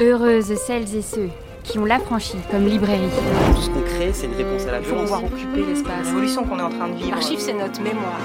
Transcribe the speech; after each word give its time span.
Heureuses 0.00 0.54
celles 0.54 0.94
et 0.94 1.02
ceux 1.02 1.28
qui 1.64 1.76
ont 1.80 1.84
l'affranchi 1.84 2.36
comme 2.52 2.66
librairie. 2.66 3.10
Tout 3.56 3.62
ce 3.62 3.70
qu'on 3.70 3.80
crée, 3.80 4.12
c'est 4.12 4.26
une 4.26 4.34
réponse 4.34 4.64
à 4.66 4.72
la 4.72 4.78
Il 4.78 4.84
faut 4.84 4.94
pouvoir 4.94 5.24
occuper 5.24 5.66
l'espace. 5.66 6.06
L'évolution 6.06 6.44
qu'on 6.44 6.58
est 6.60 6.62
en 6.62 6.70
train 6.70 6.88
de 6.88 6.94
vivre. 6.94 7.10
L'archive, 7.10 7.40
c'est 7.40 7.52
notre 7.52 7.82
mémoire. 7.82 8.20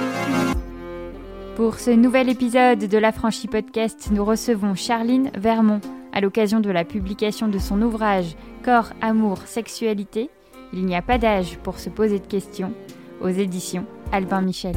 Pour 1.56 1.80
ce 1.80 1.90
nouvel 1.90 2.30
épisode 2.30 2.78
de 2.78 2.98
l'Affranchi 3.00 3.48
Podcast, 3.48 4.10
nous 4.12 4.24
recevons 4.24 4.76
Charline 4.76 5.32
Vermont 5.36 5.82
à 6.14 6.22
l'occasion 6.22 6.60
de 6.60 6.70
la 6.70 6.86
publication 6.86 7.48
de 7.48 7.58
son 7.58 7.82
ouvrage 7.82 8.36
Corps, 8.64 8.90
amour, 9.02 9.40
sexualité. 9.46 10.30
Il 10.74 10.86
n'y 10.86 10.96
a 10.96 11.02
pas 11.02 11.18
d'âge 11.18 11.58
pour 11.64 11.80
se 11.80 11.90
poser 11.90 12.20
de 12.20 12.28
questions 12.28 12.72
aux 13.20 13.30
éditions 13.30 13.86
Albin 14.12 14.42
Michel. 14.42 14.76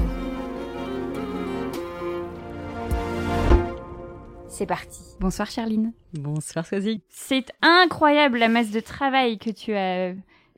C'est 4.59 4.65
parti. 4.65 5.03
Bonsoir 5.21 5.51
Charline. 5.51 5.93
Bonsoir 6.15 6.65
Sosie. 6.65 7.03
C'est 7.11 7.53
incroyable 7.61 8.39
la 8.39 8.49
masse 8.49 8.71
de 8.71 8.81
travail 8.81 9.37
que 9.37 9.51
tu 9.51 9.75
as 9.75 10.15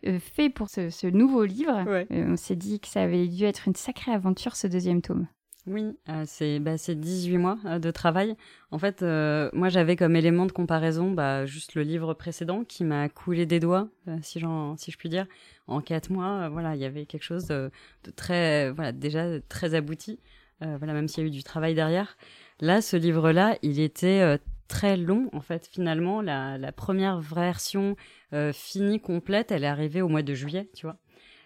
euh, 0.06 0.18
fait 0.20 0.50
pour 0.50 0.68
ce, 0.70 0.88
ce 0.88 1.08
nouveau 1.08 1.44
livre. 1.44 1.82
Ouais. 1.84 2.06
Euh, 2.12 2.26
on 2.28 2.36
s'est 2.36 2.54
dit 2.54 2.78
que 2.78 2.86
ça 2.86 3.02
avait 3.02 3.26
dû 3.26 3.42
être 3.42 3.66
une 3.66 3.74
sacrée 3.74 4.12
aventure 4.12 4.54
ce 4.54 4.68
deuxième 4.68 5.02
tome. 5.02 5.26
Oui, 5.66 5.84
euh, 6.10 6.22
c'est 6.28 6.60
bah, 6.60 6.78
c'est 6.78 6.94
18 6.94 7.38
mois 7.38 7.58
euh, 7.66 7.80
de 7.80 7.90
travail. 7.90 8.36
En 8.70 8.78
fait, 8.78 9.02
euh, 9.02 9.50
moi 9.52 9.68
j'avais 9.68 9.96
comme 9.96 10.14
élément 10.14 10.46
de 10.46 10.52
comparaison 10.52 11.10
bah, 11.10 11.44
juste 11.44 11.74
le 11.74 11.82
livre 11.82 12.14
précédent 12.14 12.62
qui 12.62 12.84
m'a 12.84 13.08
coulé 13.08 13.46
des 13.46 13.58
doigts, 13.58 13.88
euh, 14.06 14.16
si, 14.22 14.38
j'en- 14.38 14.76
si 14.76 14.92
je 14.92 14.96
puis 14.96 15.08
dire. 15.08 15.26
En 15.66 15.80
quatre 15.80 16.10
mois, 16.10 16.44
euh, 16.44 16.48
voilà, 16.50 16.76
il 16.76 16.80
y 16.80 16.84
avait 16.84 17.04
quelque 17.04 17.24
chose 17.24 17.46
de, 17.48 17.72
de 18.04 18.10
très, 18.12 18.70
voilà, 18.70 18.92
déjà 18.92 19.40
très 19.48 19.74
abouti. 19.74 20.20
Euh, 20.62 20.76
voilà, 20.78 20.92
même 20.92 21.06
s'il 21.06 21.22
y 21.22 21.26
a 21.26 21.28
eu 21.28 21.30
du 21.32 21.42
travail 21.44 21.74
derrière. 21.74 22.16
Là, 22.60 22.80
ce 22.80 22.96
livre-là, 22.96 23.56
il 23.62 23.80
était 23.80 24.20
euh, 24.20 24.36
très 24.68 24.96
long. 24.96 25.28
En 25.32 25.40
fait, 25.40 25.66
finalement, 25.70 26.20
la, 26.22 26.58
la 26.58 26.72
première 26.72 27.20
version 27.20 27.96
euh, 28.32 28.52
finie, 28.52 29.00
complète, 29.00 29.52
elle 29.52 29.64
est 29.64 29.68
arrivée 29.68 30.02
au 30.02 30.08
mois 30.08 30.22
de 30.22 30.34
juillet, 30.34 30.68
tu 30.74 30.86
vois. 30.86 30.96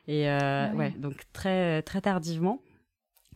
Et 0.08 0.28
euh, 0.30 0.68
Ah 0.68 0.70
oui. 0.74 0.78
ouais, 0.78 0.90
donc 0.96 1.14
très 1.32 1.82
très 1.82 2.00
tardivement. 2.00 2.62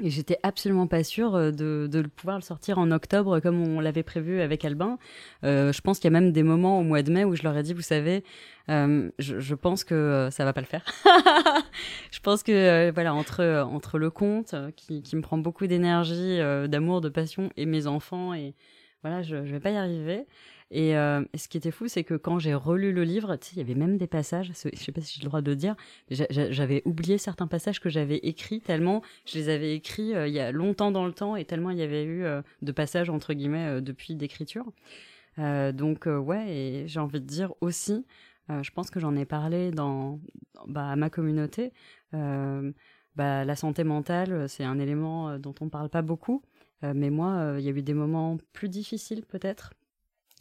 Et 0.03 0.11
j'étais 0.11 0.39
absolument 0.43 0.87
pas 0.87 1.03
sûre 1.03 1.35
euh, 1.35 1.51
de, 1.51 1.89
de 1.91 2.03
pouvoir 2.03 2.37
le 2.37 2.43
sortir 2.43 2.79
en 2.79 2.91
octobre 2.91 3.41
comme 3.41 3.63
on 3.63 3.81
l'avait 3.81 4.03
prévu 4.03 4.43
avec 4.43 4.65
Albin. 4.65 4.99
Euh, 5.43 5.73
je 5.73 5.81
pense 5.81 5.99
qu'il 5.99 6.13
y 6.13 6.15
a 6.15 6.21
même 6.21 6.33
des 6.33 6.43
moments 6.43 6.79
au 6.79 6.83
mois 6.83 7.03
de 7.03 7.11
mai 7.11 7.25
où 7.25 7.35
je 7.35 7.43
leur 7.43 7.57
ai 7.57 7.63
dit, 7.63 7.73
vous 7.73 7.81
savez, 7.81 8.23
euh, 8.69 9.11
je, 9.19 9.41
je 9.41 9.55
pense 9.55 9.85
que 9.85 9.95
euh, 9.95 10.31
ça 10.31 10.45
va 10.45 10.53
pas 10.53 10.61
le 10.61 10.67
faire. 10.67 10.85
je 12.11 12.21
pense 12.21 12.43
que 12.43 12.53
euh, 12.53 12.93
voilà 12.93 13.15
entre 13.15 13.67
entre 13.71 13.99
le 13.99 14.13
euh, 14.53 14.71
qui, 14.77 15.03
qui 15.03 15.17
me 15.17 15.23
prend 15.23 15.39
beaucoup 15.39 15.67
d'énergie, 15.67 16.39
d'amour, 16.69 17.01
de 17.01 17.09
passion 17.09 17.51
et 17.57 17.65
mes 17.65 17.87
enfants 17.87 18.35
et 18.35 18.55
voilà, 19.03 19.23
je, 19.23 19.45
je 19.45 19.53
vais 19.53 19.61
pas 19.61 19.71
y 19.71 19.77
arriver. 19.77 20.27
Et, 20.71 20.97
euh, 20.97 21.25
et 21.33 21.39
ce 21.39 21.49
qui 21.49 21.57
était 21.57 21.71
fou, 21.71 21.87
c'est 21.87 22.03
que 22.03 22.15
quand 22.15 22.39
j'ai 22.39 22.55
relu 22.55 22.93
le 22.93 23.05
livre, 23.05 23.39
il 23.53 23.59
y 23.59 23.61
avait 23.61 23.75
même 23.75 23.99
des 23.99 24.09
passages, 24.09 24.49
je 24.53 24.77
sais 24.77 24.93
pas 24.93 25.01
si 25.01 25.15
j'ai 25.19 25.23
le 25.23 25.29
droit 25.29 25.41
de 25.41 25.51
le 25.51 25.57
dire, 25.57 25.77
j'avais 26.11 26.83
oublié 26.85 27.19
certains 27.19 27.47
passages 27.47 27.81
que 27.81 27.89
j'avais 27.89 28.17
écrits 28.17 28.61
tellement 28.61 29.03
je 29.27 29.39
les 29.39 29.49
avais 29.49 29.75
écrits 29.75 30.15
euh, 30.15 30.27
il 30.27 30.35
y 30.35 30.41
a 30.41 30.51
longtemps 30.51 30.91
dans 30.91 31.07
le 31.07 31.13
temps 31.13 31.37
et 31.37 31.45
tellement 31.45 31.71
il 31.71 31.79
y 31.79 31.83
avait 31.83 32.05
eu 32.05 32.25
euh, 32.25 32.43
de 32.63 32.73
passages 32.73 33.11
entre 33.11 33.33
guillemets 33.35 33.81
depuis 33.81 34.15
d'écriture. 34.17 34.65
Donc 35.39 36.07
ouais, 36.07 36.49
et 36.49 36.89
j'ai 36.89 36.99
envie 36.99 37.21
de 37.21 37.27
dire 37.27 37.53
aussi, 37.61 38.07
je 38.49 38.71
pense 38.71 38.91
que 38.91 39.01
j'en 39.01 39.15
ai 39.17 39.27
parlé 39.27 39.71
dans, 39.71 40.19
bah, 40.67 40.89
à 40.89 40.97
ma 40.97 41.11
communauté. 41.11 41.73
bah, 42.13 43.45
la 43.45 43.57
santé 43.57 43.85
mentale, 43.85 44.49
c'est 44.49 44.65
un 44.65 44.79
élément 44.79 45.39
dont 45.39 45.55
on 45.61 45.69
parle 45.69 45.91
pas 45.91 46.01
beaucoup. 46.01 46.43
Mais 46.83 47.11
moi, 47.11 47.57
il 47.59 47.65
y 47.65 47.69
a 47.69 47.73
eu 47.73 47.83
des 47.83 47.93
moments 47.93 48.39
plus 48.55 48.71
difficiles 48.71 49.27
peut-être 49.27 49.75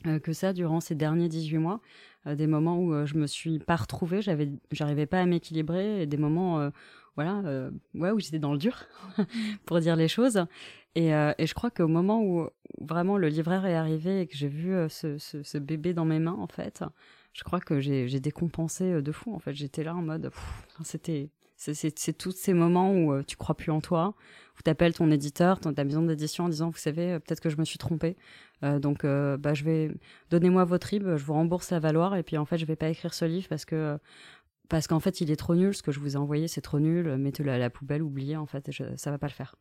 que 0.03 0.33
ça 0.33 0.53
durant 0.53 0.81
ces 0.81 0.95
derniers 0.95 1.29
18 1.29 1.57
mois. 1.57 1.81
Euh, 2.27 2.35
des 2.35 2.47
moments 2.47 2.77
où 2.77 2.93
euh, 2.93 3.05
je 3.05 3.15
me 3.15 3.27
suis 3.27 3.59
pas 3.59 3.75
retrouvée, 3.75 4.21
j'arrivais 4.71 5.05
pas 5.05 5.21
à 5.21 5.25
m'équilibrer, 5.25 6.03
et 6.03 6.05
des 6.05 6.17
moments, 6.17 6.59
euh, 6.59 6.69
voilà, 7.15 7.41
euh, 7.45 7.71
ouais, 7.93 8.11
où 8.11 8.19
j'étais 8.19 8.39
dans 8.39 8.51
le 8.51 8.57
dur, 8.57 8.77
pour 9.65 9.79
dire 9.79 9.95
les 9.95 10.07
choses. 10.07 10.45
Et, 10.95 11.13
euh, 11.13 11.33
je 11.37 11.53
crois 11.53 11.71
qu'au 11.71 11.87
moment 11.87 12.21
où, 12.23 12.47
vraiment 12.79 13.17
le 13.17 13.27
libraire 13.27 13.65
est 13.65 13.75
arrivé 13.75 14.21
et 14.21 14.27
que 14.27 14.35
j'ai 14.35 14.47
vu 14.47 14.73
euh, 14.73 14.89
ce, 14.89 15.17
ce, 15.17 15.57
bébé 15.57 15.93
dans 15.93 16.05
mes 16.05 16.19
mains, 16.19 16.37
en 16.39 16.47
fait, 16.47 16.83
je 17.33 17.43
crois 17.43 17.59
que 17.59 17.81
j'ai, 17.81 18.19
décompensé 18.19 18.85
euh, 18.85 19.01
de 19.01 19.11
fou. 19.11 19.33
En 19.33 19.39
fait, 19.39 19.53
j'étais 19.53 19.83
là 19.83 19.93
en 19.93 20.01
mode, 20.01 20.31
c'était, 20.83 21.29
c'est, 21.57 22.17
tous 22.17 22.31
ces 22.31 22.53
moments 22.53 22.91
où 22.91 23.13
euh, 23.13 23.23
tu 23.23 23.37
crois 23.37 23.55
plus 23.55 23.71
en 23.71 23.81
toi, 23.81 24.13
où 24.57 24.61
t'appelles 24.61 24.93
ton 24.93 25.11
éditeur, 25.11 25.59
ton, 25.59 25.73
ta 25.73 25.83
maison 25.83 26.01
d'édition 26.01 26.45
en 26.45 26.49
disant, 26.49 26.69
vous 26.69 26.77
savez, 26.77 27.13
euh, 27.13 27.19
peut-être 27.19 27.41
que 27.41 27.49
je 27.49 27.57
me 27.57 27.65
suis 27.65 27.77
trompée. 27.77 28.17
Euh, 28.63 28.79
donc, 28.79 29.03
euh, 29.03 29.37
bah, 29.37 29.53
je 29.53 29.63
vais 29.63 29.91
donnez-moi 30.29 30.63
vos 30.65 30.77
tribes, 30.77 31.15
je 31.15 31.23
vous 31.23 31.33
rembourse 31.33 31.71
la 31.71 31.79
valoir, 31.79 32.15
et 32.15 32.23
puis 32.23 32.37
en 32.37 32.45
fait, 32.45 32.57
je 32.57 32.65
vais 32.65 32.75
pas 32.75 32.89
écrire 32.89 33.13
ce 33.13 33.25
livre 33.25 33.47
parce 33.49 33.65
que 33.65 33.97
parce 34.67 34.87
qu'en 34.87 34.99
fait, 34.99 35.21
il 35.21 35.29
est 35.29 35.35
trop 35.35 35.53
nul. 35.53 35.75
Ce 35.75 35.83
que 35.83 35.91
je 35.91 35.99
vous 35.99 36.15
ai 36.15 36.17
envoyé, 36.17 36.47
c'est 36.47 36.61
trop 36.61 36.79
nul. 36.79 37.17
Mettez-le 37.17 37.51
à 37.51 37.59
la 37.59 37.69
poubelle, 37.69 38.01
oubliez. 38.01 38.35
En 38.35 38.47
fait, 38.47 38.71
je, 38.71 38.83
ça 38.95 39.11
va 39.11 39.19
pas 39.19 39.27
le 39.27 39.33
faire. 39.33 39.55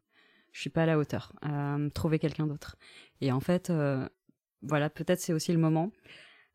Je 0.53 0.61
suis 0.61 0.71
pas 0.71 0.84
à 0.84 0.87
la 0.87 0.99
hauteur. 0.99 1.34
Euh, 1.44 1.91
trouvez 1.91 2.19
quelqu'un 2.19 2.47
d'autre. 2.47 2.76
Et 3.21 3.31
en 3.31 3.41
fait, 3.41 3.69
euh, 3.69 4.09
voilà, 4.62 4.88
peut-être 4.88 5.21
c'est 5.21 5.34
aussi 5.34 5.53
le 5.53 5.59
moment. 5.59 5.93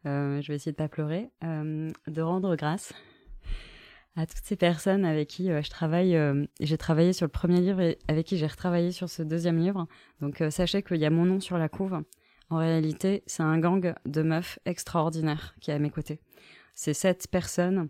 je 0.03 0.47
vais 0.47 0.55
essayer 0.55 0.71
de 0.71 0.77
pas 0.77 0.87
pleurer, 0.87 1.29
de 1.43 2.21
rendre 2.21 2.55
grâce 2.55 2.93
à 4.15 4.25
toutes 4.25 4.43
ces 4.43 4.55
personnes 4.55 5.05
avec 5.05 5.29
qui 5.29 5.51
euh, 5.51 5.61
je 5.61 5.69
travaille. 5.69 6.15
euh, 6.15 6.45
j'ai 6.59 6.77
travaillé 6.77 7.13
sur 7.13 7.25
le 7.25 7.31
premier 7.31 7.61
livre 7.61 7.81
et 7.81 7.99
avec 8.07 8.27
qui 8.27 8.37
j'ai 8.37 8.47
retravaillé 8.47 8.91
sur 8.91 9.09
ce 9.09 9.23
deuxième 9.23 9.59
livre. 9.59 9.87
Donc 10.21 10.41
euh, 10.41 10.49
sachez 10.49 10.83
qu'il 10.83 10.97
y 10.97 11.05
a 11.05 11.09
mon 11.09 11.25
nom 11.25 11.39
sur 11.39 11.57
la 11.57 11.69
couve. 11.69 12.01
En 12.49 12.57
réalité, 12.57 13.23
c'est 13.27 13.43
un 13.43 13.59
gang 13.59 13.93
de 14.05 14.21
meufs 14.21 14.59
extraordinaires 14.65 15.55
qui 15.61 15.71
est 15.71 15.75
à 15.75 15.79
mes 15.79 15.91
côtés. 15.91 16.19
C'est 16.73 16.93
sept 16.93 17.27
personnes, 17.29 17.89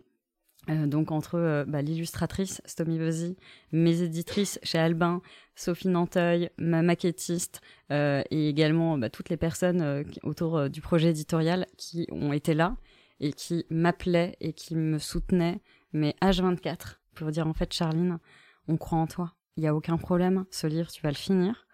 donc 0.67 1.11
entre 1.11 1.63
bah, 1.65 1.81
l'illustratrice 1.81 2.61
Stomy 2.65 2.97
Buzzy, 2.97 3.37
mes 3.71 4.01
éditrices 4.01 4.59
chez 4.63 4.77
Albin, 4.77 5.21
Sophie 5.55 5.87
Nanteuil, 5.87 6.49
ma 6.57 6.81
maquettiste, 6.81 7.61
et 7.89 8.49
également 8.49 8.97
bah, 8.97 9.09
toutes 9.09 9.29
les 9.29 9.37
personnes 9.37 10.03
autour 10.23 10.69
du 10.69 10.81
projet 10.81 11.11
éditorial 11.11 11.65
qui 11.77 12.05
ont 12.11 12.33
été 12.33 12.53
là 12.53 12.75
et 13.21 13.31
qui 13.31 13.65
m'appelaient 13.69 14.35
et 14.41 14.51
qui 14.51 14.75
me 14.75 14.97
soutenaient, 14.97 15.61
mais 15.93 16.15
H24, 16.21 16.97
pour 17.15 17.31
dire 17.31 17.47
en 17.47 17.53
fait, 17.53 17.73
Charline, 17.73 18.19
on 18.67 18.77
croit 18.77 18.99
en 18.99 19.07
toi. 19.07 19.33
Il 19.57 19.61
n'y 19.61 19.67
a 19.67 19.75
aucun 19.75 19.97
problème, 19.97 20.45
ce 20.51 20.67
livre, 20.67 20.91
tu 20.91 21.01
vas 21.01 21.09
le 21.09 21.15
finir 21.15 21.67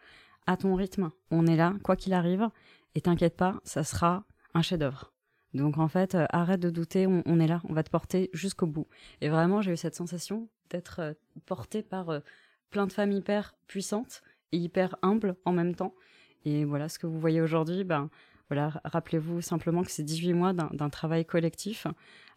à 0.47 0.57
ton 0.57 0.75
rythme. 0.75 1.11
On 1.31 1.45
est 1.47 1.55
là, 1.55 1.73
quoi 1.83 1.95
qu'il 1.95 2.13
arrive, 2.13 2.47
et 2.95 3.01
t'inquiète 3.01 3.35
pas, 3.35 3.59
ça 3.63 3.83
sera 3.83 4.25
un 4.53 4.61
chef-d'œuvre. 4.61 5.11
Donc 5.53 5.77
en 5.77 5.87
fait, 5.87 6.15
euh, 6.15 6.25
arrête 6.29 6.59
de 6.59 6.69
douter, 6.69 7.07
on, 7.07 7.39
est 7.39 7.47
là, 7.47 7.61
on 7.69 7.73
va 7.73 7.83
te 7.83 7.89
porter 7.89 8.29
jusqu'au 8.33 8.67
bout. 8.67 8.87
Et 9.21 9.29
vraiment, 9.29 9.61
j'ai 9.61 9.71
eu 9.71 9.77
cette 9.77 9.95
sensation 9.95 10.49
d'être 10.69 10.99
euh, 10.99 11.13
portée 11.45 11.81
par 11.81 12.09
euh, 12.09 12.19
plein 12.71 12.87
de 12.87 12.91
femmes 12.91 13.11
hyper 13.11 13.55
puissantes 13.67 14.21
et 14.51 14.57
hyper 14.57 14.97
humbles 15.01 15.35
en 15.45 15.53
même 15.53 15.73
temps. 15.73 15.93
Et 16.43 16.65
voilà, 16.65 16.89
ce 16.89 16.99
que 16.99 17.07
vous 17.07 17.19
voyez 17.19 17.41
aujourd'hui, 17.41 17.83
ben 17.83 18.09
voilà, 18.49 18.81
rappelez-vous 18.83 19.41
simplement 19.41 19.83
que 19.83 19.91
c'est 19.91 20.03
18 20.03 20.33
mois 20.33 20.53
d'un 20.53 20.89
travail 20.89 21.25
collectif 21.25 21.87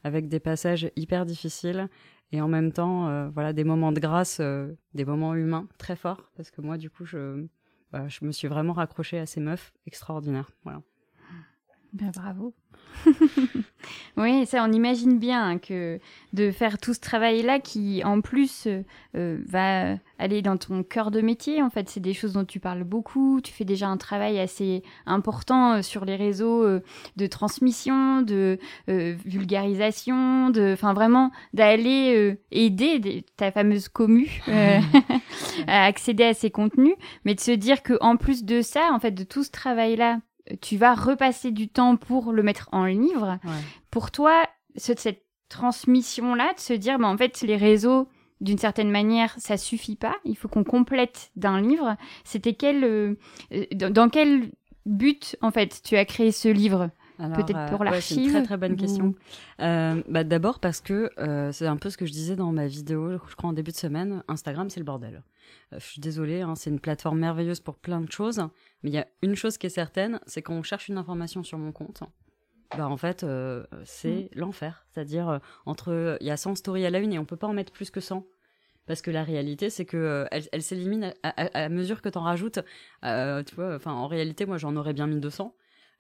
avec 0.05 0.29
des 0.29 0.41
passages 0.41 0.91
hyper 0.97 1.27
difficiles 1.27 1.89
et 2.33 2.41
en 2.41 2.49
même 2.49 2.73
temps, 2.73 3.09
euh, 3.09 3.29
voilà, 3.31 3.53
des 3.53 3.65
moments 3.65 3.93
de 3.93 4.01
grâce, 4.01 4.39
euh, 4.41 4.75
des 4.95 5.05
moments 5.05 5.35
humains 5.35 5.67
très 5.79 5.97
forts 5.97 6.31
parce 6.37 6.51
que 6.51 6.61
moi, 6.61 6.77
du 6.77 6.91
coup, 6.91 7.05
je, 7.05 7.47
bah, 7.93 8.07
je 8.09 8.25
me 8.25 8.33
suis 8.33 8.49
vraiment 8.49 8.75
raccrochée 8.75 9.19
à 9.19 9.27
ces 9.27 9.41
meufs 9.41 9.73
extraordinaires. 9.87 10.51
Voilà. 10.65 10.83
Ben, 11.93 12.11
bravo. 12.15 12.55
oui, 14.17 14.47
ça, 14.47 14.65
on 14.65 14.73
imagine 14.73 15.19
bien 15.19 15.59
que 15.59 15.99
de 16.33 16.51
faire 16.51 16.79
tout 16.79 16.95
ce 16.95 17.01
travail-là 17.01 17.61
qui, 17.61 18.03
en 18.05 18.21
plus, 18.21 18.69
euh, 19.17 19.39
va 19.47 19.97
aller 20.19 20.43
dans 20.43 20.57
ton 20.57 20.83
cœur 20.83 21.11
de 21.11 21.21
métier. 21.21 21.63
En 21.63 21.71
fait, 21.71 21.89
c'est 21.89 22.01
des 22.01 22.13
choses 22.13 22.33
dont 22.33 22.45
tu 22.45 22.61
parles 22.61 22.85
beaucoup. 22.85 23.41
Tu 23.41 23.53
fais 23.53 23.65
déjà 23.65 23.89
un 23.89 23.97
travail 23.97 24.39
assez 24.39 24.83
important 25.07 25.75
euh, 25.75 25.83
sur 25.83 26.05
les 26.05 26.17
réseaux 26.17 26.65
euh, 26.65 26.83
de 27.17 27.27
transmission, 27.27 28.23
de 28.23 28.59
euh, 28.89 29.15
vulgarisation, 29.25 30.51
de, 30.51 30.73
enfin, 30.73 30.93
vraiment 30.93 31.31
d'aller 31.55 32.15
euh, 32.17 32.39
aider 32.51 33.25
ta 33.37 33.51
fameuse 33.51 33.89
commu 33.89 34.43
à 35.67 35.85
accéder 35.85 36.25
à 36.25 36.35
ces 36.35 36.51
contenus, 36.51 36.97
mais 37.25 37.35
de 37.35 37.41
se 37.41 37.53
dire 37.53 37.83
que 37.83 37.95
en 38.01 38.17
plus 38.17 38.45
de 38.45 38.61
ça, 38.61 38.91
en 38.93 38.99
fait, 38.99 39.13
de 39.13 39.25
tout 39.25 39.45
ce 39.45 39.51
travail-là, 39.51 40.19
tu 40.61 40.77
vas 40.77 40.95
repasser 40.95 41.51
du 41.51 41.69
temps 41.69 41.97
pour 41.97 42.33
le 42.33 42.43
mettre 42.43 42.69
en 42.73 42.85
livre. 42.85 43.39
Ouais. 43.45 43.51
Pour 43.91 44.11
toi, 44.11 44.43
ce- 44.77 44.93
cette 44.97 45.25
transmission-là, 45.49 46.55
de 46.55 46.61
se 46.61 46.73
dire, 46.73 46.99
bah, 46.99 47.09
en 47.09 47.17
fait, 47.17 47.41
les 47.43 47.57
réseaux, 47.57 48.09
d'une 48.41 48.59
certaine 48.59 48.91
manière, 48.91 49.35
ça 49.39 49.57
suffit 49.57 49.97
pas. 49.97 50.15
Il 50.25 50.37
faut 50.37 50.49
qu'on 50.49 50.65
complète 50.65 51.31
d'un 51.37 51.61
livre. 51.61 51.97
C'était 52.25 52.55
quel, 52.55 52.85
euh, 52.85 53.15
euh, 53.53 53.65
dans, 53.75 53.93
dans 53.93 54.09
quel 54.09 54.53
but, 54.87 55.37
en 55.41 55.51
fait, 55.51 55.81
tu 55.85 55.97
as 55.97 56.05
créé 56.05 56.33
ce 56.33 56.49
livre? 56.49 56.91
Peut-être 57.19 57.67
pour 57.71 57.83
euh, 57.83 57.87
ouais, 57.87 58.01
c'est 58.01 58.15
une 58.15 58.21
l'archive 58.21 58.31
très 58.33 58.43
très 58.45 58.57
bonne 58.57 58.77
question. 58.77 59.13
Euh, 59.61 60.01
bah, 60.09 60.23
D'abord 60.23 60.61
parce 60.61 60.81
que 60.81 61.11
c'est 61.51 61.67
un 61.67 61.77
peu 61.77 61.91
ce 61.91 61.97
que 61.97 62.07
je 62.07 62.13
disais 62.13 62.37
dans 62.37 62.53
ma 62.53 62.69
vidéo, 62.69 63.19
je 63.29 63.35
crois 63.35 63.51
en 63.51 63.53
début 63.53 63.73
de 63.73 63.77
semaine, 63.77 64.23
Instagram 64.29 64.71
c'est 64.71 64.79
le 64.79 64.85
bordel. 64.85 65.25
Je 65.73 65.81
suis 65.85 66.01
désolée, 66.01 66.43
hein, 66.43 66.55
c'est 66.55 66.71
une 66.71 66.79
plateforme 66.79 67.19
merveilleuse 67.19 67.59
pour 67.59 67.75
plein 67.75 68.01
de 68.01 68.13
choses, 68.13 68.41
mais 68.83 68.91
il 68.91 68.95
y 68.95 68.99
a 68.99 69.07
une 69.23 69.35
chose 69.35 69.59
qui 69.59 69.67
est 69.67 69.71
certaine, 69.71 70.21
c'est 70.27 70.43
quand 70.43 70.55
on 70.55 70.63
cherche 70.63 70.89
une 70.89 70.99
information 70.99 71.43
sur 71.43 71.59
mon 71.59 71.73
compte, 71.73 72.03
bah 72.77 72.87
en 72.87 72.97
fait, 72.97 73.25
c'est 73.85 74.29
l'enfer. 74.35 74.87
C'est-à-dire, 74.91 75.41
entre. 75.65 76.19
Il 76.21 76.27
y 76.27 76.31
a 76.31 76.37
100 76.37 76.57
stories 76.57 76.85
à 76.85 76.91
la 76.91 76.99
une 76.99 77.15
et 77.15 77.19
on 77.19 77.25
peut 77.25 77.37
pas 77.37 77.47
en 77.47 77.55
mettre 77.55 77.73
plus 77.73 77.91
que 77.91 78.01
100 78.01 78.27
parce 78.87 79.03
que 79.03 79.11
la 79.11 79.23
réalité 79.23 79.69
c'est 79.69 79.85
que 79.85 80.27
elle, 80.31 80.49
elle 80.51 80.63
s'élimine 80.63 81.13
à, 81.23 81.69
mesure 81.69 82.01
que 82.01 82.09
tu 82.09 82.17
en 82.17 82.23
rajoutes 82.23 82.61
tu 83.03 83.55
vois 83.55 83.75
enfin 83.75 83.93
en 83.93 84.07
réalité 84.07 84.47
moi 84.47 84.57
j'en 84.57 84.77
aurais 84.77 84.95
bien 84.95 85.07
mis 85.07 85.21
200 85.21 85.55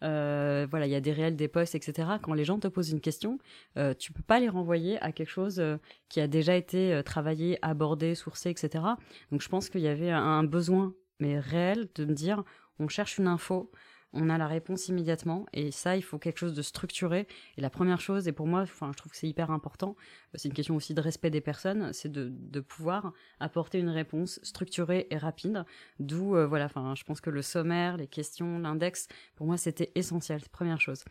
euh, 0.04 0.66
voilà, 0.70 0.86
il 0.86 0.92
y 0.92 0.94
a 0.94 1.00
des 1.00 1.12
réels, 1.12 1.36
des 1.36 1.48
posts, 1.48 1.74
etc. 1.74 2.08
Quand 2.22 2.34
les 2.34 2.44
gens 2.44 2.58
te 2.58 2.68
posent 2.68 2.90
une 2.90 3.00
question, 3.00 3.38
euh, 3.76 3.94
tu 3.94 4.12
peux 4.12 4.22
pas 4.22 4.38
les 4.38 4.48
renvoyer 4.48 5.00
à 5.02 5.12
quelque 5.12 5.30
chose 5.30 5.58
euh, 5.58 5.76
qui 6.08 6.20
a 6.20 6.28
déjà 6.28 6.54
été 6.54 6.92
euh, 6.92 7.02
travaillé, 7.02 7.58
abordé, 7.62 8.14
sourcé, 8.14 8.50
etc. 8.50 8.84
Donc 9.32 9.42
je 9.42 9.48
pense 9.48 9.68
qu'il 9.68 9.80
y 9.80 9.88
avait 9.88 10.10
un 10.10 10.44
besoin, 10.44 10.94
mais 11.20 11.38
réel, 11.38 11.88
de 11.94 12.04
me 12.04 12.14
dire, 12.14 12.44
on 12.78 12.88
cherche 12.88 13.18
une 13.18 13.26
info, 13.26 13.70
on 14.12 14.30
a 14.30 14.38
la 14.38 14.46
réponse 14.46 14.88
immédiatement 14.88 15.46
et 15.52 15.70
ça 15.70 15.96
il 15.96 16.02
faut 16.02 16.18
quelque 16.18 16.38
chose 16.38 16.54
de 16.54 16.62
structuré. 16.62 17.26
Et 17.56 17.60
la 17.60 17.70
première 17.70 18.00
chose 18.00 18.26
et 18.26 18.32
pour 18.32 18.46
moi 18.46 18.62
enfin 18.62 18.90
je 18.92 18.96
trouve 18.96 19.12
que 19.12 19.18
c'est 19.18 19.28
hyper 19.28 19.50
important 19.50 19.96
c'est 20.34 20.48
une 20.48 20.54
question 20.54 20.76
aussi 20.76 20.94
de 20.94 21.00
respect 21.00 21.30
des 21.30 21.40
personnes 21.40 21.92
c'est 21.92 22.10
de, 22.10 22.60
pouvoir 22.60 23.12
apporter 23.40 23.78
une 23.78 23.90
réponse 23.90 24.40
structurée 24.42 25.06
et 25.10 25.16
rapide. 25.16 25.64
D'où 26.00 26.36
euh, 26.36 26.46
voilà 26.46 26.66
enfin 26.66 26.94
je 26.94 27.04
pense 27.04 27.20
que 27.20 27.30
le 27.30 27.42
sommaire 27.42 27.96
les 27.96 28.06
questions 28.06 28.58
l'index 28.58 29.08
pour 29.36 29.46
moi 29.46 29.56
c'était 29.56 29.92
essentiel 29.94 30.40
première 30.50 30.80
chose 30.80 31.04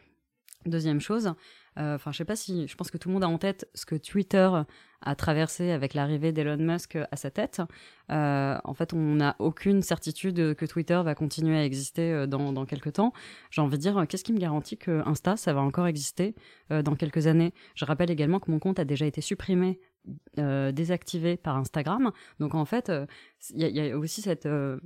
Deuxième 0.67 0.99
chose, 0.99 1.33
euh, 1.77 1.95
enfin, 1.95 2.11
je 2.11 2.17
sais 2.17 2.25
pas 2.25 2.35
si, 2.35 2.67
je 2.67 2.75
pense 2.75 2.91
que 2.91 2.97
tout 2.97 3.07
le 3.07 3.13
monde 3.13 3.23
a 3.23 3.29
en 3.29 3.37
tête 3.37 3.69
ce 3.73 3.85
que 3.85 3.95
Twitter 3.95 4.49
a 5.01 5.15
traversé 5.15 5.71
avec 5.71 5.93
l'arrivée 5.93 6.33
d'Elon 6.33 6.57
Musk 6.57 6.97
à 7.09 7.15
sa 7.15 7.31
tête. 7.31 7.61
Euh, 8.11 8.57
en 8.63 8.73
fait, 8.73 8.91
on 8.93 9.15
n'a 9.15 9.37
aucune 9.39 9.81
certitude 9.81 10.55
que 10.55 10.65
Twitter 10.65 10.99
va 11.05 11.15
continuer 11.15 11.57
à 11.57 11.63
exister 11.63 12.11
euh, 12.11 12.27
dans, 12.27 12.51
dans 12.51 12.65
quelques 12.65 12.93
temps. 12.93 13.13
J'ai 13.49 13.61
envie 13.61 13.77
de 13.77 13.81
dire, 13.81 14.05
qu'est-ce 14.09 14.25
qui 14.25 14.33
me 14.33 14.39
garantit 14.39 14.77
que 14.77 15.07
Insta, 15.07 15.37
ça 15.37 15.53
va 15.53 15.61
encore 15.61 15.87
exister 15.87 16.35
dans 16.69 16.95
quelques 16.95 17.27
années? 17.27 17.53
Je 17.75 17.85
rappelle 17.85 18.11
également 18.11 18.39
que 18.39 18.51
mon 18.51 18.59
compte 18.59 18.79
a 18.79 18.85
déjà 18.85 19.05
été 19.05 19.21
supprimé 19.21 19.79
euh, 20.39 20.71
désactivé 20.71 21.35
par 21.35 21.57
Instagram. 21.57 22.11
Donc 22.39 22.53
en 22.53 22.65
fait, 22.65 22.91
il 23.53 23.67
y, 23.67 23.91
a 23.91 23.97
aussi 23.97 24.21
cette 24.21 24.45
euh, 24.45 24.77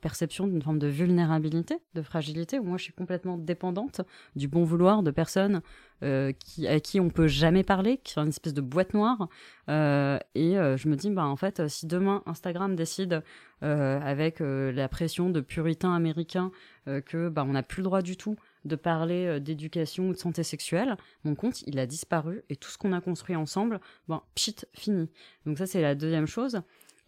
perception 0.00 0.46
d'une 0.46 0.60
forme 0.60 0.78
de 0.78 0.88
vulnérabilité, 0.88 1.78
de 1.94 2.02
fragilité, 2.02 2.58
où 2.58 2.64
moi 2.64 2.78
je 2.78 2.84
suis 2.84 2.92
complètement 2.92 3.38
dépendante 3.38 4.00
du 4.34 4.48
bon 4.48 4.64
vouloir 4.64 5.02
de 5.02 5.10
personnes 5.10 5.62
euh, 6.02 6.32
qui, 6.32 6.66
à 6.66 6.80
qui 6.80 6.98
on 6.98 7.10
peut 7.10 7.28
jamais 7.28 7.62
parler, 7.62 7.98
qui 7.98 8.12
sont 8.12 8.22
une 8.22 8.28
espèce 8.28 8.54
de 8.54 8.60
boîte 8.60 8.92
noire. 8.92 9.28
et 9.68 10.54
je 10.54 10.88
me 10.88 10.96
dis, 10.96 11.10
bah 11.10 11.26
en 11.26 11.36
fait, 11.36 11.68
si 11.68 11.86
demain 11.86 12.22
Instagram 12.26 12.74
décide, 12.74 13.22
avec 13.60 14.40
la 14.40 14.88
pression 14.88 15.30
de 15.30 15.40
puritains 15.40 15.94
américains, 15.94 16.50
que 16.86 17.28
bah, 17.28 17.44
on 17.46 17.52
n'a 17.52 17.62
plus 17.62 17.80
le 17.80 17.84
droit 17.84 18.02
du 18.02 18.16
tout 18.16 18.36
de 18.68 18.76
parler 18.76 19.26
euh, 19.26 19.40
d'éducation 19.40 20.08
ou 20.08 20.12
de 20.12 20.18
santé 20.18 20.42
sexuelle, 20.42 20.96
mon 21.24 21.34
compte, 21.34 21.62
il 21.62 21.78
a 21.78 21.86
disparu 21.86 22.42
et 22.48 22.56
tout 22.56 22.70
ce 22.70 22.78
qu'on 22.78 22.92
a 22.92 23.00
construit 23.00 23.36
ensemble, 23.36 23.80
bon, 24.06 24.20
pchit, 24.34 24.56
fini. 24.74 25.10
Donc 25.46 25.58
ça, 25.58 25.66
c'est 25.66 25.82
la 25.82 25.94
deuxième 25.94 26.26
chose. 26.26 26.60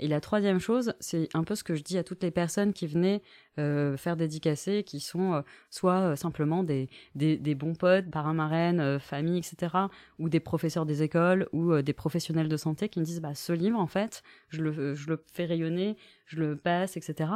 Et 0.03 0.09
la 0.09 0.23
troisième 0.23 0.61
chose, 0.61 0.95
c'est 0.99 1.29
un 1.35 1.45
peu 1.45 1.55
ce 1.55 1.63
que 1.63 1.75
je 1.75 1.83
dis 1.83 1.99
à 1.99 2.03
toutes 2.03 2.23
les 2.23 2.31
personnes 2.31 2.73
qui 2.73 2.87
venaient 2.87 3.21
euh, 3.59 3.99
faire 3.99 4.17
dédicacer, 4.17 4.83
qui 4.83 4.99
sont 4.99 5.35
euh, 5.35 5.43
soit 5.69 6.17
simplement 6.17 6.65
des, 6.65 6.89
des, 7.15 7.55
bons 7.55 7.75
potes, 7.75 8.11
parrains, 8.11 8.33
marraines, 8.33 8.99
famille, 8.99 9.37
etc., 9.37 9.77
ou 10.19 10.31
des 10.31 10.41
professeurs 10.41 10.87
des 10.87 11.03
écoles, 11.03 11.51
ou 11.53 11.83
des 11.83 11.93
professionnels 11.93 12.49
de 12.49 12.57
santé 12.57 12.89
qui 12.89 12.99
me 12.99 13.05
disent, 13.05 13.21
bah, 13.21 13.35
ce 13.35 13.53
livre, 13.53 13.79
en 13.79 13.87
fait, 13.87 14.23
je 14.49 14.63
le, 14.63 14.95
je 14.95 15.07
le 15.07 15.23
fais 15.31 15.45
rayonner, 15.45 15.99
je 16.25 16.39
le 16.39 16.57
passe, 16.57 16.97
etc. 16.97 17.33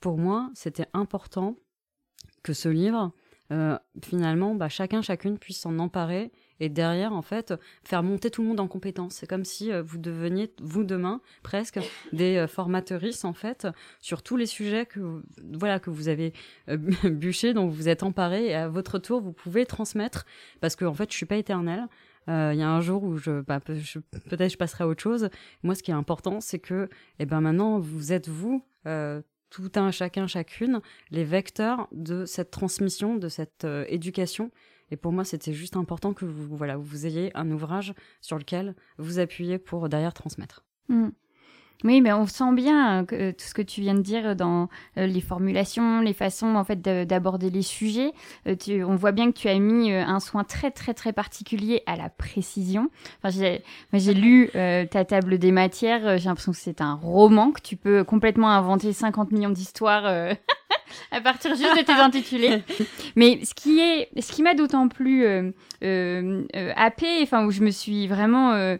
Pour 0.00 0.18
moi, 0.18 0.50
c'était 0.54 0.88
important 0.94 1.56
que 2.42 2.52
ce 2.52 2.68
livre, 2.68 3.12
euh, 3.52 3.78
finalement, 4.02 4.54
bah, 4.54 4.68
chacun, 4.68 5.02
chacune 5.02 5.38
puisse 5.38 5.60
s'en 5.60 5.78
emparer 5.78 6.30
et 6.60 6.68
derrière, 6.68 7.12
en 7.12 7.22
fait, 7.22 7.54
faire 7.84 8.02
monter 8.02 8.30
tout 8.30 8.42
le 8.42 8.48
monde 8.48 8.60
en 8.60 8.68
compétence. 8.68 9.14
C'est 9.14 9.26
comme 9.26 9.44
si 9.44 9.72
euh, 9.72 9.82
vous 9.82 9.98
deveniez, 9.98 10.52
vous 10.60 10.84
demain, 10.84 11.20
presque 11.42 11.78
des 12.12 12.36
euh, 12.36 12.46
en 13.24 13.32
fait, 13.32 13.68
sur 14.00 14.22
tous 14.22 14.36
les 14.36 14.46
sujets 14.46 14.86
que, 14.86 15.22
voilà, 15.52 15.78
que 15.78 15.90
vous 15.90 16.08
avez 16.08 16.32
euh, 16.68 16.76
bûchés, 17.04 17.54
dont 17.54 17.68
vous 17.68 17.88
êtes 17.88 18.02
emparés, 18.02 18.46
et 18.46 18.54
à 18.54 18.68
votre 18.68 18.98
tour, 18.98 19.20
vous 19.20 19.32
pouvez 19.32 19.66
transmettre, 19.66 20.26
parce 20.60 20.76
que, 20.76 20.84
en 20.84 20.94
fait, 20.94 21.10
je 21.10 21.16
suis 21.16 21.26
pas 21.26 21.36
éternelle. 21.36 21.86
Il 22.30 22.58
y 22.58 22.62
a 22.62 22.68
un 22.68 22.82
jour 22.82 23.04
où 23.04 23.16
je, 23.16 23.40
bah, 23.40 23.58
peut-être 23.58 24.50
je 24.52 24.56
passerai 24.58 24.84
à 24.84 24.88
autre 24.88 25.02
chose. 25.02 25.30
Moi, 25.62 25.74
ce 25.74 25.82
qui 25.82 25.92
est 25.92 25.94
important, 25.94 26.42
c'est 26.42 26.58
que, 26.58 26.90
eh 27.18 27.24
ben, 27.24 27.40
maintenant, 27.40 27.78
vous 27.78 28.12
êtes 28.12 28.28
vous, 28.28 28.62
tout 29.50 29.70
un 29.76 29.90
chacun, 29.90 30.26
chacune, 30.26 30.80
les 31.10 31.24
vecteurs 31.24 31.88
de 31.92 32.24
cette 32.24 32.50
transmission, 32.50 33.16
de 33.16 33.28
cette 33.28 33.64
euh, 33.64 33.84
éducation. 33.88 34.50
Et 34.90 34.96
pour 34.96 35.12
moi, 35.12 35.24
c'était 35.24 35.52
juste 35.52 35.76
important 35.76 36.14
que 36.14 36.24
vous, 36.24 36.56
voilà, 36.56 36.76
vous 36.76 37.06
ayez 37.06 37.36
un 37.36 37.50
ouvrage 37.50 37.94
sur 38.20 38.38
lequel 38.38 38.74
vous 38.96 39.18
appuyez 39.18 39.58
pour 39.58 39.88
derrière 39.88 40.14
transmettre. 40.14 40.64
Mmh. 40.88 41.08
Oui, 41.84 42.00
mais 42.00 42.12
on 42.12 42.26
sent 42.26 42.52
bien 42.54 43.04
que, 43.04 43.14
euh, 43.14 43.32
tout 43.32 43.44
ce 43.44 43.54
que 43.54 43.62
tu 43.62 43.80
viens 43.82 43.94
de 43.94 44.00
dire 44.00 44.34
dans 44.34 44.68
euh, 44.96 45.06
les 45.06 45.20
formulations, 45.20 46.00
les 46.00 46.12
façons 46.12 46.56
en 46.56 46.64
fait 46.64 46.80
d'aborder 46.82 47.50
les 47.50 47.62
sujets. 47.62 48.12
Euh, 48.48 48.56
tu, 48.56 48.82
on 48.82 48.96
voit 48.96 49.12
bien 49.12 49.30
que 49.30 49.38
tu 49.38 49.48
as 49.48 49.56
mis 49.60 49.92
un 49.92 50.18
soin 50.18 50.42
très 50.42 50.72
très 50.72 50.92
très 50.92 51.12
particulier 51.12 51.84
à 51.86 51.94
la 51.94 52.08
précision. 52.08 52.90
Enfin, 53.22 53.60
j'ai 53.92 54.14
lu 54.14 54.50
ta 54.90 55.04
table 55.04 55.38
des 55.38 55.52
matières. 55.52 56.18
J'ai 56.18 56.28
l'impression 56.28 56.52
que 56.52 56.58
c'est 56.58 56.80
un 56.80 56.94
roman 56.94 57.52
que 57.52 57.60
tu 57.60 57.76
peux 57.76 58.02
complètement 58.02 58.50
inventer 58.50 58.92
50 58.92 59.30
millions 59.30 59.50
d'histoires. 59.50 60.34
à 61.10 61.20
partir 61.20 61.54
juste 61.54 61.76
de 61.76 61.82
tes 61.82 61.92
intitulés. 61.92 62.62
Mais 63.16 63.44
ce 63.44 63.54
qui 63.54 63.80
est, 63.80 64.08
ce 64.20 64.32
qui 64.32 64.42
m'a 64.42 64.54
d'autant 64.54 64.88
plus 64.88 65.24
euh, 65.24 65.50
euh, 65.82 66.44
euh 66.54 66.72
happé, 66.76 67.20
enfin 67.22 67.44
où 67.46 67.50
je 67.50 67.62
me 67.62 67.70
suis 67.70 68.06
vraiment 68.06 68.52
euh, 68.52 68.76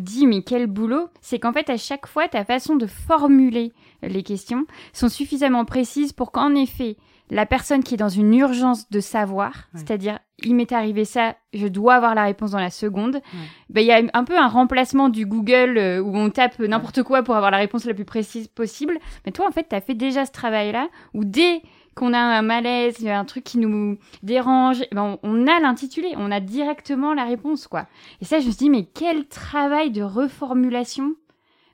dit 0.00 0.26
mais 0.26 0.42
quel 0.42 0.66
boulot, 0.66 1.08
c'est 1.20 1.38
qu'en 1.38 1.52
fait 1.52 1.70
à 1.70 1.76
chaque 1.76 2.06
fois 2.06 2.28
ta 2.28 2.44
façon 2.44 2.76
de 2.76 2.86
formuler 2.86 3.72
les 4.02 4.22
questions 4.22 4.66
sont 4.92 5.08
suffisamment 5.08 5.64
précises 5.64 6.12
pour 6.12 6.32
qu'en 6.32 6.54
effet 6.54 6.96
la 7.30 7.46
personne 7.46 7.82
qui 7.82 7.94
est 7.94 7.98
dans 7.98 8.08
une 8.08 8.34
urgence 8.34 8.90
de 8.90 9.00
savoir, 9.00 9.68
c'est-à-dire 9.74 10.18
il 10.42 10.54
m'est 10.54 10.72
arrivé 10.72 11.04
ça, 11.04 11.36
je 11.52 11.66
dois 11.66 11.94
avoir 11.94 12.14
la 12.14 12.24
réponse 12.24 12.50
dans 12.52 12.58
la 12.58 12.70
seconde, 12.70 13.20
ben, 13.68 13.80
il 13.80 13.86
y 13.86 13.92
a 13.92 14.02
un 14.12 14.24
peu 14.24 14.38
un 14.38 14.48
remplacement 14.48 15.08
du 15.08 15.26
Google 15.26 15.78
euh, 15.78 16.00
où 16.00 16.16
on 16.16 16.30
tape 16.30 16.58
n'importe 16.58 17.02
quoi 17.02 17.22
pour 17.22 17.36
avoir 17.36 17.50
la 17.50 17.58
réponse 17.58 17.84
la 17.84 17.94
plus 17.94 18.04
précise 18.04 18.48
possible. 18.48 18.98
Mais 19.24 19.32
toi, 19.32 19.46
en 19.46 19.52
fait, 19.52 19.68
tu 19.68 19.76
as 19.76 19.80
fait 19.80 19.94
déjà 19.94 20.26
ce 20.26 20.32
travail-là 20.32 20.88
où 21.14 21.24
dès 21.24 21.62
qu'on 21.94 22.14
a 22.14 22.18
un 22.18 22.42
malaise, 22.42 22.96
il 23.00 23.06
y 23.06 23.10
a 23.10 23.18
un 23.18 23.24
truc 23.24 23.44
qui 23.44 23.58
nous 23.58 23.98
dérange, 24.22 24.82
ben 24.92 25.18
on, 25.22 25.46
a 25.46 25.60
l'intitulé, 25.60 26.14
on 26.16 26.30
a 26.30 26.40
directement 26.40 27.14
la 27.14 27.24
réponse, 27.24 27.66
quoi. 27.66 27.86
Et 28.20 28.24
ça, 28.24 28.40
je 28.40 28.46
me 28.46 28.50
suis 28.50 28.58
dit, 28.58 28.70
mais 28.70 28.84
quel 28.84 29.26
travail 29.26 29.90
de 29.90 30.02
reformulation. 30.02 31.14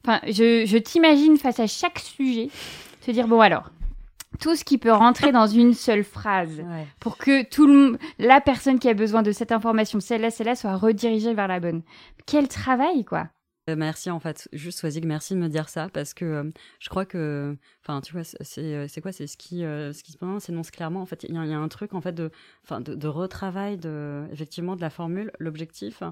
Enfin, 0.05 0.21
je, 0.27 0.65
je 0.67 0.79
t'imagine 0.79 1.37
face 1.37 1.61
à 1.61 1.67
chaque 1.67 1.99
sujet, 1.99 2.49
se 3.03 3.11
dire, 3.11 3.29
bon 3.29 3.41
alors, 3.41 3.71
tout 4.41 4.57
ce 4.57 4.65
qui 4.65 4.79
peut 4.79 4.93
rentrer 4.93 5.33
dans 5.33 5.47
une 5.47 5.75
seule 5.75 6.05
phrase 6.05 6.63
pour 7.01 7.19
que 7.19 7.45
tout 7.49 7.67
le, 7.67 7.99
la 8.19 8.41
personne 8.41 8.79
qui 8.79 8.89
a 8.89 8.95
besoin 8.95 9.23
de 9.23 9.33
cette 9.33 9.53
information, 9.53 10.01
celle-là, 10.01 10.31
celle-là, 10.31 10.57
soit 10.57 10.77
redirigée 10.77 11.35
vers 11.35 11.49
la 11.49 11.61
bonne. 11.61 11.83
Quel 12.27 12.49
travail, 12.49 13.05
quoi. 13.05 13.29
Euh, 13.69 13.75
merci 13.77 14.11
en 14.11 14.21
fait, 14.21 14.49
juste 14.53 14.79
Swazig, 14.79 15.05
merci 15.05 15.35
de 15.35 15.41
me 15.41 15.49
dire 15.49 15.69
ça 15.69 15.89
parce 15.93 16.15
que 16.15 16.25
euh, 16.25 16.51
je 16.79 16.89
crois 16.89 17.05
que, 17.05 17.57
enfin 17.83 18.01
tu 18.01 18.13
vois, 18.13 18.23
c'est 18.23 18.61
euh, 18.61 18.87
c'est 18.89 19.01
quoi, 19.01 19.11
c'est 19.11 19.27
ce 19.27 19.37
qui 19.37 19.61
ce 19.61 20.03
qui 20.05 20.13
se 20.13 20.19
s'énonce 20.39 20.71
clairement. 20.71 21.01
En 21.01 21.07
fait, 21.07 21.25
il 21.25 21.31
y, 21.31 21.35
y, 21.35 21.53
a 21.53 21.59
un 21.59 21.69
truc 21.69 21.93
en 21.93 22.01
fait 22.01 22.13
de, 22.13 22.31
enfin 22.63 22.81
de, 22.81 22.95
de, 22.95 23.09
retravail 23.09 23.77
de 23.77 24.25
effectivement 24.31 24.77
de 24.77 24.81
la 24.81 24.91
formule. 24.91 25.33
L'objectif, 25.41 26.05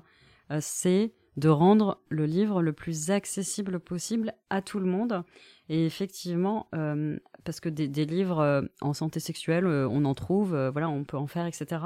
c'est 0.61 1.13
de 1.37 1.49
rendre 1.49 2.01
le 2.09 2.27
livre 2.27 2.63
le 2.63 2.73
plus 2.73 3.11
accessible 3.11 3.81
possible 3.81 4.35
à 4.51 4.63
tout 4.63 4.79
le 4.79 4.87
monde. 4.87 5.25
Et 5.69 5.87
effectivement, 5.87 6.69
euh, 6.75 7.19
parce 7.45 7.61
que 7.61 7.69
des, 7.69 8.05
livres 8.05 8.41
euh, 8.41 8.63
en 8.81 8.93
santé 8.93 9.21
sexuelle, 9.21 9.67
euh, 9.67 9.89
on 9.89 10.05
en 10.05 10.15
trouve, 10.15 10.51
voilà, 10.73 10.89
on 10.89 11.05
peut 11.05 11.17
en 11.17 11.27
faire, 11.27 11.47
etc. 11.47 11.83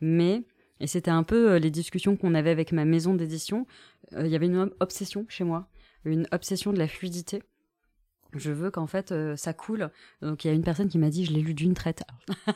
Mais, 0.00 0.42
et 0.80 0.86
c'était 0.86 1.10
un 1.10 1.22
peu 1.22 1.56
les 1.56 1.70
discussions 1.70 2.16
qu'on 2.16 2.34
avait 2.34 2.50
avec 2.50 2.72
ma 2.72 2.84
maison 2.84 3.14
d'édition, 3.14 3.66
il 4.18 4.26
y 4.26 4.34
avait 4.34 4.46
une 4.46 4.70
obsession 4.80 5.26
chez 5.28 5.44
moi, 5.44 5.68
une 6.04 6.26
obsession 6.32 6.72
de 6.72 6.78
la 6.78 6.88
fluidité 6.88 7.42
je 8.34 8.50
veux 8.50 8.70
qu'en 8.70 8.86
fait 8.86 9.12
euh, 9.12 9.36
ça 9.36 9.52
coule. 9.52 9.90
Donc 10.22 10.44
il 10.44 10.48
y 10.48 10.50
a 10.50 10.54
une 10.54 10.62
personne 10.62 10.88
qui 10.88 10.98
m'a 10.98 11.10
dit 11.10 11.24
je 11.24 11.32
l'ai 11.32 11.40
lu 11.40 11.54
d'une 11.54 11.74
traite. 11.74 12.02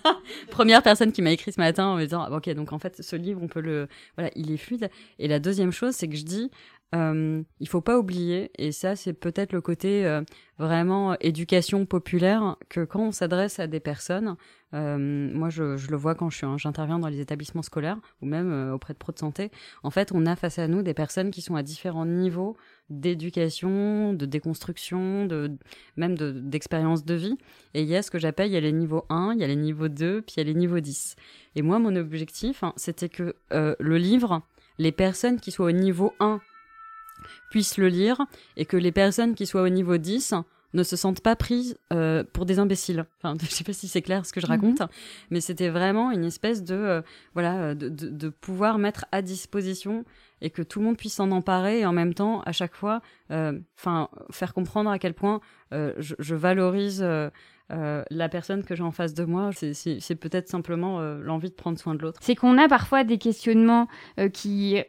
Première 0.50 0.82
personne 0.82 1.12
qui 1.12 1.22
m'a 1.22 1.32
écrit 1.32 1.52
ce 1.52 1.60
matin 1.60 1.86
en 1.86 1.96
me 1.96 2.04
disant 2.04 2.30
ok 2.30 2.50
donc 2.50 2.72
en 2.72 2.78
fait 2.78 3.02
ce 3.02 3.16
livre 3.16 3.40
on 3.42 3.48
peut 3.48 3.60
le 3.60 3.88
voilà 4.16 4.30
il 4.36 4.50
est 4.50 4.56
fluide. 4.56 4.90
Et 5.18 5.28
la 5.28 5.38
deuxième 5.38 5.72
chose 5.72 5.94
c'est 5.94 6.08
que 6.08 6.16
je 6.16 6.24
dis 6.24 6.50
euh, 6.94 7.42
il 7.60 7.68
faut 7.68 7.80
pas 7.80 7.98
oublier, 7.98 8.50
et 8.56 8.70
ça 8.70 8.94
c'est 8.94 9.14
peut-être 9.14 9.52
le 9.52 9.60
côté 9.60 10.06
euh, 10.06 10.22
vraiment 10.58 11.18
éducation 11.18 11.86
populaire, 11.86 12.56
que 12.68 12.84
quand 12.84 13.00
on 13.00 13.12
s'adresse 13.12 13.58
à 13.58 13.66
des 13.66 13.80
personnes, 13.80 14.36
euh, 14.74 14.98
moi 14.98 15.50
je, 15.50 15.62
le 15.62 15.96
vois 15.96 16.14
quand 16.14 16.30
j'interviens 16.30 16.98
dans 16.98 17.08
les 17.08 17.20
établissements 17.20 17.62
scolaires 17.62 17.98
ou 18.22 18.26
même 18.26 18.52
euh, 18.52 18.74
auprès 18.74 18.92
de 18.92 18.98
pros 18.98 19.12
de 19.12 19.18
santé, 19.18 19.50
en 19.82 19.90
fait 19.90 20.12
on 20.14 20.26
a 20.26 20.36
face 20.36 20.58
à 20.58 20.68
nous 20.68 20.82
des 20.82 20.94
personnes 20.94 21.30
qui 21.30 21.42
sont 21.42 21.56
à 21.56 21.62
différents 21.62 22.06
niveaux 22.06 22.56
d'éducation, 22.90 24.12
de 24.12 24.26
déconstruction, 24.26 25.26
de 25.26 25.52
même 25.96 26.16
d'expérience 26.16 27.04
de, 27.04 27.14
vie. 27.14 27.38
Et 27.72 27.82
il 27.82 27.88
y 27.88 27.96
a 27.96 28.02
ce 28.02 28.10
que 28.10 28.18
j'appelle, 28.18 28.48
il 28.50 28.54
y 28.54 28.58
a 28.58 28.60
les 28.60 28.72
niveaux 28.72 29.06
1, 29.08 29.32
il 29.34 29.40
y 29.40 29.44
a 29.44 29.46
les 29.46 29.56
niveaux 29.56 29.88
2, 29.88 30.20
puis 30.20 30.34
il 30.36 30.40
y 30.40 30.42
a 30.42 30.44
les 30.44 30.54
niveaux 30.54 30.80
10. 30.80 31.16
Et 31.56 31.62
moi, 31.62 31.78
mon 31.78 31.96
objectif, 31.96 32.62
hein, 32.62 32.74
c'était 32.76 33.08
que 33.08 33.34
le 33.50 33.96
livre, 33.96 34.42
les 34.78 34.92
personnes 34.92 35.40
qui 35.40 35.50
soient 35.50 35.66
au 35.66 35.72
niveau 35.72 36.12
1 36.20 36.40
puissent 37.50 37.78
le 37.78 37.88
lire, 37.88 38.20
et 38.56 38.64
que 38.64 38.76
les 38.76 38.92
personnes 38.92 39.34
qui 39.34 39.46
soient 39.46 39.62
au 39.62 39.68
niveau 39.68 39.96
10 39.96 40.34
ne 40.74 40.82
se 40.82 40.96
sentent 40.96 41.20
pas 41.20 41.36
prises 41.36 41.78
euh, 41.92 42.24
pour 42.32 42.46
des 42.46 42.58
imbéciles. 42.58 43.06
Enfin, 43.18 43.36
je 43.42 43.46
sais 43.46 43.64
pas 43.64 43.72
si 43.72 43.88
c'est 43.88 44.02
clair 44.02 44.26
ce 44.26 44.32
que 44.32 44.40
je 44.40 44.46
raconte, 44.46 44.80
mhm. 44.80 44.88
mais 45.30 45.40
c'était 45.40 45.70
vraiment 45.70 46.10
une 46.10 46.24
espèce 46.24 46.62
de 46.62 46.74
euh, 46.74 47.02
voilà 47.32 47.74
de, 47.74 47.88
de, 47.88 48.08
de, 48.08 48.28
pouvoir 48.28 48.78
mettre 48.78 49.06
à 49.12 49.22
disposition 49.22 50.04
et 50.40 50.50
que 50.50 50.62
tout 50.62 50.80
le 50.80 50.84
monde 50.84 50.96
puisse 50.96 51.14
s'en 51.14 51.30
emparer 51.30 51.80
et 51.80 51.86
en 51.86 51.92
même 51.92 52.12
temps 52.12 52.42
à 52.42 52.52
chaque 52.52 52.74
fois, 52.74 53.00
euh, 53.30 53.58
enfin 53.78 54.08
faire 54.30 54.52
comprendre 54.52 54.90
à 54.90 54.98
quel 54.98 55.14
point 55.14 55.40
euh, 55.72 55.94
je, 55.98 56.14
je, 56.18 56.34
valorise. 56.34 57.02
Euh, 57.02 57.30
la 58.10 58.28
personne 58.28 58.62
que 58.62 58.74
j'ai 58.74 58.82
en 58.82 58.90
face 58.90 59.14
de 59.14 59.24
moi, 59.24 59.50
c'est 59.52 60.14
peut-être 60.16 60.48
simplement 60.48 61.00
l'envie 61.00 61.48
de 61.48 61.54
prendre 61.54 61.78
soin 61.78 61.94
de 61.94 62.02
l'autre. 62.02 62.20
C'est 62.22 62.34
qu'on 62.34 62.58
a 62.58 62.68
parfois 62.68 63.04
des 63.04 63.16
questionnements 63.16 63.88
qui 64.34 64.82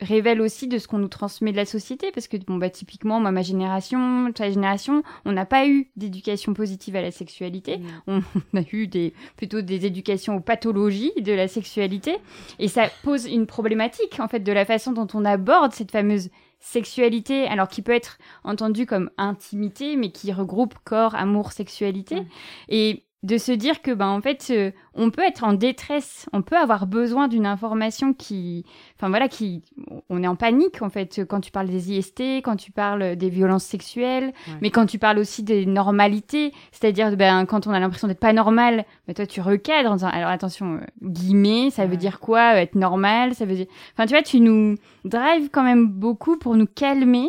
révèle 0.00 0.40
aussi 0.40 0.66
de 0.66 0.78
ce 0.78 0.88
qu'on 0.88 0.98
nous 0.98 1.08
transmet 1.08 1.52
de 1.52 1.56
la 1.56 1.66
société 1.66 2.10
parce 2.12 2.28
que 2.28 2.36
bon 2.36 2.56
bah 2.56 2.70
typiquement 2.70 3.20
moi 3.20 3.30
ma 3.30 3.42
génération 3.42 4.32
ta 4.32 4.50
génération 4.50 5.02
on 5.24 5.32
n'a 5.32 5.46
pas 5.46 5.68
eu 5.68 5.90
d'éducation 5.96 6.54
positive 6.54 6.96
à 6.96 7.02
la 7.02 7.10
sexualité 7.10 7.78
mmh. 7.78 7.84
on, 8.06 8.20
a 8.58 8.62
eu 8.72 8.86
des 8.86 9.12
plutôt 9.36 9.60
des 9.60 9.86
éducations 9.86 10.36
aux 10.36 10.40
pathologies 10.40 11.12
de 11.20 11.32
la 11.32 11.48
sexualité 11.48 12.16
et 12.58 12.68
ça 12.68 12.88
pose 13.02 13.26
une 13.26 13.46
problématique 13.46 14.20
en 14.20 14.28
fait 14.28 14.40
de 14.40 14.52
la 14.52 14.64
façon 14.64 14.92
dont 14.92 15.08
on 15.14 15.24
aborde 15.24 15.72
cette 15.72 15.90
fameuse 15.90 16.30
sexualité 16.60 17.46
alors 17.46 17.68
qui 17.68 17.82
peut 17.82 17.92
être 17.92 18.18
entendue 18.44 18.86
comme 18.86 19.10
intimité 19.18 19.96
mais 19.96 20.10
qui 20.10 20.32
regroupe 20.32 20.74
corps 20.84 21.14
amour 21.14 21.52
sexualité 21.52 22.22
mmh. 22.22 22.26
et 22.68 23.04
de 23.22 23.36
se 23.36 23.52
dire 23.52 23.82
que 23.82 23.90
ben 23.90 24.08
en 24.08 24.22
fait 24.22 24.46
euh, 24.50 24.70
on 24.94 25.10
peut 25.10 25.22
être 25.22 25.44
en 25.44 25.52
détresse. 25.52 26.26
On 26.32 26.40
peut 26.40 26.56
avoir 26.56 26.86
besoin 26.86 27.28
d'une 27.28 27.44
information 27.44 28.14
qui 28.14 28.64
enfin 28.96 29.10
voilà 29.10 29.28
qui 29.28 29.62
on 30.08 30.22
est 30.22 30.26
en 30.26 30.36
panique 30.36 30.80
en 30.80 30.88
fait 30.88 31.20
quand 31.28 31.40
tu 31.40 31.50
parles 31.50 31.68
des 31.68 31.92
IST 31.92 32.20
quand 32.42 32.56
tu 32.56 32.72
parles 32.72 33.16
des 33.16 33.28
violences 33.28 33.64
sexuelles 33.64 34.32
mais 34.62 34.70
quand 34.70 34.86
tu 34.86 34.98
parles 34.98 35.18
aussi 35.18 35.42
des 35.42 35.66
normalités. 35.66 36.52
C'est-à-dire 36.72 37.14
ben 37.16 37.44
quand 37.44 37.66
on 37.66 37.72
a 37.72 37.80
l'impression 37.80 38.08
d'être 38.08 38.20
pas 38.20 38.32
normal 38.32 38.86
ben 39.06 39.12
toi 39.12 39.26
tu 39.26 39.42
recadres 39.42 40.02
alors 40.02 40.30
attention 40.30 40.76
euh, 40.76 40.80
guillemets 41.02 41.70
ça 41.70 41.84
veut 41.84 41.98
dire 41.98 42.20
quoi 42.20 42.54
être 42.54 42.74
normal? 42.74 43.34
Ça 43.34 43.44
veut 43.44 43.54
dire 43.54 43.66
enfin 43.92 44.06
tu 44.06 44.14
vois 44.14 44.22
tu 44.22 44.40
nous 44.40 44.76
drives 45.04 45.50
quand 45.50 45.62
même 45.62 45.88
beaucoup 45.88 46.38
pour 46.38 46.56
nous 46.56 46.66
calmer. 46.66 47.28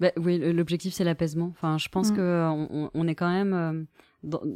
Bah, 0.00 0.12
oui 0.16 0.38
l'objectif 0.38 0.94
c'est 0.94 1.04
l'apaisement. 1.04 1.52
Enfin 1.52 1.76
je 1.76 1.88
pense 1.88 2.10
mm. 2.10 2.16
que 2.16 2.48
on, 2.50 2.90
on, 2.94 3.08
est 3.08 3.14
quand 3.14 3.30
même 3.30 3.86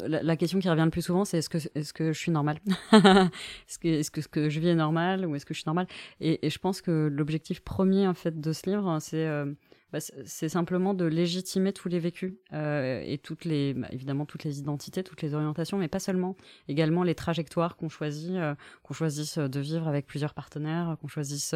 la, 0.06 0.36
question 0.36 0.58
qui 0.58 0.68
revient 0.68 0.84
le 0.84 0.90
plus 0.90 1.02
souvent, 1.02 1.24
c'est 1.24 1.38
est-ce 1.38 1.48
que, 1.92 2.12
je 2.12 2.18
suis 2.18 2.30
normale? 2.30 2.58
Est-ce 2.92 4.10
que, 4.10 4.20
ce 4.20 4.28
que 4.28 4.48
je 4.48 4.60
vis 4.60 4.68
est 4.68 4.74
normal 4.74 5.26
ou 5.26 5.34
est-ce 5.36 5.46
que 5.46 5.54
je 5.54 5.60
suis 5.60 5.68
normale? 5.68 5.86
Et, 6.20 6.48
je 6.48 6.58
pense 6.58 6.80
que 6.80 7.08
l'objectif 7.12 7.60
premier 7.60 8.06
en 8.06 8.14
fait 8.14 8.40
de 8.40 8.52
ce 8.52 8.68
livre, 8.68 8.98
c'est 9.00 9.26
euh, 9.26 9.46
bah, 9.92 9.98
c'est 10.00 10.48
simplement 10.48 10.94
de 10.94 11.04
légitimer 11.04 11.72
tous 11.72 11.88
les 11.88 11.98
vécus 11.98 12.34
euh, 12.52 13.02
et 13.04 13.18
toutes 13.18 13.44
les, 13.44 13.74
bah, 13.74 13.88
évidemment 13.90 14.24
toutes 14.24 14.44
les 14.44 14.60
identités, 14.60 15.02
toutes 15.02 15.22
les 15.22 15.34
orientations, 15.34 15.78
mais 15.78 15.88
pas 15.88 15.98
seulement, 15.98 16.36
également 16.68 17.02
les 17.02 17.16
trajectoires 17.16 17.76
qu'on 17.76 17.88
choisit, 17.88 18.36
euh, 18.36 18.54
qu'on 18.84 18.94
choisisse 18.94 19.38
de 19.38 19.60
vivre 19.60 19.88
avec 19.88 20.06
plusieurs 20.06 20.34
partenaires, 20.34 20.96
qu'on 21.00 21.08
choisisse 21.08 21.54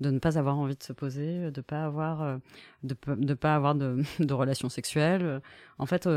de 0.00 0.10
ne 0.10 0.18
pas 0.18 0.36
avoir 0.36 0.58
envie 0.58 0.76
de 0.76 0.82
se 0.82 0.92
poser, 0.92 1.50
de 1.50 1.60
pas 1.60 1.92
pas 3.40 3.54
avoir 3.54 3.74
de 3.76 4.32
relations 4.32 4.68
sexuelles. 4.68 5.40
En 5.78 5.86
fait, 5.86 6.08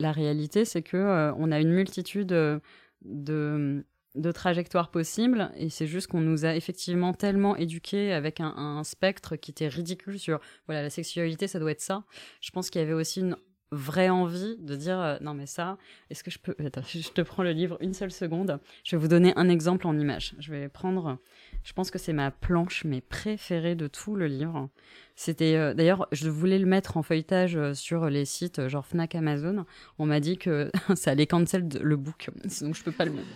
la 0.00 0.12
réalité, 0.12 0.64
c'est 0.64 0.82
que 0.82 0.96
euh, 0.96 1.32
on 1.36 1.50
a 1.52 1.60
une 1.60 1.70
multitude 1.70 2.32
euh, 2.32 2.58
de, 3.02 3.84
de 4.14 4.32
trajectoires 4.32 4.90
possibles 4.90 5.50
et 5.56 5.70
c'est 5.70 5.86
juste 5.86 6.08
qu'on 6.08 6.20
nous 6.20 6.44
a 6.44 6.54
effectivement 6.54 7.12
tellement 7.12 7.56
éduqués 7.56 8.12
avec 8.12 8.40
un, 8.40 8.82
spectre 8.84 9.36
qui 9.36 9.50
était 9.50 9.68
ridicule 9.68 10.18
sur 10.18 10.40
voilà 10.66 10.82
la 10.82 10.90
sexualité 10.90 11.46
ça 11.46 11.58
doit 11.58 11.70
être 11.70 11.80
ça. 11.80 12.04
Je 12.40 12.50
pense 12.50 12.70
qu'il 12.70 12.80
y 12.80 12.84
avait 12.84 12.92
aussi 12.92 13.20
une 13.20 13.36
vraie 13.72 14.08
envie 14.08 14.56
de 14.58 14.76
dire 14.76 14.98
euh, 15.00 15.16
non 15.20 15.34
mais 15.34 15.46
ça 15.46 15.76
est-ce 16.10 16.22
que 16.22 16.30
je 16.30 16.38
peux 16.38 16.54
Attends, 16.64 16.82
je 16.88 17.08
te 17.10 17.20
prends 17.20 17.42
le 17.42 17.52
livre 17.52 17.76
une 17.80 17.94
seule 17.94 18.12
seconde 18.12 18.60
je 18.84 18.96
vais 18.96 19.00
vous 19.00 19.08
donner 19.08 19.32
un 19.36 19.48
exemple 19.48 19.86
en 19.86 19.98
image 19.98 20.34
je 20.38 20.52
vais 20.52 20.68
prendre 20.68 21.18
je 21.66 21.72
pense 21.72 21.90
que 21.90 21.98
c'est 21.98 22.12
ma 22.12 22.30
planche 22.30 22.84
mais 22.84 23.00
préférée 23.00 23.74
de 23.74 23.88
tout 23.88 24.14
le 24.14 24.28
livre. 24.28 24.70
C'était 25.16 25.56
euh, 25.56 25.74
d'ailleurs, 25.74 26.06
je 26.12 26.30
voulais 26.30 26.60
le 26.60 26.66
mettre 26.66 26.96
en 26.96 27.02
feuilletage 27.02 27.56
euh, 27.56 27.74
sur 27.74 28.08
les 28.08 28.24
sites 28.24 28.68
genre 28.68 28.86
Fnac, 28.86 29.16
Amazon. 29.16 29.66
On 29.98 30.06
m'a 30.06 30.20
dit 30.20 30.38
que 30.38 30.70
ça 30.94 31.10
allait 31.10 31.26
cancel 31.26 31.68
le 31.80 31.96
book, 31.96 32.30
donc 32.60 32.76
je 32.76 32.84
peux 32.84 32.92
pas 32.92 33.04
le 33.04 33.10
mettre. 33.10 33.26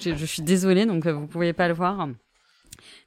Je, 0.00 0.14
je, 0.14 0.24
suis 0.24 0.40
désolée, 0.40 0.86
donc 0.86 1.06
vous 1.06 1.26
pouvez 1.26 1.52
pas 1.52 1.68
le 1.68 1.74
voir. 1.74 2.08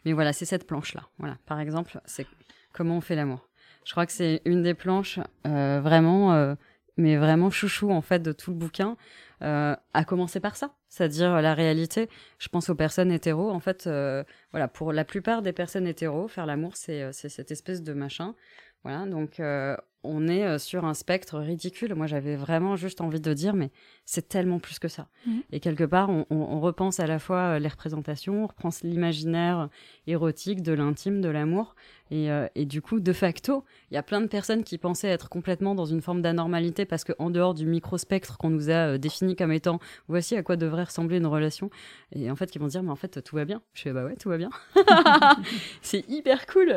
Mais 0.06 0.14
voilà, 0.14 0.34
c'est 0.34 0.46
cette 0.46 0.68
planche 0.68 0.94
là. 0.94 1.10
Voilà, 1.18 1.40
par 1.48 1.60
exemple, 1.60 2.00
c'est 2.06 2.28
comment 2.72 2.98
on 2.98 3.02
fait 3.02 3.16
l'amour. 3.16 3.49
Je 3.90 3.94
crois 3.96 4.06
que 4.06 4.12
c'est 4.12 4.44
une 4.46 4.62
des 4.62 4.76
planches 4.76 5.18
vraiment, 5.44 6.56
mais 6.96 7.18
vraiment 7.18 7.50
chouchou 7.50 7.90
en 7.92 8.02
fait 8.02 8.20
de 8.20 8.32
tout 8.32 8.52
le 8.52 8.58
bouquin 8.58 8.98
euh, 9.42 9.74
à 9.94 10.04
commencer 10.04 10.42
par 10.42 10.58
ça, 10.58 10.76
c'est-à-dire 10.90 11.42
la 11.42 11.54
réalité. 11.54 12.10
Je 12.40 12.50
pense 12.50 12.70
aux 12.70 12.76
personnes 12.76 13.10
hétéros. 13.10 13.50
En 13.52 13.62
fait, 13.62 13.88
euh, 13.88 14.26
voilà, 14.52 14.68
pour 14.68 14.92
la 14.92 15.06
plupart 15.06 15.42
des 15.42 15.54
personnes 15.54 15.88
hétéros, 15.88 16.28
faire 16.28 16.46
l'amour, 16.46 16.76
c'est 16.76 17.04
euh, 17.04 17.12
cette 17.14 17.50
espèce 17.50 17.82
de 17.82 17.94
machin. 17.94 18.36
Voilà, 18.84 19.06
donc 19.06 19.40
euh, 19.40 19.76
on 20.04 20.28
est 20.28 20.46
euh, 20.46 20.58
sur 20.58 20.86
un 20.86 20.94
spectre 20.94 21.40
ridicule. 21.40 21.94
Moi, 21.94 22.08
j'avais 22.08 22.36
vraiment 22.36 22.76
juste 22.76 23.02
envie 23.02 23.20
de 23.20 23.34
dire, 23.34 23.54
mais 23.54 23.70
c'est 24.06 24.30
tellement 24.30 24.60
plus 24.60 24.80
que 24.80 24.88
ça. 24.88 25.08
Mhm. 25.26 25.44
Et 25.52 25.60
quelque 25.60 25.84
part, 25.84 26.10
on, 26.10 26.26
on, 26.30 26.60
repense 26.62 27.00
à 27.00 27.08
la 27.08 27.20
fois 27.20 27.56
euh, 27.56 27.60
les 27.60 27.68
représentations, 27.68 28.44
on 28.44 28.48
reprend 28.48 28.70
l'imaginaire 28.84 29.70
érotique 30.08 30.62
de 30.62 30.72
l'intime, 30.72 31.20
de 31.20 31.28
l'amour. 31.30 31.76
Et, 32.12 32.32
euh, 32.32 32.48
et, 32.56 32.66
du 32.66 32.82
coup, 32.82 33.02
de 33.02 33.14
facto, 33.14 33.66
il 33.92 33.96
y 33.96 33.98
a 33.98 34.04
plein 34.04 34.22
de 34.22 34.28
personnes 34.28 34.64
qui 34.64 34.78
pensaient 34.78 35.10
être 35.10 35.28
complètement 35.28 35.76
dans 35.76 35.86
une 35.86 36.02
forme 36.02 36.22
d'anormalité 36.22 36.86
parce 36.86 37.04
que 37.04 37.14
en 37.20 37.30
dehors 37.30 37.54
du 37.54 37.66
micro-spectre 37.66 38.38
qu'on 38.38 38.50
nous 38.50 38.70
a 38.70 38.98
défini 38.98 39.36
comme 39.36 39.52
étant 39.52 39.80
voici 40.08 40.36
à 40.36 40.44
quoi 40.44 40.56
devrait 40.56 40.86
ressembler 40.86 41.18
une 41.18 41.28
relation, 41.28 41.70
et 42.14 42.32
en 42.32 42.36
fait, 42.36 42.50
qui 42.50 42.58
vont 42.58 42.68
dire, 42.68 42.84
mais 42.84 42.92
en 42.92 42.96
fait, 42.96 43.22
tout 43.22 43.36
va 43.36 43.46
bien. 43.46 43.62
Je 43.74 43.82
fais, 43.82 43.92
bah 43.92 44.06
ouais, 44.06 44.16
tout 44.16 44.30
va 44.30 44.38
bien. 44.38 44.50
c'est 45.82 46.08
hyper 46.10 46.46
cool. 46.48 46.70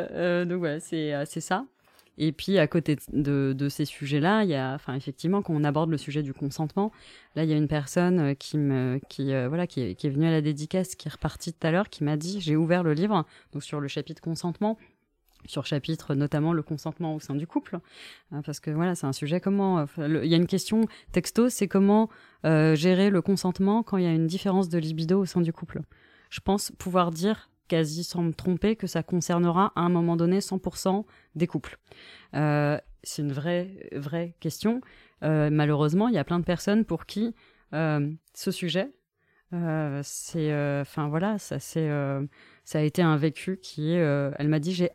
donc 0.47 0.59
voilà, 0.59 0.79
c'est 0.79 1.25
ça. 1.39 1.65
Et 2.17 2.31
puis 2.31 2.59
à 2.59 2.67
côté 2.67 2.97
de, 3.11 3.67
ces 3.69 3.85
sujets-là, 3.85 4.43
il 4.43 4.49
y 4.49 4.55
a, 4.55 4.73
enfin 4.73 4.93
effectivement, 4.93 5.41
quand 5.41 5.53
on 5.53 5.63
aborde 5.63 5.89
le 5.89 5.97
sujet 5.97 6.21
du 6.21 6.33
consentement, 6.33 6.91
là 7.35 7.43
il 7.43 7.49
y 7.49 7.53
a 7.53 7.57
une 7.57 7.67
personne 7.67 8.19
euh, 8.19 8.33
qui 8.35 8.57
me, 8.57 8.99
qui 9.09 9.33
euh, 9.33 9.47
voilà, 9.47 9.65
qui 9.65 9.81
est, 9.81 10.09
venue 10.09 10.27
à 10.27 10.31
la 10.31 10.41
dédicace, 10.41 10.95
qui 10.95 11.07
est 11.07 11.11
repartie 11.11 11.53
tout 11.53 11.65
à 11.65 11.71
l'heure, 11.71 11.89
qui 11.89 12.03
m'a 12.03 12.17
dit, 12.17 12.39
j'ai 12.39 12.55
ouvert 12.55 12.83
le 12.83 12.93
livre, 12.93 13.25
donc 13.51 13.63
sur 13.63 13.79
le 13.79 13.87
chapitre 13.87 14.21
consentement, 14.21 14.77
sur 15.45 15.65
chapitre 15.65 16.13
notamment 16.13 16.53
le 16.53 16.61
consentement 16.61 17.15
au 17.15 17.19
sein 17.19 17.35
du 17.35 17.47
couple, 17.47 17.79
hein, 18.31 18.41
parce 18.45 18.59
que 18.59 18.69
voilà, 18.69 18.93
c'est 18.93 19.07
un 19.07 19.13
sujet 19.13 19.39
comment, 19.39 19.85
il 19.97 20.25
y 20.25 20.35
a 20.35 20.37
une 20.37 20.47
question 20.47 20.87
texto, 21.11 21.49
c'est 21.49 21.67
comment 21.67 22.09
euh, 22.45 22.75
gérer 22.75 23.09
le 23.09 23.23
consentement 23.23 23.81
quand 23.81 23.97
il 23.97 24.03
y 24.03 24.07
a 24.07 24.13
une 24.13 24.27
différence 24.27 24.69
de 24.69 24.77
libido 24.77 25.19
au 25.19 25.25
sein 25.25 25.41
du 25.41 25.51
couple. 25.51 25.81
Je 26.29 26.39
pense 26.39 26.71
pouvoir 26.77 27.11
dire 27.11 27.49
quasi 27.73 28.03
sans 28.03 28.21
me 28.21 28.33
tromper, 28.33 28.75
que 28.75 28.85
ça 28.85 29.01
concernera 29.01 29.73
à 29.75 29.81
un 29.81 29.89
moment 29.89 30.15
donné 30.15 30.41
100% 30.41 31.05
des 31.33 31.47
couples. 31.47 31.79
Euh, 32.35 32.77
c'est 33.01 33.23
une 33.23 33.31
vraie, 33.31 33.89
vraie 33.93 34.35
question. 34.39 34.79
Euh, 35.23 35.49
malheureusement, 35.51 36.07
il 36.07 36.13
y 36.13 36.19
a 36.19 36.23
plein 36.23 36.37
de 36.37 36.45
personnes 36.45 36.85
pour 36.85 37.07
qui 37.07 37.33
euh, 37.73 38.11
ce 38.35 38.51
sujet, 38.51 38.91
c'est, 40.03 40.81
enfin 40.81 41.07
voilà, 41.09 41.39
ça 41.39 41.57
c'est, 41.59 41.89
ça 42.63 42.79
a 42.79 42.81
été 42.81 43.01
un 43.01 43.17
vécu 43.17 43.57
qui 43.57 43.91
est. 43.91 44.33
elle 44.37 44.47
m'a 44.49 44.59
dit, 44.59 44.73
j'ai 44.73 44.91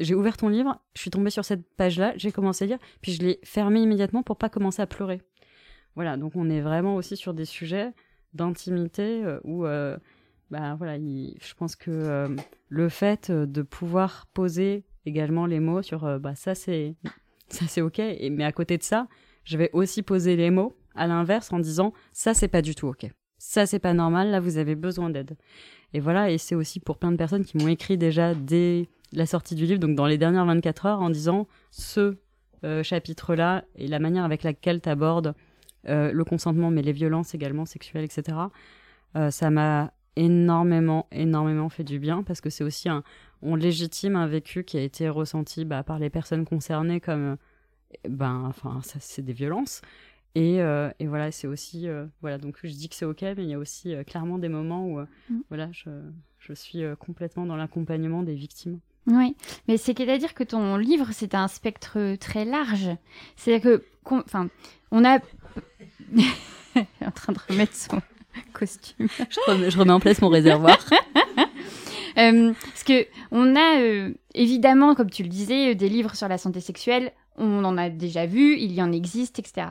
j'ai 0.00 0.14
ouvert 0.14 0.36
ton 0.36 0.48
livre, 0.48 0.78
je 0.94 1.00
suis 1.00 1.10
tombée 1.10 1.30
sur 1.30 1.44
cette 1.44 1.66
page-là, 1.76 2.12
j'ai 2.16 2.30
commencé 2.32 2.64
à 2.64 2.66
lire, 2.66 2.78
puis 3.00 3.12
je 3.12 3.22
l'ai 3.22 3.40
fermé 3.44 3.80
immédiatement 3.80 4.22
pour 4.22 4.36
pas 4.36 4.48
commencer 4.48 4.82
à 4.82 4.86
pleurer. 4.86 5.22
Voilà, 5.94 6.16
donc 6.16 6.36
on 6.36 6.50
est 6.50 6.60
vraiment 6.60 6.96
aussi 6.96 7.16
sur 7.16 7.34
des 7.34 7.46
sujets 7.46 7.92
d'intimité 8.34 9.24
où 9.44 9.64
bah 10.50 10.74
voilà, 10.76 10.98
je 10.98 11.54
pense 11.54 11.74
que 11.74 11.90
euh, 11.90 12.28
le 12.68 12.88
fait 12.88 13.30
euh, 13.30 13.46
de 13.46 13.62
pouvoir 13.62 14.26
poser 14.34 14.84
également 15.06 15.46
les 15.46 15.60
mots 15.60 15.82
sur 15.82 16.04
euh, 16.04 16.18
bah 16.18 16.34
ça 16.34 16.54
c'est 16.54 16.96
ça 17.48 17.64
c'est 17.66 17.80
ok, 17.80 17.98
et, 17.98 18.30
mais 18.30 18.44
à 18.44 18.52
côté 18.52 18.78
de 18.78 18.82
ça, 18.82 19.08
je 19.44 19.56
vais 19.56 19.70
aussi 19.72 20.02
poser 20.02 20.36
les 20.36 20.50
mots 20.50 20.74
à 20.94 21.06
l'inverse 21.06 21.52
en 21.52 21.58
disant 21.58 21.92
ça 22.12 22.34
c'est 22.34 22.48
pas 22.48 22.62
du 22.62 22.74
tout 22.74 22.88
ok, 22.88 23.10
ça 23.38 23.66
c'est 23.66 23.78
pas 23.78 23.94
normal, 23.94 24.30
là 24.30 24.40
vous 24.40 24.58
avez 24.58 24.74
besoin 24.74 25.10
d'aide. 25.10 25.36
Et 25.92 26.00
voilà, 26.00 26.30
et 26.30 26.38
c'est 26.38 26.54
aussi 26.54 26.80
pour 26.80 26.98
plein 26.98 27.12
de 27.12 27.16
personnes 27.16 27.44
qui 27.44 27.56
m'ont 27.56 27.68
écrit 27.68 27.96
déjà 27.96 28.34
des 28.34 28.88
la 29.12 29.26
sortie 29.26 29.54
du 29.54 29.64
livre, 29.64 29.78
donc 29.78 29.94
dans 29.94 30.06
les 30.06 30.18
dernières 30.18 30.44
24 30.44 30.86
heures, 30.86 31.00
en 31.00 31.10
disant 31.10 31.46
ce 31.70 32.16
chapitre-là 32.82 33.64
et 33.76 33.86
la 33.86 33.98
manière 33.98 34.24
avec 34.24 34.42
laquelle 34.42 34.80
tu 34.80 34.88
abordes 34.88 35.34
le 35.84 36.22
consentement, 36.24 36.70
mais 36.70 36.82
les 36.82 36.92
violences 36.92 37.34
également 37.34 37.64
sexuelles, 37.64 38.04
etc. 38.04 38.38
ça 39.30 39.50
m'a 39.50 39.93
énormément, 40.16 41.06
énormément 41.12 41.68
fait 41.68 41.84
du 41.84 41.98
bien 41.98 42.22
parce 42.22 42.40
que 42.40 42.50
c'est 42.50 42.64
aussi 42.64 42.88
un, 42.88 43.02
on 43.42 43.56
légitime 43.56 44.16
un 44.16 44.26
vécu 44.26 44.64
qui 44.64 44.76
a 44.78 44.82
été 44.82 45.08
ressenti 45.08 45.64
bah, 45.64 45.82
par 45.82 45.98
les 45.98 46.10
personnes 46.10 46.44
concernées 46.44 47.00
comme, 47.00 47.36
ben, 48.08 48.44
enfin, 48.46 48.80
ça, 48.82 48.98
c'est 49.00 49.22
des 49.22 49.32
violences. 49.32 49.82
Et, 50.34 50.60
euh, 50.60 50.90
et 50.98 51.06
voilà, 51.06 51.30
c'est 51.30 51.46
aussi, 51.46 51.88
euh, 51.88 52.06
voilà, 52.20 52.38
donc 52.38 52.58
je 52.62 52.68
dis 52.68 52.88
que 52.88 52.96
c'est 52.96 53.04
ok, 53.04 53.22
mais 53.22 53.44
il 53.44 53.48
y 53.48 53.54
a 53.54 53.58
aussi 53.58 53.94
euh, 53.94 54.02
clairement 54.02 54.38
des 54.38 54.48
moments 54.48 54.86
où, 54.86 55.00
mm. 55.00 55.42
voilà, 55.48 55.68
je, 55.70 55.90
je 56.38 56.52
suis 56.52 56.82
complètement 56.98 57.46
dans 57.46 57.56
l'accompagnement 57.56 58.22
des 58.22 58.34
victimes. 58.34 58.80
Oui, 59.06 59.36
mais 59.68 59.76
c'est 59.76 60.00
à 60.00 60.18
dire 60.18 60.34
que 60.34 60.44
ton 60.44 60.76
livre, 60.76 61.08
c'est 61.12 61.34
un 61.34 61.46
spectre 61.46 62.16
très 62.16 62.44
large. 62.44 62.88
C'est-à-dire 63.36 63.78
que, 63.78 63.84
enfin, 64.06 64.48
on 64.90 65.04
a. 65.04 65.18
en 66.76 67.10
train 67.12 67.32
de 67.32 67.38
remettre 67.48 67.74
son 67.74 68.00
costume. 68.52 69.08
je, 69.08 69.78
remets, 69.78 69.92
en 69.92 70.00
place 70.00 70.20
mon 70.20 70.28
réservoir. 70.28 70.78
parce 72.14 72.84
que 72.84 73.06
on 73.30 73.56
a 73.56 74.10
évidemment, 74.34 74.94
comme 74.94 75.10
tu 75.10 75.22
le 75.22 75.28
disais, 75.28 75.74
des 75.74 75.88
livres 75.88 76.14
sur 76.14 76.28
la 76.28 76.38
santé 76.38 76.60
sexuelle 76.60 77.12
on 77.36 77.64
en 77.64 77.76
a 77.76 77.90
déjà 77.90 78.26
vu, 78.26 78.56
il 78.58 78.72
y 78.72 78.82
en 78.82 78.92
existe, 78.92 79.38
etc. 79.38 79.68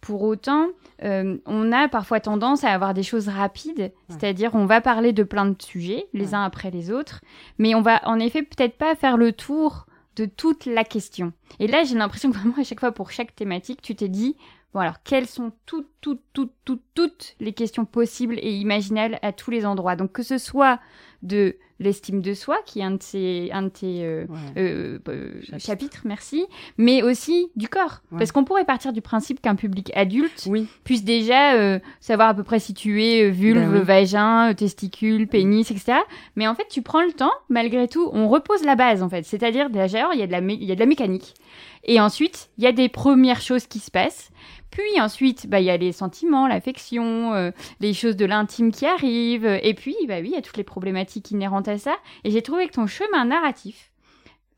Pour 0.00 0.22
autant, 0.22 0.68
euh, 1.02 1.36
on 1.46 1.72
a 1.72 1.88
parfois 1.88 2.20
tendance 2.20 2.64
à 2.64 2.72
avoir 2.72 2.94
des 2.94 3.02
choses 3.02 3.28
rapides, 3.28 3.92
c'est-à-dire 4.08 4.54
on 4.54 4.66
va 4.66 4.80
parler 4.80 5.12
de 5.12 5.22
plein 5.22 5.46
de 5.46 5.60
sujets, 5.60 6.06
les 6.12 6.34
uns 6.34 6.44
après 6.44 6.70
les 6.70 6.90
autres, 6.90 7.20
mais 7.58 7.74
on 7.74 7.82
va 7.82 8.06
en 8.08 8.18
effet 8.18 8.42
peut-être 8.42 8.76
pas 8.76 8.94
faire 8.94 9.16
le 9.16 9.32
tour 9.32 9.86
de 10.16 10.26
toute 10.26 10.66
la 10.66 10.84
question. 10.84 11.32
Et 11.58 11.66
là, 11.66 11.84
j'ai 11.84 11.96
l'impression 11.96 12.30
que 12.30 12.36
vraiment 12.36 12.58
à 12.58 12.64
chaque 12.64 12.80
fois 12.80 12.92
pour 12.92 13.10
chaque 13.10 13.34
thématique, 13.34 13.82
tu 13.82 13.94
t'es 13.94 14.08
dit, 14.08 14.36
bon 14.74 14.80
alors, 14.80 15.02
quelles 15.04 15.28
sont 15.28 15.52
toutes, 15.64 15.88
toutes, 16.00 16.22
toutes, 16.32 16.52
toutes, 16.64 16.82
toutes 16.94 17.36
les 17.40 17.52
questions 17.52 17.84
possibles 17.84 18.38
et 18.40 18.50
imaginables 18.50 19.18
à 19.22 19.32
tous 19.32 19.50
les 19.50 19.64
endroits? 19.64 19.96
Donc 19.96 20.12
que 20.12 20.22
ce 20.22 20.36
soit 20.36 20.80
de 21.22 21.56
l'estime 21.80 22.20
de 22.20 22.34
soi, 22.34 22.58
qui 22.66 22.80
est 22.80 22.84
un 22.84 22.92
de 22.92 22.98
tes, 22.98 23.50
un 23.52 23.62
de 23.62 23.68
tes 23.68 24.04
euh, 24.04 24.26
euh, 24.56 24.98
euh, 25.08 25.40
chapitres, 25.58 26.02
merci, 26.04 26.46
mais 26.78 27.02
aussi 27.02 27.50
du 27.56 27.68
corps. 27.68 28.00
Parce 28.16 28.32
qu'on 28.32 28.44
pourrait 28.44 28.64
partir 28.64 28.92
du 28.92 29.00
principe 29.00 29.40
qu'un 29.40 29.56
public 29.56 29.90
adulte 29.94 30.48
puisse 30.84 31.04
déjà 31.04 31.80
savoir 32.00 32.28
à 32.28 32.34
peu 32.34 32.44
près 32.44 32.60
situer 32.60 33.30
vulve, 33.30 33.72
ben 33.72 33.82
vagin, 33.82 34.54
testicule, 34.54 35.26
pénis, 35.26 35.70
etc. 35.70 35.98
Mais 36.36 36.46
en 36.46 36.54
fait, 36.54 36.66
tu 36.68 36.82
prends 36.82 37.02
le 37.02 37.12
temps, 37.12 37.32
malgré 37.48 37.88
tout, 37.88 38.08
on 38.12 38.28
repose 38.28 38.62
la 38.64 38.76
base, 38.76 39.02
en 39.02 39.08
fait. 39.08 39.24
C'est-à-dire, 39.24 39.70
déjà, 39.70 40.08
il 40.12 40.20
y, 40.20 40.22
a 40.22 40.26
de 40.26 40.32
la 40.32 40.40
il 40.40 40.64
y 40.64 40.72
a 40.72 40.74
de 40.74 40.80
la 40.80 40.86
mécanique. 40.86 41.34
Et 41.82 42.00
ensuite, 42.00 42.50
il 42.56 42.64
y 42.64 42.66
a 42.66 42.72
des 42.72 42.88
premières 42.88 43.40
choses 43.40 43.66
qui 43.66 43.78
se 43.78 43.90
passent. 43.90 44.30
Puis 44.70 45.00
ensuite, 45.00 45.48
bah, 45.48 45.60
il 45.60 45.66
y 45.66 45.70
a 45.70 45.76
les 45.76 45.92
sentiments, 45.92 46.48
l'affection, 46.48 47.52
les 47.80 47.92
choses 47.92 48.16
de 48.16 48.24
l'intime 48.24 48.72
qui 48.72 48.86
arrivent. 48.86 49.58
Et 49.62 49.74
puis, 49.74 49.94
bah 50.08 50.16
oui, 50.20 50.30
il 50.30 50.34
y 50.34 50.36
a 50.36 50.42
toutes 50.42 50.56
les 50.56 50.64
problématiques 50.64 51.30
inhérentes 51.30 51.63
à 51.68 51.78
ça. 51.78 51.96
Et 52.24 52.30
j'ai 52.30 52.42
trouvé 52.42 52.68
que 52.68 52.74
ton 52.74 52.86
chemin 52.86 53.24
narratif 53.24 53.92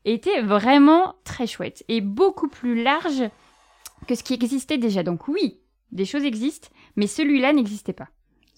était 0.05 0.41
vraiment 0.41 1.15
très 1.23 1.47
chouette 1.47 1.83
et 1.87 2.01
beaucoup 2.01 2.47
plus 2.47 2.81
large 2.81 3.23
que 4.07 4.15
ce 4.15 4.23
qui 4.23 4.33
existait 4.33 4.77
déjà. 4.77 5.03
Donc 5.03 5.27
oui, 5.27 5.59
des 5.91 6.05
choses 6.05 6.23
existent, 6.23 6.69
mais 6.95 7.07
celui-là 7.07 7.53
n'existait 7.53 7.93
pas. 7.93 8.09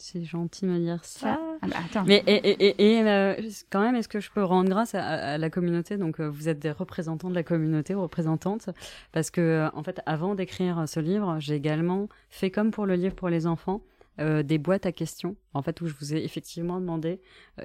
C'est 0.01 0.24
gentil 0.24 0.65
de 0.65 0.72
me 0.72 0.79
dire 0.79 1.03
ça. 1.03 1.38
Ah, 1.62 1.68
bah, 1.68 1.75
attends. 1.86 2.06
Mais 2.06 2.24
et, 2.25 3.01
euh, 3.03 3.36
quand 3.70 3.82
même, 3.82 3.96
est-ce 3.96 4.08
que 4.08 4.22
je 4.22 4.32
peux 4.32 4.44
rendre 4.44 4.70
grâce 4.70 4.96
à, 4.96 5.38
la 5.38 5.50
communauté? 5.50 5.98
Donc, 5.98 6.22
euh, 6.22 6.29
vous 6.29 6.48
êtes 6.48 6.60
des 6.60 6.72
représentants 6.72 7.29
de 7.29 7.36
la 7.36 7.44
communauté 7.44 7.94
représentantes, 7.96 8.70
parce 9.12 9.29
que 9.29 9.41
euh, 9.41 9.70
en 9.74 9.84
fait, 9.84 10.00
avant 10.06 10.36
d'écrire 10.36 10.88
ce 10.88 11.01
livre, 11.01 11.36
j'ai 11.39 11.56
également 11.56 12.08
fait 12.29 12.50
comme 12.50 12.72
pour 12.72 12.86
le 12.86 12.96
livre 12.96 13.13
pour 13.13 13.27
les 13.27 13.46
enfants. 13.46 13.82
Des 14.18 14.58
boîtes 14.58 14.86
à 14.86 14.92
questions, 14.92 15.38
en 15.54 15.62
fait, 15.62 15.80
où 15.82 15.88
je 15.88 15.94
vous 15.94 16.13
ai 16.13 16.24
effectivement 16.24 16.80
demandé 16.82 17.22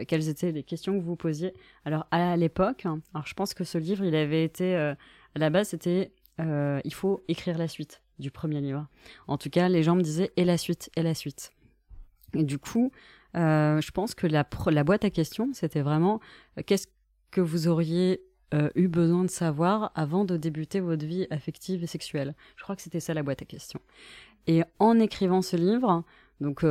quelles 0.07 0.29
étaient 0.29 0.53
les 0.53 0.63
questions 0.63 0.97
que 0.99 1.05
vous 1.05 1.17
posiez. 1.17 1.53
Alors, 1.85 2.07
à 2.13 2.37
l'époque, 2.37 2.87
alors 2.87 3.27
je 3.27 3.35
pense 3.35 3.55
que 3.55 3.65
ce 3.65 3.79
livre, 3.79 4.05
il 4.05 4.15
avait 4.15 4.45
été, 4.45 4.77
à 4.77 4.97
la 5.35 5.51
base, 5.51 5.69
c'était, 5.71 6.13
il 6.39 6.95
faut 6.95 7.25
écrire 7.27 7.59
la 7.59 7.67
suite 7.67 8.03
du 8.21 8.31
premier 8.31 8.61
livre. 8.61 8.87
En 9.27 9.37
tout 9.37 9.51
cas, 9.51 9.69
les 9.69 9.83
gens 9.83 9.97
me 9.97 10.03
disaient, 10.03 10.33
et 10.37 10.45
la 10.45 10.57
suite, 10.57 10.91
et 10.97 11.03
la 11.03 11.15
suite. 11.15 11.51
Et 12.35 12.45
du 12.45 12.59
coup, 12.59 12.93
euh, 13.37 13.81
je 13.81 13.91
pense 13.91 14.15
que 14.15 14.27
la, 14.27 14.47
la 14.67 14.85
boîte 14.85 15.05
à 15.05 15.11
questions, 15.11 15.51
c'était 15.53 15.83
vraiment 15.83 16.21
euh, 16.59 16.63
qu'est-ce 16.65 16.87
que 17.31 17.41
vous 17.41 17.69
auriez 17.69 18.23
euh, 18.53 18.71
eu 18.75 18.87
besoin 18.89 19.25
de 19.25 19.31
savoir 19.31 19.91
avant 19.95 20.25
de 20.25 20.37
débuter 20.37 20.81
votre 20.81 21.05
vie 21.05 21.27
affective 21.31 21.83
et 21.83 21.87
sexuelle? 21.87 22.35
Je 22.57 22.63
crois 22.63 22.77
que 22.77 22.83
c'était 22.83 23.01
ça 23.01 23.15
la 23.15 23.23
boîte 23.23 23.43
à 23.43 23.45
questions. 23.45 23.81
Et 24.47 24.63
en 24.79 24.99
écrivant 24.99 25.43
ce 25.43 25.57
livre, 25.57 26.05
donc 26.41 26.65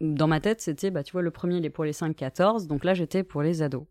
dans 0.00 0.26
ma 0.26 0.40
tête, 0.40 0.60
c'était, 0.60 0.90
bah, 0.90 1.02
tu 1.02 1.12
vois, 1.12 1.22
le 1.22 1.30
premier, 1.30 1.58
il 1.58 1.64
est 1.64 1.70
pour 1.70 1.84
les 1.84 1.92
5-14, 1.92 2.66
donc 2.66 2.84
là, 2.84 2.94
j'étais 2.94 3.22
pour 3.22 3.42
les 3.42 3.62
ados. 3.62 3.84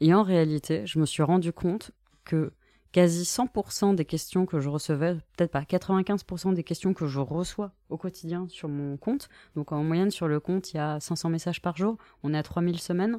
Et 0.00 0.14
en 0.14 0.22
réalité, 0.22 0.86
je 0.86 0.98
me 0.98 1.06
suis 1.06 1.22
rendu 1.22 1.52
compte 1.52 1.92
que 2.24 2.52
quasi 2.92 3.24
100% 3.24 3.94
des 3.94 4.06
questions 4.06 4.46
que 4.46 4.58
je 4.58 4.70
recevais, 4.70 5.16
peut-être 5.36 5.50
pas 5.50 5.62
95% 5.62 6.54
des 6.54 6.64
questions 6.64 6.94
que 6.94 7.06
je 7.06 7.20
reçois 7.20 7.72
au 7.90 7.98
quotidien 7.98 8.46
sur 8.48 8.70
mon 8.70 8.96
compte. 8.96 9.28
Donc 9.54 9.72
en 9.72 9.84
moyenne 9.84 10.10
sur 10.10 10.28
le 10.28 10.40
compte, 10.40 10.72
il 10.72 10.78
y 10.78 10.80
a 10.80 10.98
500 10.98 11.28
messages 11.28 11.60
par 11.60 11.76
jour, 11.76 11.98
on 12.22 12.32
est 12.32 12.38
à 12.38 12.42
3000 12.42 12.78
semaines. 12.78 13.18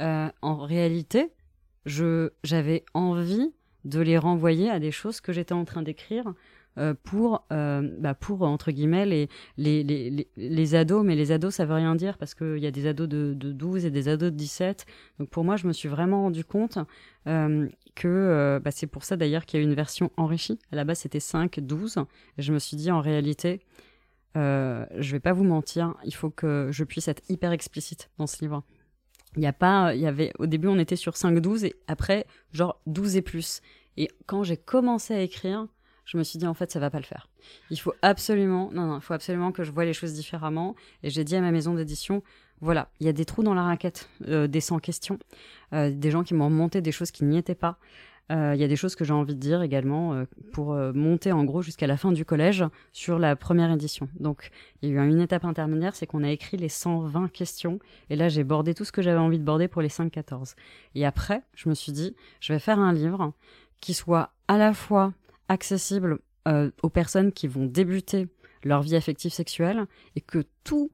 Euh, 0.00 0.28
en 0.42 0.56
réalité, 0.56 1.30
j'avais 1.86 2.84
envie 2.92 3.52
de 3.84 4.00
les 4.00 4.18
renvoyer 4.18 4.68
à 4.68 4.80
des 4.80 4.90
choses 4.90 5.20
que 5.20 5.32
j'étais 5.32 5.52
en 5.52 5.64
train 5.64 5.82
d'écrire 5.82 6.26
euh, 6.28 6.32
pour, 7.02 7.46
euh, 7.52 7.88
bah 7.98 8.14
pour, 8.14 8.42
entre 8.42 8.72
guillemets, 8.72 9.06
les, 9.06 9.28
les, 9.56 9.84
les, 9.84 10.28
les, 10.36 10.74
ados. 10.74 11.04
Mais 11.04 11.14
les 11.14 11.32
ados, 11.32 11.54
ça 11.54 11.64
veut 11.64 11.74
rien 11.74 11.94
dire 11.94 12.18
parce 12.18 12.34
qu'il 12.34 12.58
y 12.58 12.66
a 12.66 12.70
des 12.70 12.86
ados 12.86 13.08
de, 13.08 13.34
de 13.34 13.52
12 13.52 13.84
et 13.84 13.90
des 13.90 14.08
ados 14.08 14.30
de 14.32 14.36
17. 14.36 14.86
Donc 15.18 15.28
pour 15.30 15.44
moi, 15.44 15.56
je 15.56 15.66
me 15.66 15.72
suis 15.72 15.88
vraiment 15.88 16.22
rendu 16.22 16.44
compte 16.44 16.78
euh, 17.26 17.68
que 17.94 18.08
euh, 18.08 18.60
bah 18.60 18.70
c'est 18.70 18.86
pour 18.86 19.04
ça 19.04 19.16
d'ailleurs 19.16 19.46
qu'il 19.46 19.60
y 19.60 19.62
a 19.62 19.66
une 19.66 19.74
version 19.74 20.10
enrichie. 20.16 20.58
À 20.72 20.76
la 20.76 20.84
base, 20.84 20.98
c'était 20.98 21.20
5, 21.20 21.60
12. 21.60 21.98
Et 22.38 22.42
je 22.42 22.52
me 22.52 22.58
suis 22.58 22.76
dit, 22.76 22.90
en 22.90 23.00
réalité, 23.00 23.60
euh, 24.36 24.84
je 24.98 25.12
vais 25.12 25.20
pas 25.20 25.32
vous 25.32 25.44
mentir, 25.44 25.94
il 26.04 26.14
faut 26.14 26.30
que 26.30 26.68
je 26.72 26.84
puisse 26.84 27.08
être 27.08 27.22
hyper 27.28 27.52
explicite 27.52 28.10
dans 28.18 28.26
ce 28.26 28.40
livre. 28.40 28.64
Il 29.36 29.42
y 29.42 29.46
a 29.46 29.52
pas, 29.52 29.94
il 29.94 30.00
y 30.00 30.06
avait, 30.06 30.32
au 30.38 30.46
début, 30.46 30.68
on 30.68 30.78
était 30.78 30.96
sur 30.96 31.16
5, 31.16 31.38
12 31.38 31.64
et 31.64 31.74
après, 31.86 32.26
genre 32.52 32.80
12 32.86 33.16
et 33.16 33.22
plus. 33.22 33.60
Et 33.96 34.08
quand 34.26 34.42
j'ai 34.42 34.56
commencé 34.56 35.14
à 35.14 35.20
écrire, 35.20 35.66
je 36.04 36.18
me 36.18 36.22
suis 36.22 36.38
dit 36.38 36.46
en 36.46 36.54
fait 36.54 36.70
ça 36.70 36.80
va 36.80 36.90
pas 36.90 36.98
le 36.98 37.04
faire. 37.04 37.28
Il 37.70 37.78
faut 37.78 37.94
absolument, 38.02 38.70
non 38.72 38.86
non, 38.86 38.96
il 38.96 39.02
faut 39.02 39.14
absolument 39.14 39.52
que 39.52 39.64
je 39.64 39.70
vois 39.70 39.84
les 39.84 39.92
choses 39.92 40.14
différemment. 40.14 40.74
Et 41.02 41.10
j'ai 41.10 41.24
dit 41.24 41.36
à 41.36 41.40
ma 41.40 41.50
maison 41.50 41.74
d'édition, 41.74 42.22
voilà, 42.60 42.88
il 43.00 43.06
y 43.06 43.08
a 43.08 43.12
des 43.12 43.24
trous 43.24 43.42
dans 43.42 43.54
la 43.54 43.64
raquette 43.64 44.08
euh, 44.28 44.46
des 44.46 44.60
100 44.60 44.78
questions, 44.78 45.18
euh, 45.72 45.90
des 45.90 46.10
gens 46.10 46.22
qui 46.22 46.34
m'ont 46.34 46.50
monté 46.50 46.80
des 46.80 46.92
choses 46.92 47.10
qui 47.10 47.24
n'y 47.24 47.38
étaient 47.38 47.54
pas. 47.54 47.78
Euh, 48.32 48.54
il 48.54 48.60
y 48.60 48.64
a 48.64 48.68
des 48.68 48.76
choses 48.76 48.94
que 48.94 49.04
j'ai 49.04 49.12
envie 49.12 49.34
de 49.34 49.40
dire 49.40 49.60
également 49.60 50.24
pour 50.54 50.74
monter 50.94 51.30
en 51.30 51.44
gros 51.44 51.60
jusqu'à 51.60 51.86
la 51.86 51.98
fin 51.98 52.10
du 52.10 52.24
collège 52.24 52.64
sur 52.90 53.18
la 53.18 53.36
première 53.36 53.70
édition. 53.70 54.08
Donc 54.18 54.50
il 54.80 54.88
y 54.88 54.98
a 54.98 55.04
eu 55.04 55.08
une 55.08 55.20
étape 55.20 55.44
intermédiaire, 55.44 55.94
c'est 55.94 56.06
qu'on 56.06 56.24
a 56.24 56.30
écrit 56.30 56.56
les 56.56 56.70
120 56.70 57.28
questions 57.28 57.80
et 58.08 58.16
là 58.16 58.30
j'ai 58.30 58.42
bordé 58.42 58.72
tout 58.72 58.86
ce 58.86 58.92
que 58.92 59.02
j'avais 59.02 59.18
envie 59.18 59.38
de 59.38 59.44
border 59.44 59.68
pour 59.68 59.82
les 59.82 59.88
5-14. 59.88 60.54
Et 60.94 61.04
après, 61.04 61.42
je 61.54 61.68
me 61.68 61.74
suis 61.74 61.92
dit, 61.92 62.16
je 62.40 62.54
vais 62.54 62.58
faire 62.58 62.78
un 62.78 62.94
livre 62.94 63.34
qui 63.82 63.92
soit 63.92 64.30
à 64.48 64.56
la 64.56 64.72
fois 64.72 65.12
accessible 65.48 66.18
euh, 66.46 66.70
aux 66.82 66.90
personnes 66.90 67.32
qui 67.32 67.48
vont 67.48 67.64
débuter 67.64 68.28
leur 68.64 68.82
vie 68.82 68.96
affective 68.96 69.32
sexuelle 69.32 69.86
et 70.14 70.20
que 70.20 70.44
tous 70.62 70.90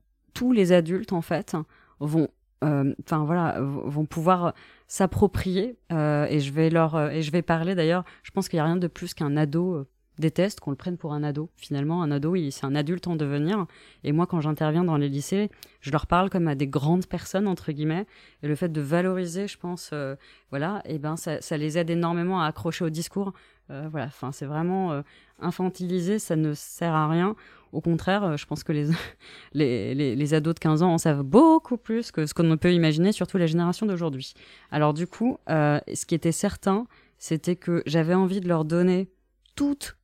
les 0.53 0.71
adultes 0.71 1.13
en 1.13 1.23
fait 1.23 1.57
vont 1.99 2.29
euh, 2.63 2.95
voilà 3.11 3.57
vont 3.61 4.07
pouvoir 4.07 4.55
s'approprier 4.87 5.77
euh, 5.91 6.27
et 6.31 6.39
je 6.39 6.53
vais 6.53 6.71
leur 6.71 7.11
et 7.11 7.23
je 7.23 7.33
vais 7.33 7.43
parler 7.43 7.75
d'ailleurs 7.75 8.05
je 8.23 8.31
pense 8.31 8.49
qu'il 8.49 8.59
n'y 8.59 8.61
a 8.61 8.65
rien 8.65 8.77
de 8.77 8.87
plus 8.87 9.13
qu'un 9.13 9.37
ado 9.37 9.87
déteste 10.19 10.61
qu'on 10.61 10.71
le 10.71 10.77
prenne 10.77 10.99
pour 10.99 11.15
un 11.15 11.23
ado. 11.23 11.49
Finalement, 11.57 12.03
un 12.03 12.11
ado, 12.11 12.37
c'est 12.51 12.67
un 12.67 12.75
adulte 12.75 13.07
en 13.07 13.17
devenir. 13.17 13.67
Et 14.05 14.13
moi, 14.13 14.27
quand 14.27 14.41
j'interviens 14.43 14.85
dans 14.85 14.99
les 14.99 15.09
lycées, 15.09 15.51
je 15.81 15.91
leur 15.91 16.07
parle 16.07 16.29
comme 16.29 16.47
à 16.47 16.55
des 16.55 16.67
grandes 16.67 17.07
personnes, 17.07 17.49
entre 17.49 17.73
guillemets. 17.73 18.07
Et 18.43 18.49
le 18.49 18.55
fait 18.55 18.69
de 18.69 18.83
valoriser, 18.83 19.49
je 19.49 19.57
pense, 19.57 19.95
voilà, 20.51 20.83
et 20.85 20.99
ben, 20.99 21.17
ça, 21.17 21.41
ça, 21.41 21.57
les 21.57 21.79
aide 21.79 21.89
énormément 21.89 22.43
à 22.43 22.47
accrocher 22.47 22.85
au 22.85 22.91
discours. 22.91 23.33
Euh, 23.71 23.89
voilà, 23.91 24.07
enfin, 24.07 24.33
c'est 24.33 24.47
vraiment 24.47 24.93
euh, 24.93 25.03
infantilisé, 25.39 26.19
ça 26.19 26.37
ne 26.37 26.55
sert 26.55 26.93
à 26.93 27.09
rien. 27.09 27.37
Au 27.73 27.81
contraire, 27.81 28.37
je 28.37 28.47
pense 28.47 28.65
que 28.65 28.73
les, 28.73 28.89
les, 29.53 29.95
les, 29.95 30.17
les, 30.17 30.35
ados 30.35 30.55
de 30.55 30.59
15 30.59 30.83
ans 30.83 30.93
en 30.95 30.99
savent 30.99 31.23
beaucoup 31.23 31.77
plus 31.77 32.11
que 32.11 32.27
ce 32.27 32.35
qu'on 32.35 32.57
peut 32.57 32.73
imaginer, 32.73 33.13
surtout 33.13 33.39
la 33.39 33.47
génération 33.47 33.87
d'aujourd'hui. 33.87 34.35
Alors 34.73 34.93
du 34.93 35.07
coup, 35.07 35.39
ce 35.47 36.05
qui 36.05 36.17
était 36.17 36.33
certain, 36.33 36.87
c'était 37.19 37.55
que 37.55 37.83
j'avais 37.87 38.15
envie 38.15 38.41
de 38.41 38.49
leur 38.49 38.65
donner 38.65 39.09
toutes 39.55 39.97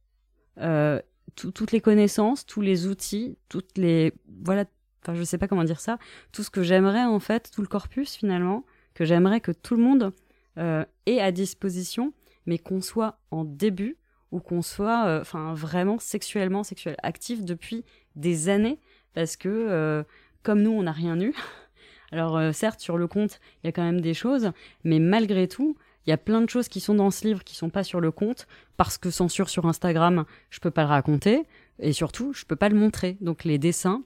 euh, 0.59 1.01
toutes 1.35 1.73
les 1.73 1.81
connaissances, 1.83 2.47
tous 2.47 2.63
les 2.63 2.87
outils, 2.87 3.37
toutes 3.51 3.77
les 3.77 4.15
voilà, 4.43 4.65
enfin 5.03 5.15
je 5.15 5.23
sais 5.23 5.37
pas 5.37 5.49
comment 5.49 5.65
dire 5.65 5.81
ça, 5.81 5.99
tout 6.33 6.43
ce 6.43 6.49
que 6.49 6.63
j'aimerais 6.63 7.05
en 7.05 7.21
fait, 7.21 7.51
tout 7.53 7.61
le 7.61 7.67
corpus 7.67 8.15
finalement 8.15 8.65
que 8.95 9.05
j'aimerais 9.05 9.41
que 9.41 9.53
tout 9.53 9.77
le 9.77 9.83
monde 9.83 10.13
euh, 10.57 10.85
est 11.05 11.21
à 11.21 11.33
disposition, 11.33 12.15
mais 12.47 12.59
qu'on 12.59 12.81
soit 12.81 13.19
en 13.31 13.45
début 13.45 13.97
ou 14.33 14.41
qu'on 14.41 14.63
soit 14.63 15.07
euh, 15.07 15.21
enfin 15.21 15.55
vraiment 15.55 15.99
sexuellement 15.99 16.65
sexuel 16.65 16.97
actif 17.03 17.45
depuis 17.45 17.85
des 18.15 18.49
années 18.49 18.81
parce 19.15 19.37
que 19.37 19.49
euh, 19.49 20.03
comme 20.43 20.63
nous 20.63 20.73
on 20.73 20.83
n'a 20.83 20.93
rien 20.93 21.21
eu. 21.21 21.35
Alors 22.13 22.37
euh, 22.37 22.53
certes 22.53 22.81
sur 22.81 22.99
le 22.99 23.07
compte 23.07 23.41
il 23.63 23.67
y 23.67 23.69
a 23.69 23.73
quand 23.73 23.85
même 23.85 24.01
des 24.01 24.15
choses 24.15 24.53
mais 24.85 24.99
malgré 24.99 25.49
tout 25.49 25.77
il 26.07 26.11
y 26.11 26.13
a 26.13 26.19
plein 26.19 26.41
de 26.41 26.49
choses 26.49 26.69
qui 26.69 26.81
sont 26.81 26.95
dans 26.95 27.11
ce 27.11 27.27
livre 27.27 27.43
qui 27.43 27.57
sont 27.57 27.71
pas 27.71 27.83
sur 27.83 28.01
le 28.01 28.13
compte 28.13 28.47
parce 28.77 28.97
que 28.99 29.11
censure 29.11 29.49
sur 29.49 29.67
Instagram 29.67 30.25
je 30.51 30.61
peux 30.61 30.71
pas 30.71 30.83
le 30.83 30.89
raconter 30.89 31.47
et 31.79 31.93
surtout 31.93 32.33
je 32.33 32.45
peux 32.45 32.57
pas 32.57 32.69
le 32.69 32.77
montrer. 32.77 33.17
Donc 33.21 33.45
les 33.45 33.59
dessins 33.59 34.03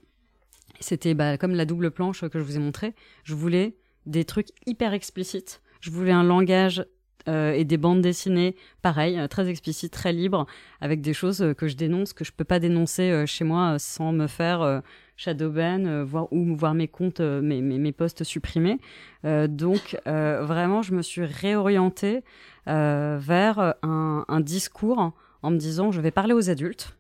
c'était 0.81 1.14
bah, 1.14 1.37
comme 1.37 1.55
la 1.55 1.66
double 1.66 1.90
planche 1.90 2.26
que 2.29 2.38
je 2.38 2.44
vous 2.44 2.57
ai 2.57 2.61
montré 2.61 2.94
je 3.24 3.35
voulais 3.35 3.76
des 4.07 4.24
trucs 4.24 4.48
hyper 4.66 4.94
explicites. 4.94 5.62
Je 5.81 5.90
voulais 5.90 6.12
un 6.12 6.24
langage 6.24 6.85
euh, 7.28 7.52
et 7.52 7.64
des 7.64 7.76
bandes 7.76 8.00
dessinées, 8.00 8.56
pareil, 8.83 9.18
euh, 9.18 9.28
très 9.28 9.48
explicites, 9.48 9.92
très 9.92 10.12
libres, 10.12 10.46
avec 10.80 11.00
des 11.00 11.12
choses 11.12 11.42
euh, 11.42 11.54
que 11.54 11.68
je 11.68 11.76
dénonce, 11.76 12.12
que 12.12 12.24
je 12.24 12.33
peux 12.33 12.44
pas 12.44 12.59
dénoncer 12.59 13.26
chez 13.26 13.44
moi 13.44 13.78
sans 13.78 14.12
me 14.12 14.26
faire 14.26 14.83
shadowban, 15.16 16.04
voir 16.04 16.33
ou 16.33 16.56
voir 16.56 16.74
mes 16.74 16.88
comptes, 16.88 17.20
mes, 17.20 17.61
mes, 17.61 17.92
posts 17.92 18.24
supprimés. 18.24 18.78
Donc 19.24 19.98
vraiment, 20.06 20.83
je 20.83 20.94
me 20.94 21.02
suis 21.02 21.24
réorientée 21.24 22.22
vers 22.66 23.74
un, 23.83 24.40
discours 24.40 25.12
en 25.42 25.50
me 25.50 25.56
disant, 25.56 25.92
je 25.92 26.00
vais 26.00 26.11
parler 26.11 26.33
aux 26.33 26.50
adultes. 26.50 26.96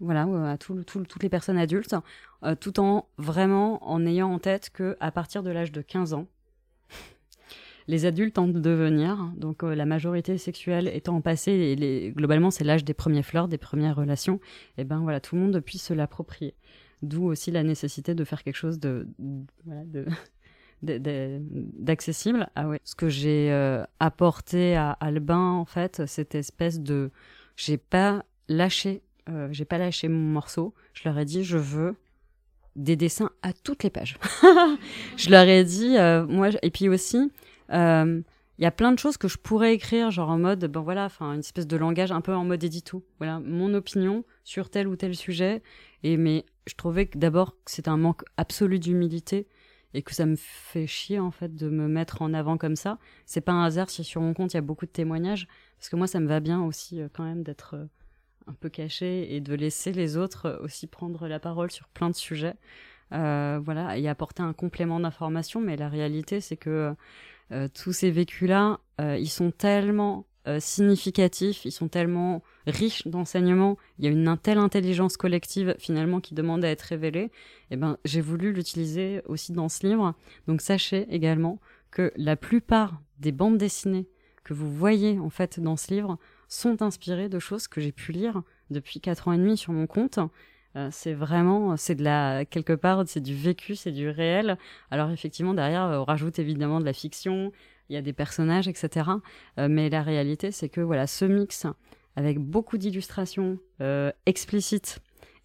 Voilà, 0.00 0.26
à 0.52 0.58
tout, 0.58 0.82
tout- 0.84 1.04
toutes 1.04 1.22
les 1.22 1.28
personnes 1.28 1.58
adultes, 1.58 1.94
tout 2.60 2.80
en 2.80 3.06
vraiment 3.18 3.88
en 3.88 4.04
ayant 4.06 4.32
en 4.32 4.38
tête 4.38 4.70
que 4.70 4.96
à 5.00 5.10
partir 5.10 5.42
de 5.42 5.50
l'âge 5.50 5.72
de 5.72 5.82
15 5.82 6.14
ans, 6.14 6.26
les 7.88 8.04
adultes 8.04 8.38
de 8.38 8.60
devenir, 8.60 9.32
donc 9.36 9.64
euh, 9.64 9.74
la 9.74 9.86
majorité 9.86 10.36
sexuelle 10.36 10.88
étant 10.92 11.20
passée, 11.22 11.52
et 11.52 12.12
globalement 12.12 12.50
c'est 12.50 12.62
l'âge 12.62 12.84
des 12.84 12.92
premiers 12.94 13.22
fleurs, 13.22 13.48
des 13.48 13.56
premières 13.56 13.96
relations, 13.96 14.40
et 14.76 14.84
ben 14.84 14.98
voilà, 15.00 15.20
tout 15.20 15.34
le 15.34 15.40
monde 15.40 15.58
puisse 15.60 15.82
se 15.82 15.94
l'approprier. 15.94 16.54
D'où 17.00 17.24
aussi 17.24 17.50
la 17.50 17.62
nécessité 17.62 18.14
de 18.14 18.24
faire 18.24 18.42
quelque 18.42 18.56
chose 18.56 18.78
de, 18.78 19.06
de, 19.66 20.04
de- 20.82 21.40
d'accessible. 21.78 22.48
Ah 22.56 22.68
ouais. 22.68 22.80
Ce 22.84 22.94
que 22.94 23.08
j'ai 23.08 23.50
euh, 23.52 23.84
apporté 24.00 24.76
à 24.76 24.90
Albin, 24.92 25.52
en 25.52 25.64
fait, 25.64 26.04
cette 26.06 26.34
espèce 26.34 26.80
de, 26.80 27.10
j'ai 27.56 27.78
pas 27.78 28.24
lâché, 28.48 29.02
euh, 29.30 29.48
j'ai 29.50 29.64
pas 29.64 29.78
lâché 29.78 30.08
mon 30.08 30.18
morceau. 30.18 30.74
Je 30.92 31.08
leur 31.08 31.18
ai 31.18 31.24
dit, 31.24 31.42
je 31.44 31.56
veux 31.56 31.94
des 32.76 32.96
dessins 32.96 33.30
à 33.42 33.52
toutes 33.52 33.82
les 33.84 33.90
pages. 33.90 34.18
je 35.16 35.30
leur 35.30 35.46
ai 35.48 35.64
dit, 35.64 35.96
moi, 36.28 36.50
et 36.62 36.70
puis 36.70 36.88
aussi, 36.88 37.30
il 37.70 38.62
y 38.64 38.66
a 38.66 38.70
plein 38.70 38.92
de 38.92 38.98
choses 38.98 39.16
que 39.16 39.28
je 39.28 39.38
pourrais 39.38 39.74
écrire, 39.74 40.10
genre 40.10 40.30
en 40.30 40.38
mode, 40.38 40.64
ben 40.64 40.80
voilà, 40.80 41.04
enfin, 41.04 41.32
une 41.32 41.40
espèce 41.40 41.66
de 41.66 41.76
langage 41.76 42.10
un 42.10 42.20
peu 42.20 42.34
en 42.34 42.44
mode 42.44 42.64
édito. 42.64 43.04
Voilà, 43.18 43.40
mon 43.40 43.72
opinion 43.74 44.24
sur 44.44 44.70
tel 44.70 44.88
ou 44.88 44.96
tel 44.96 45.14
sujet. 45.14 45.62
Et 46.02 46.16
mais 46.16 46.44
je 46.66 46.74
trouvais 46.74 47.06
que 47.06 47.18
d'abord 47.18 47.52
que 47.64 47.70
c'était 47.70 47.88
un 47.88 47.96
manque 47.96 48.22
absolu 48.36 48.78
d'humilité 48.78 49.46
et 49.94 50.02
que 50.02 50.14
ça 50.14 50.26
me 50.26 50.36
fait 50.36 50.86
chier 50.86 51.18
en 51.18 51.30
fait 51.30 51.54
de 51.54 51.68
me 51.68 51.88
mettre 51.88 52.22
en 52.22 52.34
avant 52.34 52.58
comme 52.58 52.76
ça. 52.76 52.98
C'est 53.26 53.40
pas 53.40 53.52
un 53.52 53.64
hasard 53.64 53.90
si 53.90 54.04
sur 54.04 54.20
mon 54.20 54.34
compte 54.34 54.52
il 54.52 54.56
y 54.56 54.58
a 54.58 54.62
beaucoup 54.62 54.86
de 54.86 54.90
témoignages 54.90 55.48
parce 55.78 55.88
que 55.88 55.96
moi 55.96 56.06
ça 56.06 56.20
me 56.20 56.26
va 56.26 56.40
bien 56.40 56.62
aussi 56.62 57.00
euh, 57.00 57.08
quand 57.12 57.24
même 57.24 57.42
d'être 57.42 57.74
euh, 57.74 57.86
un 58.48 58.54
peu 58.54 58.68
caché 58.68 59.34
et 59.34 59.40
de 59.40 59.54
laisser 59.54 59.92
les 59.92 60.16
autres 60.16 60.46
euh, 60.46 60.58
aussi 60.62 60.86
prendre 60.86 61.28
la 61.28 61.40
parole 61.40 61.70
sur 61.70 61.88
plein 61.88 62.10
de 62.10 62.14
sujets. 62.16 62.54
Euh, 63.12 63.58
voilà, 63.64 63.96
et 63.96 64.06
apporter 64.06 64.42
un 64.42 64.52
complément 64.52 65.00
d'information, 65.00 65.62
mais 65.62 65.76
la 65.76 65.88
réalité 65.88 66.42
c'est 66.42 66.58
que 66.58 66.68
euh, 66.68 66.92
tous 67.74 67.92
ces 67.92 68.10
vécus-là, 68.10 68.80
euh, 69.00 69.16
ils 69.18 69.30
sont 69.30 69.50
tellement 69.50 70.26
euh, 70.46 70.60
significatifs, 70.60 71.64
ils 71.64 71.72
sont 71.72 71.88
tellement 71.88 72.42
riches 72.66 73.06
d'enseignements, 73.06 73.76
il 73.98 74.04
y 74.04 74.08
a 74.08 74.10
une 74.10 74.36
telle 74.38 74.58
intelligence 74.58 75.16
collective 75.16 75.74
finalement 75.78 76.20
qui 76.20 76.34
demande 76.34 76.64
à 76.64 76.68
être 76.68 76.82
révélée, 76.82 77.30
et 77.70 77.76
ben 77.76 77.98
j'ai 78.04 78.20
voulu 78.20 78.52
l'utiliser 78.52 79.22
aussi 79.26 79.52
dans 79.52 79.68
ce 79.68 79.86
livre. 79.86 80.14
Donc 80.46 80.60
sachez 80.60 81.06
également 81.10 81.60
que 81.90 82.12
la 82.16 82.36
plupart 82.36 83.00
des 83.18 83.32
bandes 83.32 83.58
dessinées 83.58 84.08
que 84.44 84.54
vous 84.54 84.72
voyez 84.72 85.18
en 85.18 85.28
fait 85.28 85.60
dans 85.60 85.76
ce 85.76 85.92
livre 85.92 86.18
sont 86.48 86.80
inspirées 86.80 87.28
de 87.28 87.38
choses 87.38 87.68
que 87.68 87.80
j'ai 87.80 87.92
pu 87.92 88.12
lire 88.12 88.42
depuis 88.70 89.00
quatre 89.00 89.28
ans 89.28 89.32
et 89.32 89.38
demi 89.38 89.58
sur 89.58 89.72
mon 89.72 89.86
compte. 89.86 90.18
Euh, 90.78 90.88
c'est 90.92 91.12
vraiment, 91.14 91.76
c'est 91.76 91.94
de 91.96 92.04
la 92.04 92.44
quelque 92.44 92.72
part, 92.72 93.02
c'est 93.06 93.20
du 93.20 93.34
vécu, 93.34 93.74
c'est 93.74 93.92
du 93.92 94.08
réel. 94.08 94.56
Alors 94.90 95.10
effectivement 95.10 95.52
derrière, 95.54 95.82
on 95.82 96.04
rajoute 96.04 96.38
évidemment 96.38 96.78
de 96.80 96.84
la 96.84 96.92
fiction, 96.92 97.52
il 97.88 97.94
y 97.94 97.96
a 97.96 98.02
des 98.02 98.12
personnages, 98.12 98.68
etc. 98.68 99.10
Euh, 99.58 99.66
mais 99.68 99.90
la 99.90 100.02
réalité, 100.02 100.52
c'est 100.52 100.68
que 100.68 100.80
voilà, 100.80 101.06
ce 101.06 101.24
mix 101.24 101.66
avec 102.16 102.38
beaucoup 102.38 102.78
d'illustrations 102.78 103.58
euh, 103.80 104.12
explicites 104.26 105.00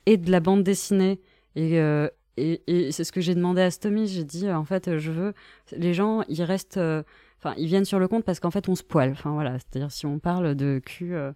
et 0.06 0.18
de 0.18 0.30
la 0.32 0.40
bande 0.40 0.64
dessinée 0.64 1.20
et 1.56 1.80
euh, 1.80 2.08
c'est 2.38 3.04
ce 3.04 3.12
que 3.12 3.22
j'ai 3.22 3.36
demandé 3.36 3.62
à 3.62 3.70
Stomy. 3.72 4.08
J'ai 4.08 4.24
dit, 4.24 4.48
euh, 4.48 4.58
en 4.58 4.66
fait, 4.66 4.98
je 4.98 5.12
veux. 5.12 5.34
Les 5.72 5.94
gens, 5.94 6.24
ils 6.28 6.44
restent. 6.44 6.78
euh, 6.78 7.04
Enfin, 7.40 7.54
ils 7.58 7.68
viennent 7.68 7.86
sur 7.86 8.00
le 8.00 8.08
compte 8.08 8.24
parce 8.24 8.40
qu'en 8.40 8.52
fait, 8.52 8.70
on 8.70 8.76
se 8.76 8.84
poile. 8.84 9.12
Enfin, 9.12 9.32
voilà. 9.32 9.60
C'est-à-dire, 9.60 9.92
si 9.92 10.06
on 10.06 10.18
parle 10.18 10.56
de 10.56 10.80
cul. 10.84 11.14
euh, 11.14 11.32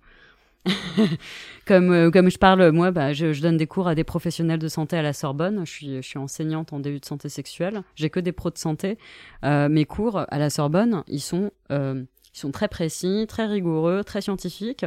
comme, 1.66 1.92
euh, 1.92 2.12
comme 2.12 2.30
je 2.30 2.38
parle, 2.38 2.72
moi, 2.72 2.92
bah, 2.92 3.14
je, 3.14 3.40
donne 3.42 3.58
des 3.58 3.68
cours 3.68 3.88
à 3.88 3.96
des 3.96 4.04
professionnels 4.04 4.60
de 4.60 4.68
santé 4.68 4.98
à 4.98 5.02
la 5.02 5.14
Sorbonne. 5.14 5.66
Je 5.66 6.02
suis, 6.02 6.18
enseignante 6.18 6.74
en 6.74 6.80
début 6.80 7.00
de 7.00 7.06
santé 7.06 7.30
sexuelle. 7.30 7.84
J'ai 7.96 8.10
que 8.10 8.20
des 8.20 8.32
pros 8.32 8.50
de 8.50 8.58
santé. 8.58 8.98
Euh, 9.44 9.70
mes 9.70 9.86
cours 9.86 10.26
à 10.28 10.38
la 10.38 10.50
Sorbonne, 10.50 11.04
ils 11.08 11.22
sont, 11.22 11.52
euh, 11.72 12.04
ils 12.34 12.40
sont 12.40 12.52
très 12.52 12.68
précis, 12.68 13.26
très 13.28 13.46
rigoureux, 13.46 14.04
très 14.04 14.22
scientifiques. 14.22 14.86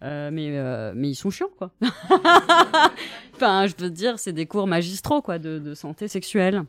Mais, 0.00 0.30
mais 0.94 1.10
ils 1.10 1.16
sont 1.16 1.30
chiants, 1.30 1.50
quoi. 1.58 1.72
enfin, 3.34 3.66
je 3.66 3.74
veux 3.82 3.90
dire, 3.90 4.20
c'est 4.20 4.32
des 4.32 4.46
cours 4.46 4.68
magistraux, 4.68 5.22
quoi, 5.22 5.40
de, 5.40 5.58
de 5.58 5.74
santé 5.74 6.06
sexuelle. 6.06 6.62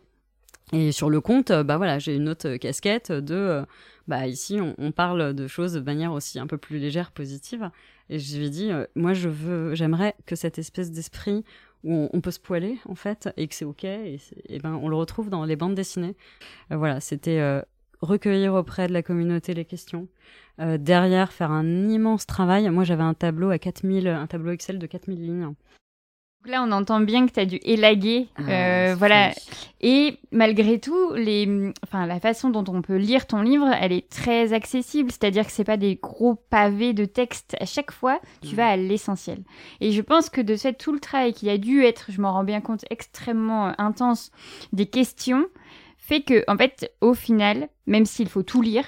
Et 0.74 0.92
sur 0.92 1.12
le 1.12 1.22
compte, 1.22 1.52
bah 1.52 1.78
voilà, 1.78 2.00
j'ai 2.00 2.16
une 2.16 2.28
autre 2.28 2.56
casquette 2.56 3.12
de, 3.12 3.64
bah 4.08 4.26
ici, 4.26 4.60
on 4.80 4.92
parle 4.92 5.36
de 5.36 5.48
choses 5.48 5.74
de 5.74 5.80
manière 5.80 6.12
aussi 6.12 6.40
un 6.40 6.48
peu 6.48 6.58
plus 6.58 6.80
légère, 6.80 7.12
positive. 7.12 7.70
Et 8.10 8.20
je 8.20 8.38
lui 8.38 8.48
ai 8.48 8.50
dit, 8.50 8.72
euh, 8.72 8.86
moi, 8.96 9.14
je 9.14 9.30
veux, 9.30 9.76
j'aimerais 9.76 10.16
que 10.26 10.36
cette 10.36 10.58
espèce 10.58 10.92
d'esprit 10.92 11.44
où 11.84 12.10
on, 12.12 12.22
peut 12.22 12.32
se 12.32 12.40
poiler, 12.40 12.78
en 12.90 12.96
fait, 12.96 13.30
et 13.38 13.48
que 13.48 13.56
c'est 13.56 13.64
ok, 13.66 13.86
et, 13.86 14.20
ben, 14.62 14.78
on 14.82 14.90
le 14.90 14.96
retrouve 14.96 15.30
dans 15.30 15.46
les 15.46 15.56
bandes 15.56 15.76
dessinées. 15.76 16.16
Euh, 16.72 16.78
voilà, 16.78 17.00
c'était 17.00 17.40
euh, 17.40 17.62
recueillir 18.02 18.54
auprès 18.54 18.88
de 18.88 18.94
la 18.94 19.04
communauté 19.04 19.54
les 19.54 19.66
questions. 19.66 20.08
Derrière, 20.58 21.32
faire 21.32 21.52
un 21.52 21.88
immense 21.88 22.26
travail. 22.26 22.70
Moi, 22.70 22.84
j'avais 22.84 23.04
un 23.04 23.14
tableau 23.14 23.50
à 23.50 23.58
4000, 23.58 24.10
un 24.10 24.28
tableau 24.28 24.52
Excel 24.52 24.78
de 24.78 24.86
4000 24.88 25.26
lignes. 25.26 25.54
Là, 26.46 26.64
on 26.64 26.72
entend 26.72 27.02
bien 27.02 27.28
que 27.28 27.34
tu 27.34 27.40
as 27.40 27.46
dû 27.46 27.60
élaguer. 27.64 28.30
Ah, 28.38 28.42
euh, 28.50 28.96
voilà. 28.98 29.32
Et 29.82 30.18
malgré 30.32 30.80
tout, 30.80 31.14
les, 31.14 31.72
enfin, 31.84 32.06
la 32.06 32.20
façon 32.20 32.50
dont 32.50 32.64
on 32.74 32.82
peut 32.82 32.96
lire 32.96 33.28
ton 33.28 33.42
livre, 33.42 33.68
elle 33.80 33.92
est 33.92 34.10
très 34.10 34.54
accessible. 34.54 35.12
C'est-à-dire 35.12 35.46
que 35.46 35.52
c'est 35.52 35.66
pas 35.66 35.78
des 35.78 35.96
gros 36.02 36.36
pavés 36.36 36.94
de 36.94 37.04
texte. 37.06 37.56
À 37.60 37.66
chaque 37.66 37.92
fois, 37.92 38.20
tu 38.42 38.54
Mm. 38.54 38.58
vas 38.58 38.68
à 38.70 38.78
l'essentiel. 38.78 39.40
Et 39.82 39.92
je 39.92 40.02
pense 40.02 40.30
que 40.30 40.40
de 40.42 40.56
ce 40.56 40.70
fait, 40.70 40.74
tout 40.74 40.94
le 40.94 41.00
travail 41.00 41.34
qui 41.34 41.50
a 41.50 41.58
dû 41.58 41.84
être, 41.84 42.06
je 42.10 42.22
m'en 42.22 42.32
rends 42.32 42.46
bien 42.46 42.62
compte, 42.62 42.86
extrêmement 42.90 43.68
euh, 43.68 43.72
intense, 43.78 44.32
des 44.72 44.86
questions, 44.86 45.46
fait 45.98 46.22
que, 46.22 46.44
en 46.48 46.58
fait, 46.58 46.92
au 47.02 47.14
final, 47.14 47.68
même 47.86 48.06
s'il 48.06 48.30
faut 48.30 48.44
tout 48.44 48.62
lire, 48.62 48.86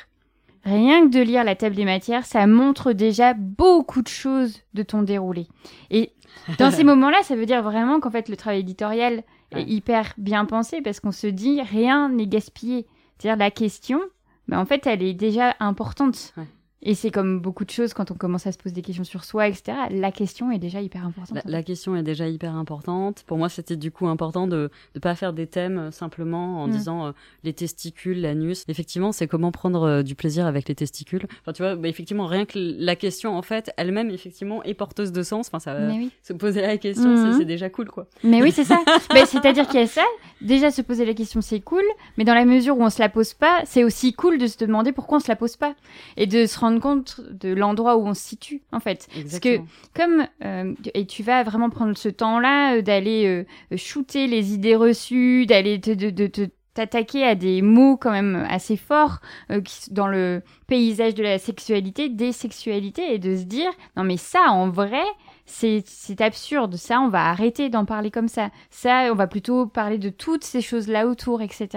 rien 0.63 1.07
que 1.07 1.13
de 1.13 1.21
lire 1.21 1.43
la 1.43 1.55
table 1.55 1.75
des 1.75 1.85
matières, 1.85 2.25
ça 2.25 2.45
montre 2.47 2.93
déjà 2.93 3.33
beaucoup 3.33 4.01
de 4.01 4.07
choses 4.07 4.59
de 4.73 4.83
ton 4.83 5.01
déroulé. 5.01 5.47
Et 5.89 6.11
dans 6.59 6.71
ces 6.71 6.83
moments-là, 6.85 7.17
ça 7.23 7.35
veut 7.35 7.45
dire 7.45 7.61
vraiment 7.63 7.99
qu'en 7.99 8.11
fait, 8.11 8.29
le 8.29 8.37
travail 8.37 8.59
éditorial 8.61 9.23
Ouais. 9.53 9.63
est 9.63 9.65
hyper 9.67 10.13
bien 10.17 10.45
pensé 10.45 10.81
parce 10.81 11.01
qu'on 11.01 11.11
se 11.11 11.27
dit 11.27 11.61
rien 11.61 12.07
n'est 12.07 12.25
gaspillé. 12.25 12.85
C'est-à-dire 13.17 13.37
la 13.37 13.51
question, 13.51 13.99
ben, 14.47 14.57
en 14.59 14.65
fait, 14.65 14.87
elle 14.87 15.03
est 15.03 15.13
déjà 15.13 15.57
importante. 15.59 16.33
Ouais. 16.37 16.45
Et 16.83 16.95
c'est 16.95 17.11
comme 17.11 17.39
beaucoup 17.39 17.63
de 17.63 17.69
choses 17.69 17.93
quand 17.93 18.09
on 18.09 18.15
commence 18.15 18.47
à 18.47 18.51
se 18.51 18.57
poser 18.57 18.73
des 18.73 18.81
questions 18.81 19.03
sur 19.03 19.23
soi, 19.23 19.47
etc. 19.47 19.73
La 19.91 20.11
question 20.11 20.51
est 20.51 20.57
déjà 20.57 20.81
hyper 20.81 21.05
importante. 21.05 21.37
La, 21.45 21.51
la 21.51 21.63
question 21.63 21.95
est 21.95 22.01
déjà 22.01 22.27
hyper 22.27 22.55
importante. 22.55 23.23
Pour 23.27 23.37
moi, 23.37 23.49
c'était 23.49 23.75
du 23.75 23.91
coup 23.91 24.07
important 24.07 24.47
de 24.47 24.71
ne 24.95 24.99
pas 24.99 25.13
faire 25.15 25.31
des 25.33 25.45
thèmes 25.45 25.77
euh, 25.77 25.91
simplement 25.91 26.63
en 26.63 26.67
Mm. 26.67 26.71
disant 26.71 27.05
euh, 27.05 27.11
les 27.43 27.53
testicules, 27.53 28.21
l'anus. 28.21 28.63
Effectivement, 28.67 29.11
c'est 29.11 29.27
comment 29.27 29.51
prendre 29.51 29.83
euh, 29.83 30.01
du 30.03 30.15
plaisir 30.15 30.45
avec 30.47 30.67
les 30.67 30.73
testicules. 30.75 31.27
Enfin, 31.41 31.53
tu 31.53 31.61
vois, 31.61 31.75
bah, 31.75 31.87
effectivement, 31.87 32.25
rien 32.25 32.45
que 32.45 32.57
la 32.57 32.95
question, 32.95 33.37
en 33.37 33.41
fait, 33.43 33.71
elle-même, 33.77 34.09
effectivement, 34.09 34.63
est 34.63 34.73
porteuse 34.73 35.11
de 35.11 35.21
sens. 35.21 35.47
Enfin, 35.49 35.59
ça, 35.59 35.77
Mais 35.79 35.93
oui. 35.97 36.11
se 36.23 36.33
poser 36.33 36.61
la 36.61 36.77
question, 36.77 37.09
Mhm. 37.09 37.37
c'est- 37.37 37.45
déjà 37.45 37.69
cool, 37.69 37.89
quoi. 37.89 38.07
Mais 38.23 38.41
oui, 38.41 38.51
c'est 38.51 38.63
ça. 38.63 38.79
Ben, 39.13 39.25
C'est-à-dire 39.27 39.67
qu'il 39.67 39.79
y 39.79 39.83
a 39.83 39.87
ça. 39.87 40.03
Déjà, 40.41 40.71
se 40.71 40.81
poser 40.81 41.05
la 41.05 41.13
question, 41.13 41.41
c'est 41.41 41.59
cool. 41.59 41.83
Mais 42.17 42.23
dans 42.23 42.33
la 42.33 42.45
mesure 42.45 42.77
où 42.77 42.81
on 42.83 42.89
se 42.89 42.99
la 42.99 43.09
pose 43.09 43.33
pas, 43.33 43.61
c'est 43.65 43.83
aussi 43.83 44.13
cool 44.13 44.37
de 44.39 44.47
se 44.47 44.57
demander 44.57 44.91
pourquoi 44.91 45.17
on 45.17 45.19
se 45.19 45.27
la 45.27 45.35
pose 45.35 45.57
pas. 45.57 45.75
Et 46.17 46.25
de 46.27 46.45
se 46.47 46.57
rendre 46.59 46.70
compte 46.79 47.21
de 47.31 47.53
l'endroit 47.53 47.97
où 47.97 48.07
on 48.07 48.13
se 48.13 48.21
situe, 48.21 48.61
en 48.71 48.79
fait. 48.79 49.07
Exactement. 49.15 49.65
comme 49.93 50.27
euh, 50.43 50.73
et 50.93 51.05
tu 51.05 51.23
vas 51.23 51.43
vraiment 51.43 51.69
prendre 51.69 51.97
ce 51.97 52.09
temps-là 52.09 52.77
euh, 52.77 52.81
d'aller 52.81 53.25
euh, 53.25 53.77
shooter 53.77 54.27
les 54.27 54.53
idées 54.53 54.75
reçues, 54.75 55.45
d'aller 55.45 55.79
te, 55.79 55.91
de, 55.91 56.09
de 56.09 56.27
te 56.27 56.47
t'attaquer 56.73 57.25
à 57.25 57.35
des 57.35 57.61
mots 57.61 57.97
quand 57.97 58.11
même 58.11 58.45
assez 58.49 58.77
forts 58.77 59.19
euh, 59.51 59.61
dans 59.89 60.07
le 60.07 60.41
paysage 60.67 61.15
de 61.15 61.23
la 61.23 61.37
sexualité, 61.37 62.09
des 62.09 62.31
sexualités, 62.31 63.13
et 63.13 63.19
de 63.19 63.35
se 63.35 63.43
dire 63.43 63.71
non 63.97 64.03
mais 64.03 64.17
ça 64.17 64.51
en 64.51 64.69
vrai 64.69 65.03
c'est 65.45 66.21
absurde, 66.21 66.75
ça 66.77 67.01
on 67.01 67.09
va 67.09 67.25
arrêter 67.25 67.69
d'en 67.69 67.83
parler 67.83 68.09
comme 68.09 68.29
ça, 68.29 68.51
ça 68.69 69.09
on 69.11 69.15
va 69.15 69.27
plutôt 69.27 69.65
parler 69.65 69.97
de 69.97 70.09
toutes 70.09 70.45
ces 70.45 70.61
choses 70.61 70.87
là 70.87 71.07
autour, 71.07 71.41
etc. 71.41 71.67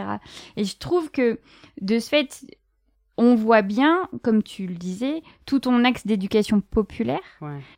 Et 0.57 0.65
je 0.65 0.79
trouve 0.79 1.11
que 1.11 1.41
de 1.81 1.99
ce 1.99 2.09
fait 2.09 2.45
on 3.17 3.35
voit 3.35 3.63
bien, 3.63 4.09
comme 4.23 4.43
tu 4.43 4.67
le 4.67 4.75
disais, 4.75 5.23
tout 5.47 5.61
ton 5.61 5.85
axe 5.85 6.07
d'éducation 6.07 6.61
populaire. 6.61 7.21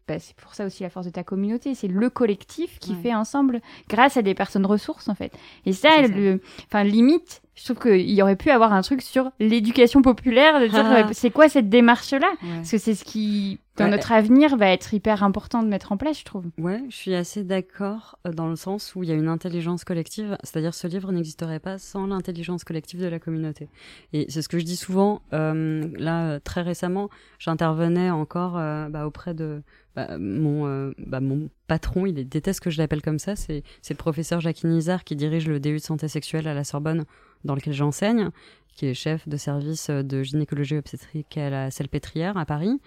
Bah, 0.09 0.19
c'est 0.19 0.35
pour 0.37 0.55
ça 0.55 0.65
aussi 0.67 0.83
la 0.83 0.91
force 0.91 1.07
de 1.07 1.11
ta 1.11 1.25
communauté. 1.25 1.75
C'est 1.75 1.89
le 1.89 2.09
collectif 2.11 2.79
qui 2.79 2.95
fait 2.95 3.15
ensemble, 3.15 3.61
grâce 3.89 4.17
à 4.17 4.23
des 4.23 4.35
personnes 4.35 4.67
ressources, 4.67 5.09
en 5.09 5.15
fait. 5.15 5.33
Et 5.67 5.73
ça, 5.73 6.03
Le, 6.03 6.41
enfin, 6.69 6.85
limite, 6.85 7.43
je 7.55 7.65
trouve 7.65 7.79
qu'il 7.79 8.11
y 8.11 8.23
aurait 8.23 8.37
pu 8.37 8.51
avoir 8.51 8.73
un 8.73 8.83
truc 8.83 9.03
sur 9.03 9.31
l'éducation 9.39 10.03
populaire, 10.03 10.61
de 10.61 10.69
dire 10.69 10.85
ah. 10.87 11.09
c'est 11.13 11.31
quoi 11.31 11.49
cette 11.49 11.69
démarche-là? 11.69 12.31
Parce 12.57 12.71
que 12.71 12.79
c'est 12.79 12.95
ce 12.95 13.05
qui, 13.05 13.61
dans 13.77 13.89
notre 13.89 14.13
avenir, 14.13 14.57
va 14.57 14.69
être 14.69 14.95
hyper 14.95 15.23
important 15.23 15.63
de 15.63 15.69
mettre 15.69 15.93
en 15.93 15.97
place, 15.97 16.19
je 16.19 16.25
trouve. 16.25 16.45
Ouais, 16.59 16.83
je 16.89 16.97
suis 16.97 17.15
assez 17.15 17.45
d'accord 17.45 18.19
euh, 18.27 18.33
dans 18.33 18.49
le 18.49 18.57
sens 18.57 18.95
où 18.95 19.03
il 19.03 19.09
y 19.09 19.13
a 19.13 19.15
une 19.15 19.29
intelligence 19.29 19.85
collective, 19.85 20.37
c'est-à-dire 20.43 20.75
ce 20.75 20.87
livre 20.87 21.13
n'existerait 21.13 21.61
pas 21.61 21.79
sans 21.79 22.07
l'intelligence 22.07 22.65
collective 22.65 23.01
de 23.01 23.07
la 23.07 23.19
communauté. 23.19 23.69
Et 24.13 24.27
c'est 24.29 24.43
ce 24.43 24.49
que 24.49 24.59
je 24.59 24.65
dis 24.65 24.77
souvent. 24.77 25.23
Euh, 25.33 25.89
là, 25.99 26.41
très 26.41 26.63
récemment, 26.63 27.11
j'intervenais 27.39 28.11
encore 28.11 28.57
euh, 28.57 28.89
bah, 28.89 29.07
auprès 29.07 29.35
de 29.35 29.63
bah, 29.95 30.19
mon, 30.19 30.93
bah, 30.99 31.21
mon 31.21 31.49
patron, 31.69 32.07
il 32.07 32.29
déteste 32.29 32.61
que 32.61 32.71
je 32.71 32.79
l'appelle 32.79 33.01
comme 33.01 33.19
ça, 33.19 33.35
c'est 33.35 33.63
le 33.89 33.95
professeur 33.95 34.41
Jacques 34.41 34.65
Nizar 34.65 35.05
qui 35.05 35.17
dirige 35.17 35.49
le 35.49 35.59
DU 35.59 35.77
de 35.77 35.79
santé 35.79 36.09
sexuelle 36.09 36.47
à 36.49 36.55
la 36.55 36.65
Sorbonne 36.65 37.05
dans 37.45 37.55
lequel 37.55 37.73
j'enseigne, 37.73 38.31
qui 38.75 38.87
est 38.87 38.95
chef 38.95 39.27
de 39.27 39.37
service 39.39 39.89
de 39.89 40.23
gynécologie 40.23 40.77
obstétrique 40.77 41.39
à 41.39 41.49
la 41.49 41.71
Salpêtrière 41.71 42.37
à 42.37 42.45
Paris, 42.45 42.79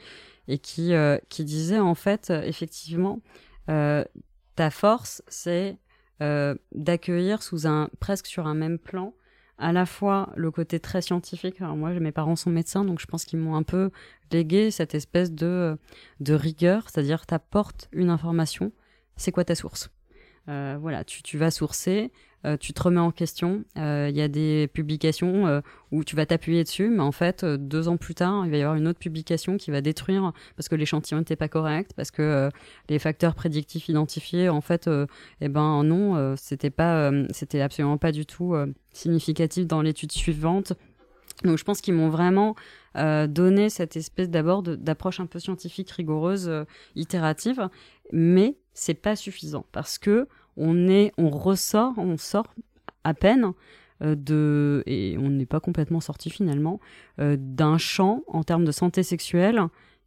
et 0.49 0.57
qui, 0.57 0.93
euh, 0.93 1.17
qui 1.29 1.45
disait 1.45 1.79
en 1.79 1.95
fait, 1.95 2.31
effectivement, 2.31 3.21
euh, 3.69 4.03
ta 4.55 4.71
force, 4.71 5.21
c'est 5.27 5.77
euh, 6.21 6.55
d'accueillir 6.73 7.43
sous 7.43 7.67
un 7.67 7.89
presque 7.99 8.25
sur 8.25 8.47
un 8.47 8.55
même 8.55 8.79
plan 8.79 9.13
à 9.59 9.71
la 9.71 9.85
fois 9.85 10.33
le 10.35 10.51
côté 10.51 10.79
très 10.79 11.01
scientifique. 11.01 11.61
Alors 11.61 11.75
moi, 11.75 11.91
mes 11.91 12.11
parents 12.11 12.35
sont 12.35 12.49
médecins, 12.49 12.83
donc 12.83 12.99
je 12.99 13.05
pense 13.05 13.25
qu'ils 13.25 13.39
m'ont 13.39 13.55
un 13.55 13.63
peu 13.63 13.91
légué 14.31 14.71
cette 14.71 14.95
espèce 14.95 15.31
de, 15.31 15.77
de 16.19 16.33
rigueur, 16.33 16.89
c'est-à-dire 16.89 17.25
t'apportes 17.25 17.87
une 17.91 18.09
information, 18.09 18.71
c'est 19.17 19.31
quoi 19.31 19.45
ta 19.45 19.55
source? 19.55 19.91
Voilà, 20.47 21.03
tu, 21.03 21.21
tu 21.21 21.37
vas 21.37 21.51
sourcer, 21.51 22.11
euh, 22.45 22.57
tu 22.57 22.73
te 22.73 22.81
remets 22.81 22.99
en 22.99 23.11
question. 23.11 23.63
Il 23.75 23.81
euh, 23.81 24.09
y 24.09 24.21
a 24.21 24.27
des 24.27 24.69
publications 24.73 25.47
euh, 25.47 25.61
où 25.91 26.03
tu 26.03 26.15
vas 26.15 26.25
t'appuyer 26.25 26.63
dessus, 26.63 26.89
mais 26.89 27.01
en 27.01 27.11
fait, 27.11 27.43
deux 27.43 27.87
ans 27.87 27.97
plus 27.97 28.15
tard, 28.15 28.45
il 28.45 28.51
va 28.51 28.57
y 28.57 28.61
avoir 28.61 28.75
une 28.75 28.87
autre 28.87 28.99
publication 28.99 29.57
qui 29.57 29.71
va 29.71 29.81
détruire 29.81 30.31
parce 30.55 30.69
que 30.69 30.75
l'échantillon 30.75 31.19
n'était 31.19 31.35
pas 31.35 31.49
correct, 31.49 31.91
parce 31.95 32.11
que 32.11 32.49
les 32.89 32.99
facteurs 32.99 33.35
prédictifs 33.35 33.89
identifiés, 33.89 34.49
en 34.49 34.61
fait, 34.61 34.89
eh 35.41 35.49
ben 35.49 35.83
non, 35.83 36.35
c'était 36.37 36.69
pas, 36.69 37.11
c'était 37.31 37.61
absolument 37.61 37.97
pas 37.97 38.11
du 38.11 38.25
tout 38.25 38.55
significatif 38.93 39.65
dans 39.65 39.81
l'étude 39.81 40.11
suivante. 40.11 40.73
Donc, 41.43 41.57
je 41.57 41.63
pense 41.63 41.81
qu'ils 41.81 41.95
m'ont 41.95 42.09
vraiment 42.09 42.55
donné 42.95 43.69
cette 43.69 43.95
espèce 43.95 44.29
d'abord 44.29 44.61
d'approche 44.61 45.19
un 45.19 45.25
peu 45.25 45.39
scientifique, 45.39 45.89
rigoureuse, 45.91 46.51
itérative, 46.95 47.67
mais 48.11 48.57
c'est 48.73 48.93
pas 48.93 49.15
suffisant 49.15 49.65
parce 49.71 49.97
que 49.97 50.27
on 50.59 50.87
est, 50.87 51.11
on 51.17 51.29
ressort, 51.29 51.93
on 51.97 52.17
sort 52.17 52.53
à 53.03 53.13
peine 53.13 53.53
euh, 54.03 54.15
de, 54.15 54.83
et 54.85 55.17
on 55.17 55.29
n'est 55.29 55.45
pas 55.45 55.59
complètement 55.59 56.01
sorti 56.01 56.29
finalement, 56.29 56.79
euh, 57.19 57.37
d'un 57.39 57.77
champ 57.77 58.23
en 58.27 58.43
termes 58.43 58.65
de 58.65 58.71
santé 58.71 59.03
sexuelle 59.03 59.61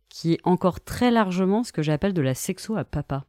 qui 0.09 0.35
est 0.35 0.41
encore 0.45 0.81
très 0.81 1.11
largement 1.11 1.65
ce 1.65 1.73
que 1.73 1.83
j'appelle 1.83 2.13
de 2.13 2.23
la 2.23 2.35
sexo 2.35 2.77
à 2.77 2.85
papa. 2.85 3.25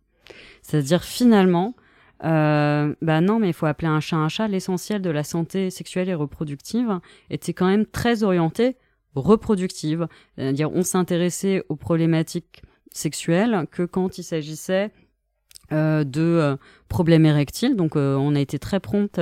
C'est-à-dire 0.62 1.03
finalement, 1.03 1.75
euh, 2.23 2.93
bah 3.01 3.21
non, 3.21 3.39
mais 3.39 3.49
il 3.49 3.53
faut 3.53 3.65
appeler 3.65 3.88
un 3.88 3.99
chat 3.99 4.17
un 4.17 4.29
chat. 4.29 4.47
L'essentiel 4.47 5.01
de 5.01 5.09
la 5.09 5.23
santé 5.23 5.69
sexuelle 5.69 6.09
et 6.09 6.13
reproductive 6.13 6.99
était 7.29 7.53
quand 7.53 7.67
même 7.67 7.86
très 7.86 8.23
orienté 8.23 8.77
reproductive. 9.15 10.07
C'est-à-dire, 10.38 10.71
on 10.71 10.83
s'intéressait 10.83 11.63
aux 11.69 11.75
problématiques 11.75 12.63
sexuelles 12.91 13.67
que 13.71 13.83
quand 13.83 14.17
il 14.17 14.23
s'agissait 14.23 14.91
de 15.73 16.21
euh, 16.21 16.55
problèmes 16.89 17.25
érectiles. 17.25 17.75
Donc, 17.75 17.95
euh, 17.95 18.15
on 18.15 18.36
a 18.36 18.39
été 18.39 18.59
très 18.59 18.79
prompte 18.79 19.19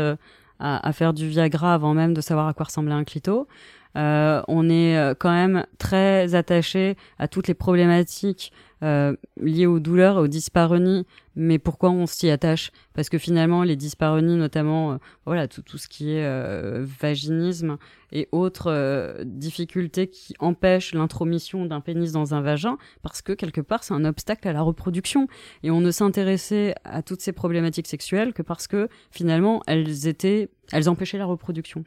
à, 0.59 0.93
faire 0.93 1.13
du 1.13 1.27
Viagra 1.27 1.73
avant 1.73 1.93
même 1.93 2.13
de 2.13 2.21
savoir 2.21 2.47
à 2.47 2.53
quoi 2.53 2.65
ressemblait 2.65 2.93
un 2.93 3.03
clito. 3.03 3.47
on 3.95 4.69
est 4.69 5.15
quand 5.19 5.31
même 5.31 5.65
très 5.79 6.35
attaché 6.35 6.97
à 7.17 7.27
toutes 7.27 7.47
les 7.47 7.55
problématiques 7.55 8.53
liées 8.81 9.65
aux 9.65 9.79
douleurs, 9.79 10.17
aux 10.17 10.27
dyspareunies. 10.27 11.05
Mais 11.35 11.59
pourquoi 11.59 11.91
on 11.91 12.05
s'y 12.07 12.29
attache? 12.29 12.71
Parce 12.93 13.09
que 13.09 13.17
finalement, 13.17 13.63
les 13.63 13.75
dyspareunies, 13.75 14.35
notamment, 14.35 14.97
voilà, 15.25 15.47
tout, 15.47 15.61
tout 15.61 15.77
ce 15.77 15.87
qui 15.87 16.11
est 16.11 16.81
vaginisme, 16.81 17.77
et 18.11 18.27
autres 18.31 18.67
euh, 18.67 19.23
difficultés 19.25 20.07
qui 20.07 20.33
empêchent 20.39 20.93
l'intromission 20.93 21.65
d'un 21.65 21.81
pénis 21.81 22.11
dans 22.11 22.33
un 22.33 22.41
vagin, 22.41 22.77
parce 23.01 23.21
que 23.21 23.33
quelque 23.33 23.61
part 23.61 23.83
c'est 23.83 23.93
un 23.93 24.05
obstacle 24.05 24.47
à 24.47 24.53
la 24.53 24.61
reproduction. 24.61 25.27
Et 25.63 25.71
on 25.71 25.81
ne 25.81 25.91
s'intéressait 25.91 26.75
à 26.83 27.01
toutes 27.01 27.21
ces 27.21 27.31
problématiques 27.31 27.87
sexuelles 27.87 28.33
que 28.33 28.41
parce 28.41 28.67
que 28.67 28.89
finalement 29.11 29.61
elles 29.67 30.07
étaient, 30.07 30.49
elles 30.71 30.89
empêchaient 30.89 31.17
la 31.17 31.25
reproduction. 31.25 31.83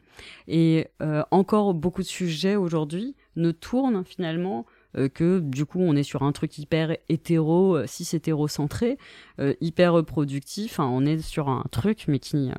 Et 0.47 0.87
euh, 1.01 1.23
encore 1.31 1.73
beaucoup 1.73 2.01
de 2.01 2.07
sujets 2.07 2.55
aujourd'hui 2.55 3.15
ne 3.35 3.51
tournent 3.51 4.03
finalement 4.03 4.65
euh, 4.69 4.71
que 5.13 5.39
du 5.39 5.65
coup 5.65 5.79
on 5.79 5.95
est 5.95 6.03
sur 6.03 6.23
un 6.23 6.31
truc 6.31 6.57
hyper 6.57 6.95
hétéro, 7.09 7.75
euh, 7.75 7.87
cis 7.87 8.15
hétérocentré, 8.15 8.97
euh, 9.39 9.53
hyper 9.61 9.93
reproductif. 9.93 10.79
on 10.79 11.05
est 11.05 11.19
sur 11.19 11.49
un 11.49 11.63
truc 11.71 12.05
mais 12.07 12.19
qui, 12.19 12.51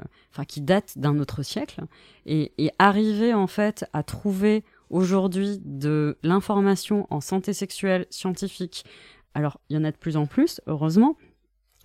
qui 0.49 0.61
date 0.61 0.99
d'un 0.99 1.19
autre 1.19 1.43
siècle. 1.43 1.83
Et, 2.27 2.53
et 2.59 2.71
arriver 2.79 3.35
en 3.35 3.47
fait 3.47 3.85
à 3.93 4.03
trouver 4.03 4.65
aujourd'hui 4.91 5.61
de 5.65 6.19
l'information 6.23 7.07
en 7.11 7.21
santé 7.21 7.53
sexuelle 7.53 8.07
scientifique. 8.11 8.85
Alors 9.35 9.61
il 9.69 9.77
y 9.77 9.79
en 9.79 9.85
a 9.85 9.91
de 9.91 9.97
plus 9.97 10.17
en 10.17 10.27
plus, 10.27 10.61
heureusement. 10.67 11.17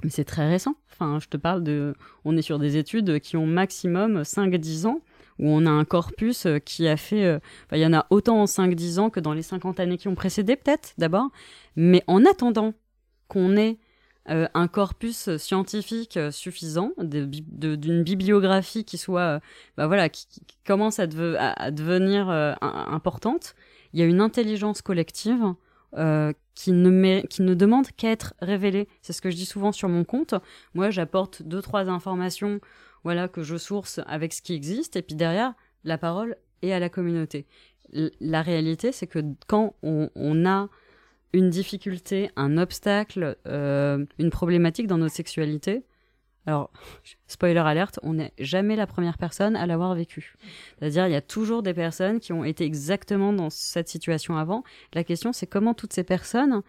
Mais 0.03 0.09
c'est 0.09 0.25
très 0.25 0.47
récent. 0.49 0.75
Enfin, 0.91 1.19
je 1.19 1.27
te 1.27 1.37
parle 1.37 1.63
de. 1.63 1.93
On 2.25 2.35
est 2.35 2.41
sur 2.41 2.59
des 2.59 2.77
études 2.77 3.19
qui 3.19 3.37
ont 3.37 3.45
maximum 3.45 4.21
5-10 4.21 4.87
ans 4.87 5.01
où 5.39 5.47
on 5.49 5.65
a 5.65 5.69
un 5.69 5.85
corpus 5.85 6.45
euh, 6.45 6.59
qui 6.59 6.87
a 6.87 6.97
fait, 6.97 7.25
euh, 7.25 7.39
il 7.71 7.79
y 7.79 7.85
en 7.85 7.93
a 7.93 8.05
autant 8.09 8.41
en 8.41 8.45
5-10 8.45 8.99
ans 8.99 9.09
que 9.09 9.19
dans 9.19 9.33
les 9.33 9.41
50 9.41 9.79
années 9.79 9.97
qui 9.97 10.07
ont 10.07 10.15
précédé 10.15 10.55
peut-être 10.55 10.93
d'abord, 10.97 11.29
mais 11.75 12.03
en 12.07 12.25
attendant 12.25 12.73
qu'on 13.27 13.57
ait 13.57 13.77
euh, 14.29 14.47
un 14.53 14.67
corpus 14.67 15.35
scientifique 15.37 16.19
suffisant, 16.31 16.91
d'une 16.99 18.03
bibliographie 18.03 18.85
qui 18.85 18.97
soit, 18.97 19.39
bah 19.77 19.87
voilà, 19.87 20.09
qui, 20.09 20.27
commence 20.65 20.99
à, 20.99 21.07
devenir 21.07 22.29
importante, 22.61 23.55
il 23.93 23.99
y 23.99 24.03
a 24.03 24.05
une 24.05 24.21
intelligence 24.21 24.83
collective 24.83 25.55
qui, 26.53 26.71
ne 26.71 27.21
qui 27.21 27.41
ne 27.41 27.53
demande 27.55 27.87
qu'à 27.97 28.11
être 28.11 28.35
révélée. 28.41 28.87
C'est 29.01 29.13
ce 29.13 29.21
que 29.21 29.31
je 29.31 29.35
dis 29.35 29.47
souvent 29.47 29.71
sur 29.71 29.89
mon 29.89 30.03
compte. 30.03 30.35
Moi, 30.75 30.91
j'apporte 30.91 31.41
deux, 31.41 31.61
trois 31.61 31.89
informations 31.89 32.59
voilà, 33.03 33.27
que 33.27 33.43
je 33.43 33.57
source 33.57 33.99
avec 34.05 34.33
ce 34.33 34.41
qui 34.41 34.53
existe, 34.53 34.95
et 34.95 35.01
puis 35.01 35.15
derrière, 35.15 35.53
la 35.83 35.97
parole 35.97 36.35
est 36.61 36.73
à 36.73 36.79
la 36.79 36.89
communauté. 36.89 37.45
la 37.91 38.41
réalité, 38.41 38.91
c'est 38.91 39.07
que 39.07 39.19
quand 39.47 39.75
on, 39.83 40.45
a 40.45 40.69
une 41.33 41.49
difficulté, 41.49 42.29
un 42.35 42.57
obstacle, 42.57 43.37
euh, 43.47 44.05
une 44.19 44.29
problématique 44.29 44.87
dans 44.87 44.97
notre 44.97 45.15
sexualité, 45.15 45.83
alors, 46.47 46.71
spoiler 47.27 47.59
alerte, 47.59 47.99
on 48.03 48.13
n'est 48.13 48.33
jamais 48.39 48.75
la 48.75 48.87
première 48.87 49.17
personne 49.17 49.55
à 49.55 49.65
l'avoir 49.65 49.93
vécu. 49.95 50.33
C'est-à-dire, 50.79 51.07
il 51.07 51.13
y 51.13 51.15
a 51.15 51.21
toujours 51.21 51.63
des 51.63 51.73
personnes 51.73 52.19
qui 52.19 52.33
ont 52.33 52.43
été 52.43 52.65
exactement 52.65 53.33
dans 53.33 53.49
cette 53.49 53.89
situation 53.89 54.37
avant. 54.37 54.63
La 54.93 55.03
question, 55.03 55.33
c'est 55.33 55.47
comment 55.47 55.73
toutes 55.73 55.93
ces 55.93 56.03
personnes, 56.03 56.61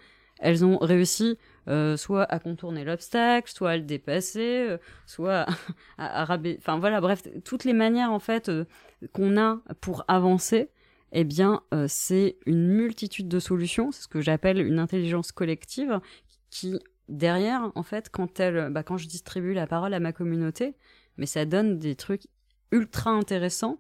elles 0.43 0.65
ont 0.65 0.77
réussi 0.79 1.39
euh, 1.69 1.97
soit 1.97 2.25
à 2.25 2.39
contourner 2.39 2.85
l'obstacle, 2.85 3.51
soit 3.51 3.71
à 3.71 3.77
le 3.77 3.85
dépasser, 3.85 4.67
euh, 4.69 4.79
soit 5.07 5.47
à, 5.99 6.25
à, 6.25 6.39
Enfin 6.59 6.79
voilà, 6.79 7.01
bref, 7.01 7.23
toutes 7.45 7.65
les 7.65 7.73
manières 7.73 8.11
en 8.11 8.19
fait 8.19 8.49
euh, 8.49 8.65
qu'on 9.13 9.41
a 9.41 9.61
pour 9.81 10.05
avancer, 10.09 10.71
eh 11.13 11.25
bien, 11.25 11.63
c'est 11.89 12.39
une 12.47 12.69
multitude 12.69 13.29
de 13.29 13.39
solutions. 13.39 13.93
C'est 13.93 14.05
ce 14.05 14.09
que 14.09 14.23
j'appelle 14.23 14.67
une 14.67 14.79
intelligence 14.79 15.31
collective 15.31 16.01
qui, 16.49 16.79
derrière, 17.11 17.71
en 17.75 17.83
fait, 17.83 18.09
quand 18.09 18.41
elle, 18.41 18.71
bah, 18.71 18.83
quand 18.83 18.97
je 18.97 19.09
distribue 19.09 19.53
la 19.53 19.67
parole 19.67 19.93
à 19.93 20.01
ma 20.01 20.15
communauté, 20.15 20.75
mais 21.19 21.27
ça 21.27 21.45
donne 21.45 21.79
des 21.79 21.97
trucs 21.97 22.23
ultra 22.71 23.11
intéressants, 23.11 23.79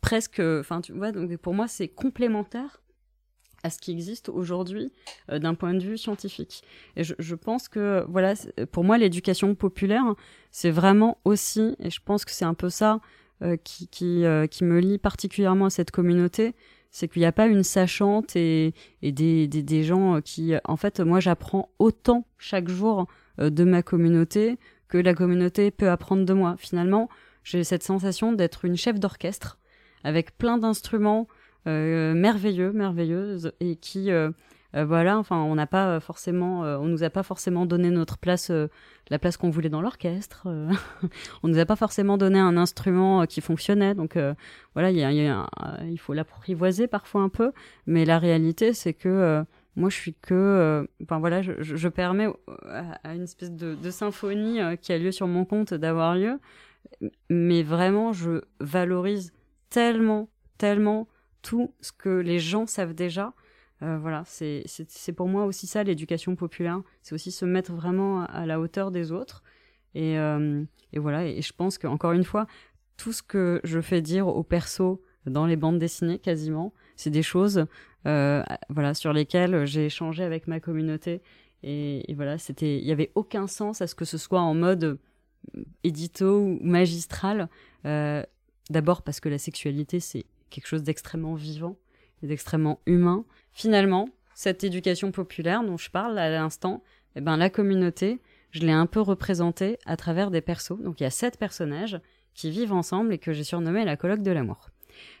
presque, 0.00 0.40
enfin 0.40 0.80
tu 0.80 0.92
vois, 0.92 1.12
donc 1.12 1.34
pour 1.36 1.54
moi 1.54 1.68
c'est 1.68 1.86
complémentaire 1.88 2.82
à 3.64 3.70
ce 3.70 3.78
qui 3.78 3.90
existe 3.90 4.28
aujourd'hui 4.28 4.92
euh, 5.30 5.40
d'un 5.40 5.54
point 5.54 5.74
de 5.74 5.80
vue 5.80 5.98
scientifique. 5.98 6.62
Et 6.96 7.02
je, 7.02 7.34
pense 7.34 7.66
que, 7.68 8.04
voilà, 8.08 8.34
pour 8.70 8.84
moi, 8.84 8.98
l'éducation 8.98 9.54
populaire, 9.56 10.04
c'est 10.52 10.70
vraiment 10.70 11.18
aussi, 11.24 11.74
et 11.80 11.90
je 11.90 12.00
pense 12.04 12.24
que 12.24 12.30
c'est 12.30 12.44
un 12.44 12.54
peu 12.54 12.70
ça 12.70 13.00
qui, 13.64 13.88
qui, 13.88 14.24
qui 14.50 14.64
me 14.64 14.78
lie 14.78 14.96
particulièrement 14.96 15.66
à 15.66 15.70
cette 15.70 15.90
communauté, 15.90 16.54
c'est 16.90 17.08
qu'il 17.08 17.20
n'y 17.20 17.26
a 17.26 17.32
pas 17.32 17.46
une 17.46 17.64
sachante 17.64 18.36
et, 18.36 18.72
et 19.02 19.12
des, 19.12 19.48
des, 19.48 19.62
des, 19.62 19.82
gens 19.82 20.22
qui... 20.22 20.54
En 20.64 20.76
fait, 20.76 21.00
moi, 21.00 21.20
j'apprends 21.20 21.68
autant 21.78 22.26
chaque 22.38 22.68
jour 22.68 23.06
de 23.38 23.64
ma 23.64 23.82
communauté 23.82 24.56
que 24.88 24.96
la 24.96 25.12
communauté 25.12 25.70
peut 25.70 25.90
apprendre 25.90 26.24
de 26.24 26.32
moi. 26.32 26.54
Finalement, 26.58 27.08
j'ai 27.42 27.64
cette 27.64 27.82
sensation 27.82 28.32
d'être 28.32 28.64
une 28.64 28.76
chef 28.76 28.98
d'orchestre 28.98 29.58
avec 30.04 30.36
plein 30.38 30.58
d'instruments 30.58 31.26
euh, 31.28 31.33
merveilleux, 31.66 32.72
merveilleuses 32.72 33.52
et 33.60 33.76
qui 33.76 34.10
euh, 34.10 34.30
euh, 34.74 34.84
voilà, 34.84 35.18
enfin, 35.18 35.36
on 35.42 35.54
n'a 35.54 35.66
pas 35.66 36.00
forcément, 36.00 36.62
on 36.62 36.86
nous 36.86 37.04
a 37.04 37.10
pas 37.10 37.22
forcément 37.22 37.64
donné 37.64 37.90
notre 37.90 38.18
place, 38.18 38.50
la 39.08 39.18
place 39.18 39.36
qu'on 39.36 39.50
voulait 39.50 39.68
dans 39.68 39.80
l'orchestre. 39.80 40.48
on 41.42 41.48
nous 41.48 41.58
a 41.58 41.64
pas 41.64 41.76
forcément 41.76 42.18
donné 42.18 42.40
un 42.40 42.56
instrument 42.56 43.24
qui 43.26 43.40
fonctionnait. 43.40 43.94
Donc 43.94 44.18
voilà, 44.74 44.90
il 44.90 44.96
y 44.96 45.04
a, 45.04 45.12
y 45.12 45.28
a 45.28 45.48
il 45.88 45.98
faut 45.98 46.12
l'apprivoiser 46.12 46.88
parfois 46.88 47.22
un 47.22 47.28
peu. 47.28 47.52
Mais 47.86 48.04
la 48.04 48.18
réalité, 48.18 48.72
c'est 48.72 48.94
que 48.94 49.44
moi, 49.76 49.90
je 49.90 49.94
suis 49.94 50.14
que, 50.14 50.88
enfin 51.04 51.20
voilà, 51.20 51.42
je, 51.42 51.52
je, 51.60 51.88
permets 51.88 52.26
à, 53.04 53.14
une 53.14 53.22
espèce 53.22 53.52
de, 53.52 53.76
de 53.76 53.90
symphonie 53.92 54.58
qui 54.80 54.92
a 54.92 54.98
lieu 54.98 55.12
sur 55.12 55.28
mon 55.28 55.44
compte 55.44 55.72
d'avoir 55.72 56.16
lieu. 56.16 56.40
Mais 57.30 57.62
vraiment, 57.62 58.12
je 58.12 58.42
valorise 58.58 59.32
tellement, 59.70 60.28
tellement 60.58 61.06
tout 61.44 61.74
ce 61.82 61.92
que 61.92 62.08
les 62.08 62.40
gens 62.40 62.66
savent 62.66 62.94
déjà. 62.94 63.34
Euh, 63.82 63.98
voilà, 63.98 64.24
c'est 64.26 65.12
pour 65.14 65.28
moi 65.28 65.44
aussi 65.44 65.66
ça 65.66 65.84
l'éducation 65.84 66.34
populaire. 66.34 66.80
C'est 67.02 67.14
aussi 67.14 67.30
se 67.30 67.44
mettre 67.44 67.72
vraiment 67.72 68.24
à 68.24 68.46
la 68.46 68.58
hauteur 68.58 68.90
des 68.90 69.12
autres. 69.12 69.44
Et, 69.94 70.18
euh, 70.18 70.64
et 70.92 70.98
voilà, 70.98 71.26
et 71.26 71.42
je 71.42 71.52
pense 71.52 71.78
qu'encore 71.78 72.12
une 72.12 72.24
fois, 72.24 72.46
tout 72.96 73.12
ce 73.12 73.22
que 73.22 73.60
je 73.62 73.80
fais 73.80 74.00
dire 74.00 74.26
aux 74.26 74.42
persos 74.42 74.98
dans 75.26 75.46
les 75.46 75.56
bandes 75.56 75.78
dessinées 75.78 76.18
quasiment, 76.18 76.72
c'est 76.96 77.10
des 77.10 77.22
choses 77.22 77.66
euh, 78.06 78.42
voilà, 78.70 78.94
sur 78.94 79.12
lesquelles 79.12 79.66
j'ai 79.66 79.86
échangé 79.86 80.24
avec 80.24 80.48
ma 80.48 80.60
communauté. 80.60 81.20
Et, 81.62 82.12
voilà, 82.14 82.38
c'était, 82.38 82.78
il 82.78 82.84
n'y 82.84 82.92
avait 82.92 83.12
aucun 83.14 83.46
sens 83.46 83.82
à 83.82 83.86
ce 83.86 83.94
que 83.94 84.04
ce 84.04 84.18
soit 84.18 84.40
en 84.40 84.54
mode 84.54 84.98
édito 85.82 86.38
ou 86.38 86.58
magistral. 86.62 87.48
D'abord 88.70 89.02
parce 89.02 89.20
que 89.20 89.28
la 89.28 89.38
sexualité, 89.38 90.00
c'est 90.00 90.24
quelque 90.54 90.68
chose 90.68 90.82
d'extrêmement 90.82 91.34
vivant 91.34 91.76
et 92.22 92.26
d'extrêmement 92.26 92.80
humain. 92.86 93.24
Finalement, 93.52 94.08
cette 94.34 94.64
éducation 94.64 95.10
populaire 95.10 95.64
dont 95.64 95.76
je 95.76 95.90
parle 95.90 96.18
à 96.18 96.30
l'instant, 96.30 96.82
eh 97.16 97.20
ben, 97.20 97.36
la 97.36 97.50
communauté, 97.50 98.20
je 98.50 98.60
l'ai 98.60 98.72
un 98.72 98.86
peu 98.86 99.00
représentée 99.00 99.78
à 99.84 99.96
travers 99.96 100.30
des 100.30 100.40
persos. 100.40 100.78
Donc 100.80 101.00
il 101.00 101.04
y 101.04 101.06
a 101.06 101.10
sept 101.10 101.38
personnages 101.38 102.00
qui 102.34 102.50
vivent 102.50 102.72
ensemble 102.72 103.12
et 103.12 103.18
que 103.18 103.32
j'ai 103.32 103.44
surnommé 103.44 103.84
la 103.84 103.96
colloque 103.96 104.22
de 104.22 104.30
l'amour. 104.30 104.70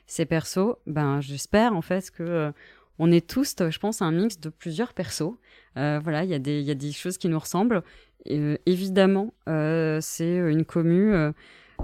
Ces 0.06 0.24
persos, 0.24 0.76
ben 0.86 1.20
j'espère 1.20 1.74
en 1.74 1.82
fait 1.82 2.10
que 2.10 2.22
euh, 2.22 2.52
on 2.98 3.10
est 3.10 3.26
tous, 3.28 3.56
je 3.58 3.78
pense, 3.78 4.02
un 4.02 4.12
mix 4.12 4.38
de 4.38 4.48
plusieurs 4.48 4.94
persos. 4.94 5.34
Euh, 5.76 6.00
voilà, 6.02 6.24
il 6.24 6.30
y 6.30 6.34
a 6.34 6.38
des 6.38 6.60
y 6.60 6.70
a 6.70 6.76
des 6.76 6.92
choses 6.92 7.18
qui 7.18 7.28
nous 7.28 7.38
ressemblent. 7.38 7.82
Euh, 8.30 8.56
évidemment, 8.66 9.34
c'est 10.00 10.36
une 10.36 10.64
commune 10.64 11.34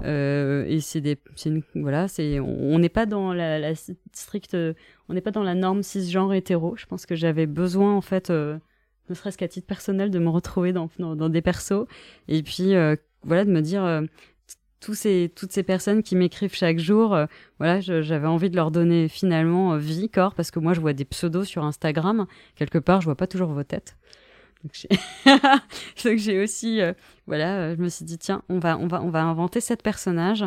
euh, 0.03 0.65
et 0.67 0.79
c'est 0.79 1.01
des, 1.01 1.17
une, 1.45 1.63
voilà, 1.75 2.07
c'est, 2.07 2.39
on 2.39 2.79
n'est 2.79 2.89
pas 2.89 3.05
dans 3.05 3.33
la, 3.33 3.59
la 3.59 3.73
stricte, 4.13 4.57
on 5.09 5.13
n'est 5.13 5.21
pas 5.21 5.31
dans 5.31 5.43
la 5.43 5.55
norme 5.55 5.83
cisgenre 5.83 6.33
hétéro. 6.33 6.75
Je 6.77 6.85
pense 6.85 7.05
que 7.05 7.15
j'avais 7.15 7.45
besoin 7.45 7.95
en 7.95 8.01
fait, 8.01 8.29
euh, 8.29 8.57
ne 9.09 9.15
serait-ce 9.15 9.37
qu'à 9.37 9.47
titre 9.47 9.67
personnel, 9.67 10.11
de 10.11 10.19
me 10.19 10.29
retrouver 10.29 10.73
dans, 10.73 10.89
dans, 10.97 11.29
des 11.29 11.41
persos 11.41 11.85
et 12.27 12.43
puis 12.43 12.75
euh, 12.75 12.95
voilà, 13.23 13.45
de 13.45 13.51
me 13.51 13.61
dire 13.61 13.83
euh, 13.83 14.01
tous 14.79 14.95
ces, 14.95 15.31
toutes 15.35 15.51
ces 15.51 15.63
personnes 15.63 16.01
qui 16.01 16.15
m'écrivent 16.15 16.55
chaque 16.55 16.79
jour, 16.79 17.13
euh, 17.13 17.25
voilà, 17.59 17.79
j'avais 17.81 18.27
envie 18.27 18.49
de 18.49 18.55
leur 18.55 18.71
donner 18.71 19.07
finalement 19.07 19.77
vie, 19.77 20.09
corps, 20.09 20.33
parce 20.33 20.51
que 20.51 20.59
moi 20.59 20.73
je 20.73 20.81
vois 20.81 20.93
des 20.93 21.05
pseudos 21.05 21.45
sur 21.45 21.63
Instagram, 21.63 22.25
quelque 22.55 22.79
part 22.79 23.01
je 23.01 23.05
vois 23.05 23.15
pas 23.15 23.27
toujours 23.27 23.49
vos 23.49 23.63
têtes. 23.63 23.95
Donc 26.05 26.17
j'ai 26.17 26.41
aussi, 26.41 26.81
euh, 26.81 26.93
voilà, 27.27 27.57
euh, 27.57 27.75
je 27.75 27.81
me 27.81 27.89
suis 27.89 28.05
dit 28.05 28.17
tiens, 28.17 28.43
on 28.49 28.59
va, 28.59 28.77
on 28.77 28.87
va, 28.87 29.01
on 29.01 29.09
va 29.09 29.23
inventer 29.23 29.61
cette 29.61 29.83
personnage 29.83 30.45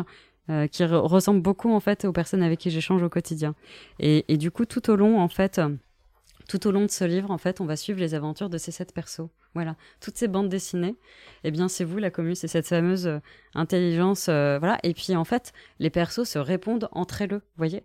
euh, 0.49 0.67
qui 0.67 0.85
ressemble 0.85 1.41
beaucoup 1.41 1.73
en 1.73 1.79
fait 1.79 2.05
aux 2.05 2.11
personnes 2.11 2.43
avec 2.43 2.59
qui 2.59 2.69
j'échange 2.69 3.01
au 3.03 3.09
quotidien. 3.09 3.55
Et, 3.99 4.37
du 4.37 4.51
coup, 4.51 4.65
tout 4.65 4.89
au 4.89 4.95
long 4.95 5.19
en 5.19 5.27
fait, 5.27 5.61
tout 6.47 6.67
au 6.67 6.71
long 6.71 6.81
de 6.81 6.91
ce 6.91 7.03
livre, 7.03 7.31
en 7.31 7.37
fait, 7.37 7.61
on 7.61 7.65
va 7.65 7.75
suivre 7.75 7.99
les 7.99 8.13
aventures 8.13 8.49
de 8.49 8.57
ces 8.57 8.71
sept 8.71 8.93
persos. 8.93 9.29
Voilà, 9.53 9.75
toutes 10.01 10.17
ces 10.17 10.27
bandes 10.27 10.49
dessinées. 10.49 10.95
Eh 11.43 11.51
bien, 11.51 11.69
c'est 11.69 11.85
vous 11.85 11.97
la 11.97 12.11
commune, 12.11 12.35
c'est 12.35 12.49
cette 12.49 12.67
fameuse 12.67 13.09
intelligence, 13.53 14.25
voilà. 14.25 14.77
Et 14.83 14.93
puis 14.93 15.15
en 15.15 15.25
fait, 15.25 15.53
les 15.79 15.89
persos 15.89 16.27
se 16.27 16.39
répondent 16.39 16.89
entre 16.91 17.23
eux, 17.31 17.41
voyez? 17.57 17.83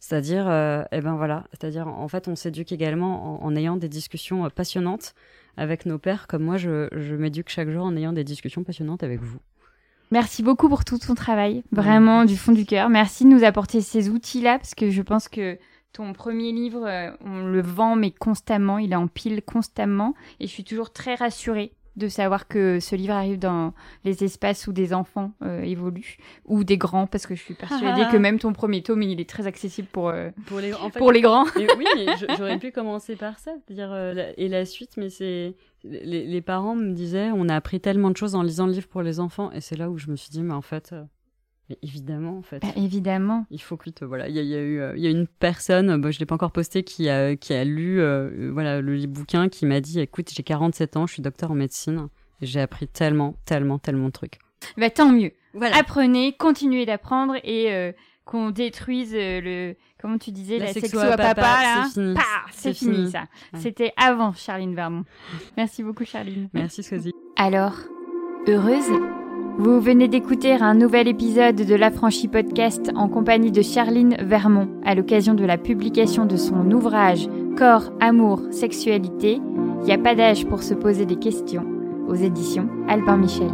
C'est-à-dire, 0.00 0.48
euh, 0.48 0.82
eh 0.92 1.00
ben 1.02 1.14
voilà, 1.14 1.44
c'est-à-dire 1.50 1.86
en 1.86 2.08
fait, 2.08 2.26
on 2.26 2.34
s'éduque 2.34 2.72
également 2.72 3.44
en, 3.44 3.46
en, 3.46 3.54
ayant 3.54 3.76
des 3.76 3.88
discussions 3.88 4.48
passionnantes 4.48 5.14
avec 5.58 5.84
nos 5.84 5.98
pères, 5.98 6.26
comme 6.26 6.42
moi, 6.42 6.56
je, 6.56 6.88
je 6.92 7.14
m'éduque 7.14 7.50
chaque 7.50 7.68
jour 7.68 7.84
en 7.84 7.94
ayant 7.96 8.14
des 8.14 8.24
discussions 8.24 8.64
passionnantes 8.64 9.02
avec 9.02 9.20
vous. 9.20 9.38
Merci 10.10 10.42
beaucoup 10.42 10.68
pour 10.68 10.84
tout 10.84 10.98
ton 10.98 11.14
travail, 11.14 11.62
vraiment 11.70 12.24
du 12.24 12.36
fond 12.36 12.52
du 12.52 12.64
cœur. 12.64 12.88
Merci 12.88 13.24
de 13.24 13.28
nous 13.28 13.44
apporter 13.44 13.80
ces 13.80 14.08
outils-là, 14.08 14.58
parce 14.58 14.74
que 14.74 14.90
je 14.90 15.02
pense 15.02 15.28
que 15.28 15.58
ton 15.92 16.12
premier 16.14 16.50
livre, 16.50 16.84
euh, 16.86 17.10
on 17.24 17.46
le 17.46 17.60
vend, 17.60 17.94
mais 17.94 18.10
constamment, 18.10 18.78
il 18.78 18.92
est 18.92 18.96
en 18.96 19.06
pile 19.06 19.42
constamment, 19.42 20.14
et 20.40 20.46
je 20.46 20.52
suis 20.52 20.64
toujours 20.64 20.92
très 20.92 21.14
rassurée 21.14 21.72
de 22.00 22.08
savoir 22.08 22.48
que 22.48 22.80
ce 22.80 22.96
livre 22.96 23.14
arrive 23.14 23.38
dans 23.38 23.72
les 24.04 24.24
espaces 24.24 24.66
où 24.66 24.72
des 24.72 24.92
enfants 24.92 25.32
euh, 25.42 25.62
évoluent 25.62 26.16
ou 26.46 26.64
des 26.64 26.78
grands 26.78 27.06
parce 27.06 27.26
que 27.26 27.34
je 27.34 27.42
suis 27.42 27.54
persuadée 27.54 28.02
que 28.10 28.16
même 28.16 28.38
ton 28.38 28.52
premier 28.52 28.82
tome 28.82 29.02
il 29.02 29.20
est 29.20 29.28
très 29.28 29.46
accessible 29.46 29.88
pour 29.92 30.08
euh, 30.08 30.30
pour, 30.46 30.58
les, 30.58 30.74
en 30.74 30.90
fait, 30.90 30.98
pour 30.98 31.12
les 31.12 31.20
grands. 31.20 31.44
oui, 31.56 31.86
j'aurais 32.38 32.58
pu 32.58 32.72
commencer 32.72 33.14
par 33.14 33.38
ça, 33.38 33.52
dire 33.68 33.90
euh, 33.92 34.32
et 34.36 34.48
la 34.48 34.64
suite, 34.64 34.96
mais 34.96 35.10
c'est 35.10 35.54
les, 35.84 36.26
les, 36.26 36.40
parents 36.40 36.74
me 36.74 36.92
disaient 36.92 37.30
on 37.32 37.48
a 37.48 37.54
appris 37.54 37.80
tellement 37.80 38.10
de 38.10 38.16
choses 38.16 38.34
en 38.34 38.42
lisant 38.42 38.66
le 38.66 38.72
livre 38.72 38.88
pour 38.88 39.02
les 39.02 39.20
enfants 39.20 39.52
et 39.52 39.60
c'est 39.60 39.76
là 39.76 39.90
où 39.90 39.98
je 39.98 40.10
me 40.10 40.16
suis 40.16 40.30
dit 40.30 40.42
mais 40.42 40.54
en 40.54 40.62
fait 40.62 40.94
mais 41.70 41.78
évidemment, 41.82 42.36
en 42.36 42.42
fait. 42.42 42.60
Bah, 42.60 42.68
évidemment. 42.76 43.46
Il 43.50 43.62
faut 43.62 43.76
que 43.76 44.04
voilà, 44.04 44.28
il 44.28 44.34
y 44.34 44.38
a, 44.38 44.42
y 44.42 44.54
a, 44.54 44.60
eu, 44.60 44.82
il 44.96 45.02
y 45.02 45.06
a 45.06 45.10
une 45.10 45.26
personne, 45.26 46.00
bon, 46.00 46.10
je 46.10 46.18
l'ai 46.18 46.26
pas 46.26 46.34
encore 46.34 46.50
posté, 46.50 46.82
qui 46.82 47.08
a, 47.08 47.36
qui 47.36 47.54
a 47.54 47.64
lu, 47.64 48.00
euh, 48.00 48.50
voilà, 48.52 48.80
le 48.80 49.06
bouquin, 49.06 49.48
qui 49.48 49.64
m'a 49.64 49.80
dit, 49.80 50.00
écoute, 50.00 50.30
j'ai 50.34 50.42
47 50.42 50.96
ans, 50.96 51.06
je 51.06 51.14
suis 51.14 51.22
docteur 51.22 51.52
en 51.52 51.54
médecine, 51.54 52.08
j'ai 52.42 52.60
appris 52.60 52.88
tellement, 52.88 53.36
tellement, 53.44 53.78
tellement 53.78 54.06
de 54.06 54.12
trucs. 54.12 54.38
Bah 54.76 54.90
tant 54.90 55.10
mieux. 55.10 55.32
Voilà. 55.54 55.76
Apprenez, 55.76 56.34
continuez 56.36 56.86
d'apprendre 56.86 57.36
et 57.44 57.72
euh, 57.72 57.92
qu'on 58.24 58.50
détruise 58.50 59.14
euh, 59.14 59.40
le, 59.40 59.76
comment 60.00 60.18
tu 60.18 60.32
disais, 60.32 60.58
la, 60.58 60.66
la 60.66 60.72
sexo, 60.72 60.98
sexo 60.98 61.06
à 61.06 61.16
papa, 61.16 61.34
papa 61.34 61.62
là. 61.62 61.86
c'est 61.86 62.02
fini. 62.02 62.16
C'est 62.52 62.74
fini, 62.74 62.94
fini, 62.96 63.10
ça. 63.10 63.24
Ouais. 63.52 63.60
C'était 63.60 63.92
avant 63.96 64.32
Charline 64.32 64.74
Vermont. 64.74 65.04
Merci 65.56 65.82
beaucoup, 65.82 66.04
Charline. 66.04 66.48
Merci, 66.52 66.82
Soisy. 66.82 67.12
Alors, 67.36 67.76
heureuse 68.46 68.90
vous 69.58 69.80
venez 69.80 70.08
d'écouter 70.08 70.52
un 70.52 70.74
nouvel 70.74 71.08
épisode 71.08 71.56
de 71.56 71.74
l'Affranchi 71.74 72.28
Podcast 72.28 72.90
en 72.94 73.08
compagnie 73.08 73.50
de 73.50 73.62
Charline 73.62 74.16
Vermont 74.20 74.68
à 74.84 74.94
l'occasion 74.94 75.34
de 75.34 75.44
la 75.44 75.58
publication 75.58 76.24
de 76.24 76.36
son 76.36 76.70
ouvrage 76.70 77.28
Corps, 77.56 77.92
Amour, 78.00 78.40
Sexualité. 78.50 79.40
Il 79.80 79.84
n'y 79.84 79.92
a 79.92 79.98
pas 79.98 80.14
d'âge 80.14 80.46
pour 80.46 80.62
se 80.62 80.74
poser 80.74 81.04
des 81.04 81.16
questions 81.16 81.66
aux 82.08 82.14
éditions 82.14 82.68
Albin 82.88 83.18
Michel. 83.18 83.50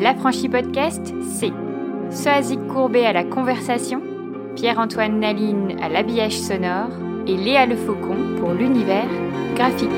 L'Affranchi 0.00 0.48
Podcast, 0.48 1.14
c'est 1.22 1.52
Soazic 2.10 2.64
Courbet 2.68 3.04
à 3.04 3.12
la 3.12 3.24
conversation, 3.24 4.00
Pierre-Antoine 4.54 5.20
Naline 5.20 5.76
à 5.82 5.88
l'habillage 5.88 6.38
sonore 6.38 6.90
et 7.26 7.36
Léa 7.36 7.66
Le 7.66 7.76
Faucon 7.76 8.16
pour 8.38 8.52
l'univers 8.52 9.08
graphique. 9.54 9.88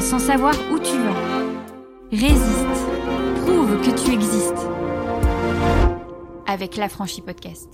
Sans 0.00 0.18
savoir 0.18 0.54
où 0.70 0.78
tu 0.78 0.96
vas. 0.98 1.14
Résiste. 2.10 2.86
Prouve 3.44 3.80
que 3.82 3.90
tu 4.04 4.12
existes. 4.14 4.66
Avec 6.46 6.76
l'Affranchi 6.76 7.20
Podcast. 7.20 7.68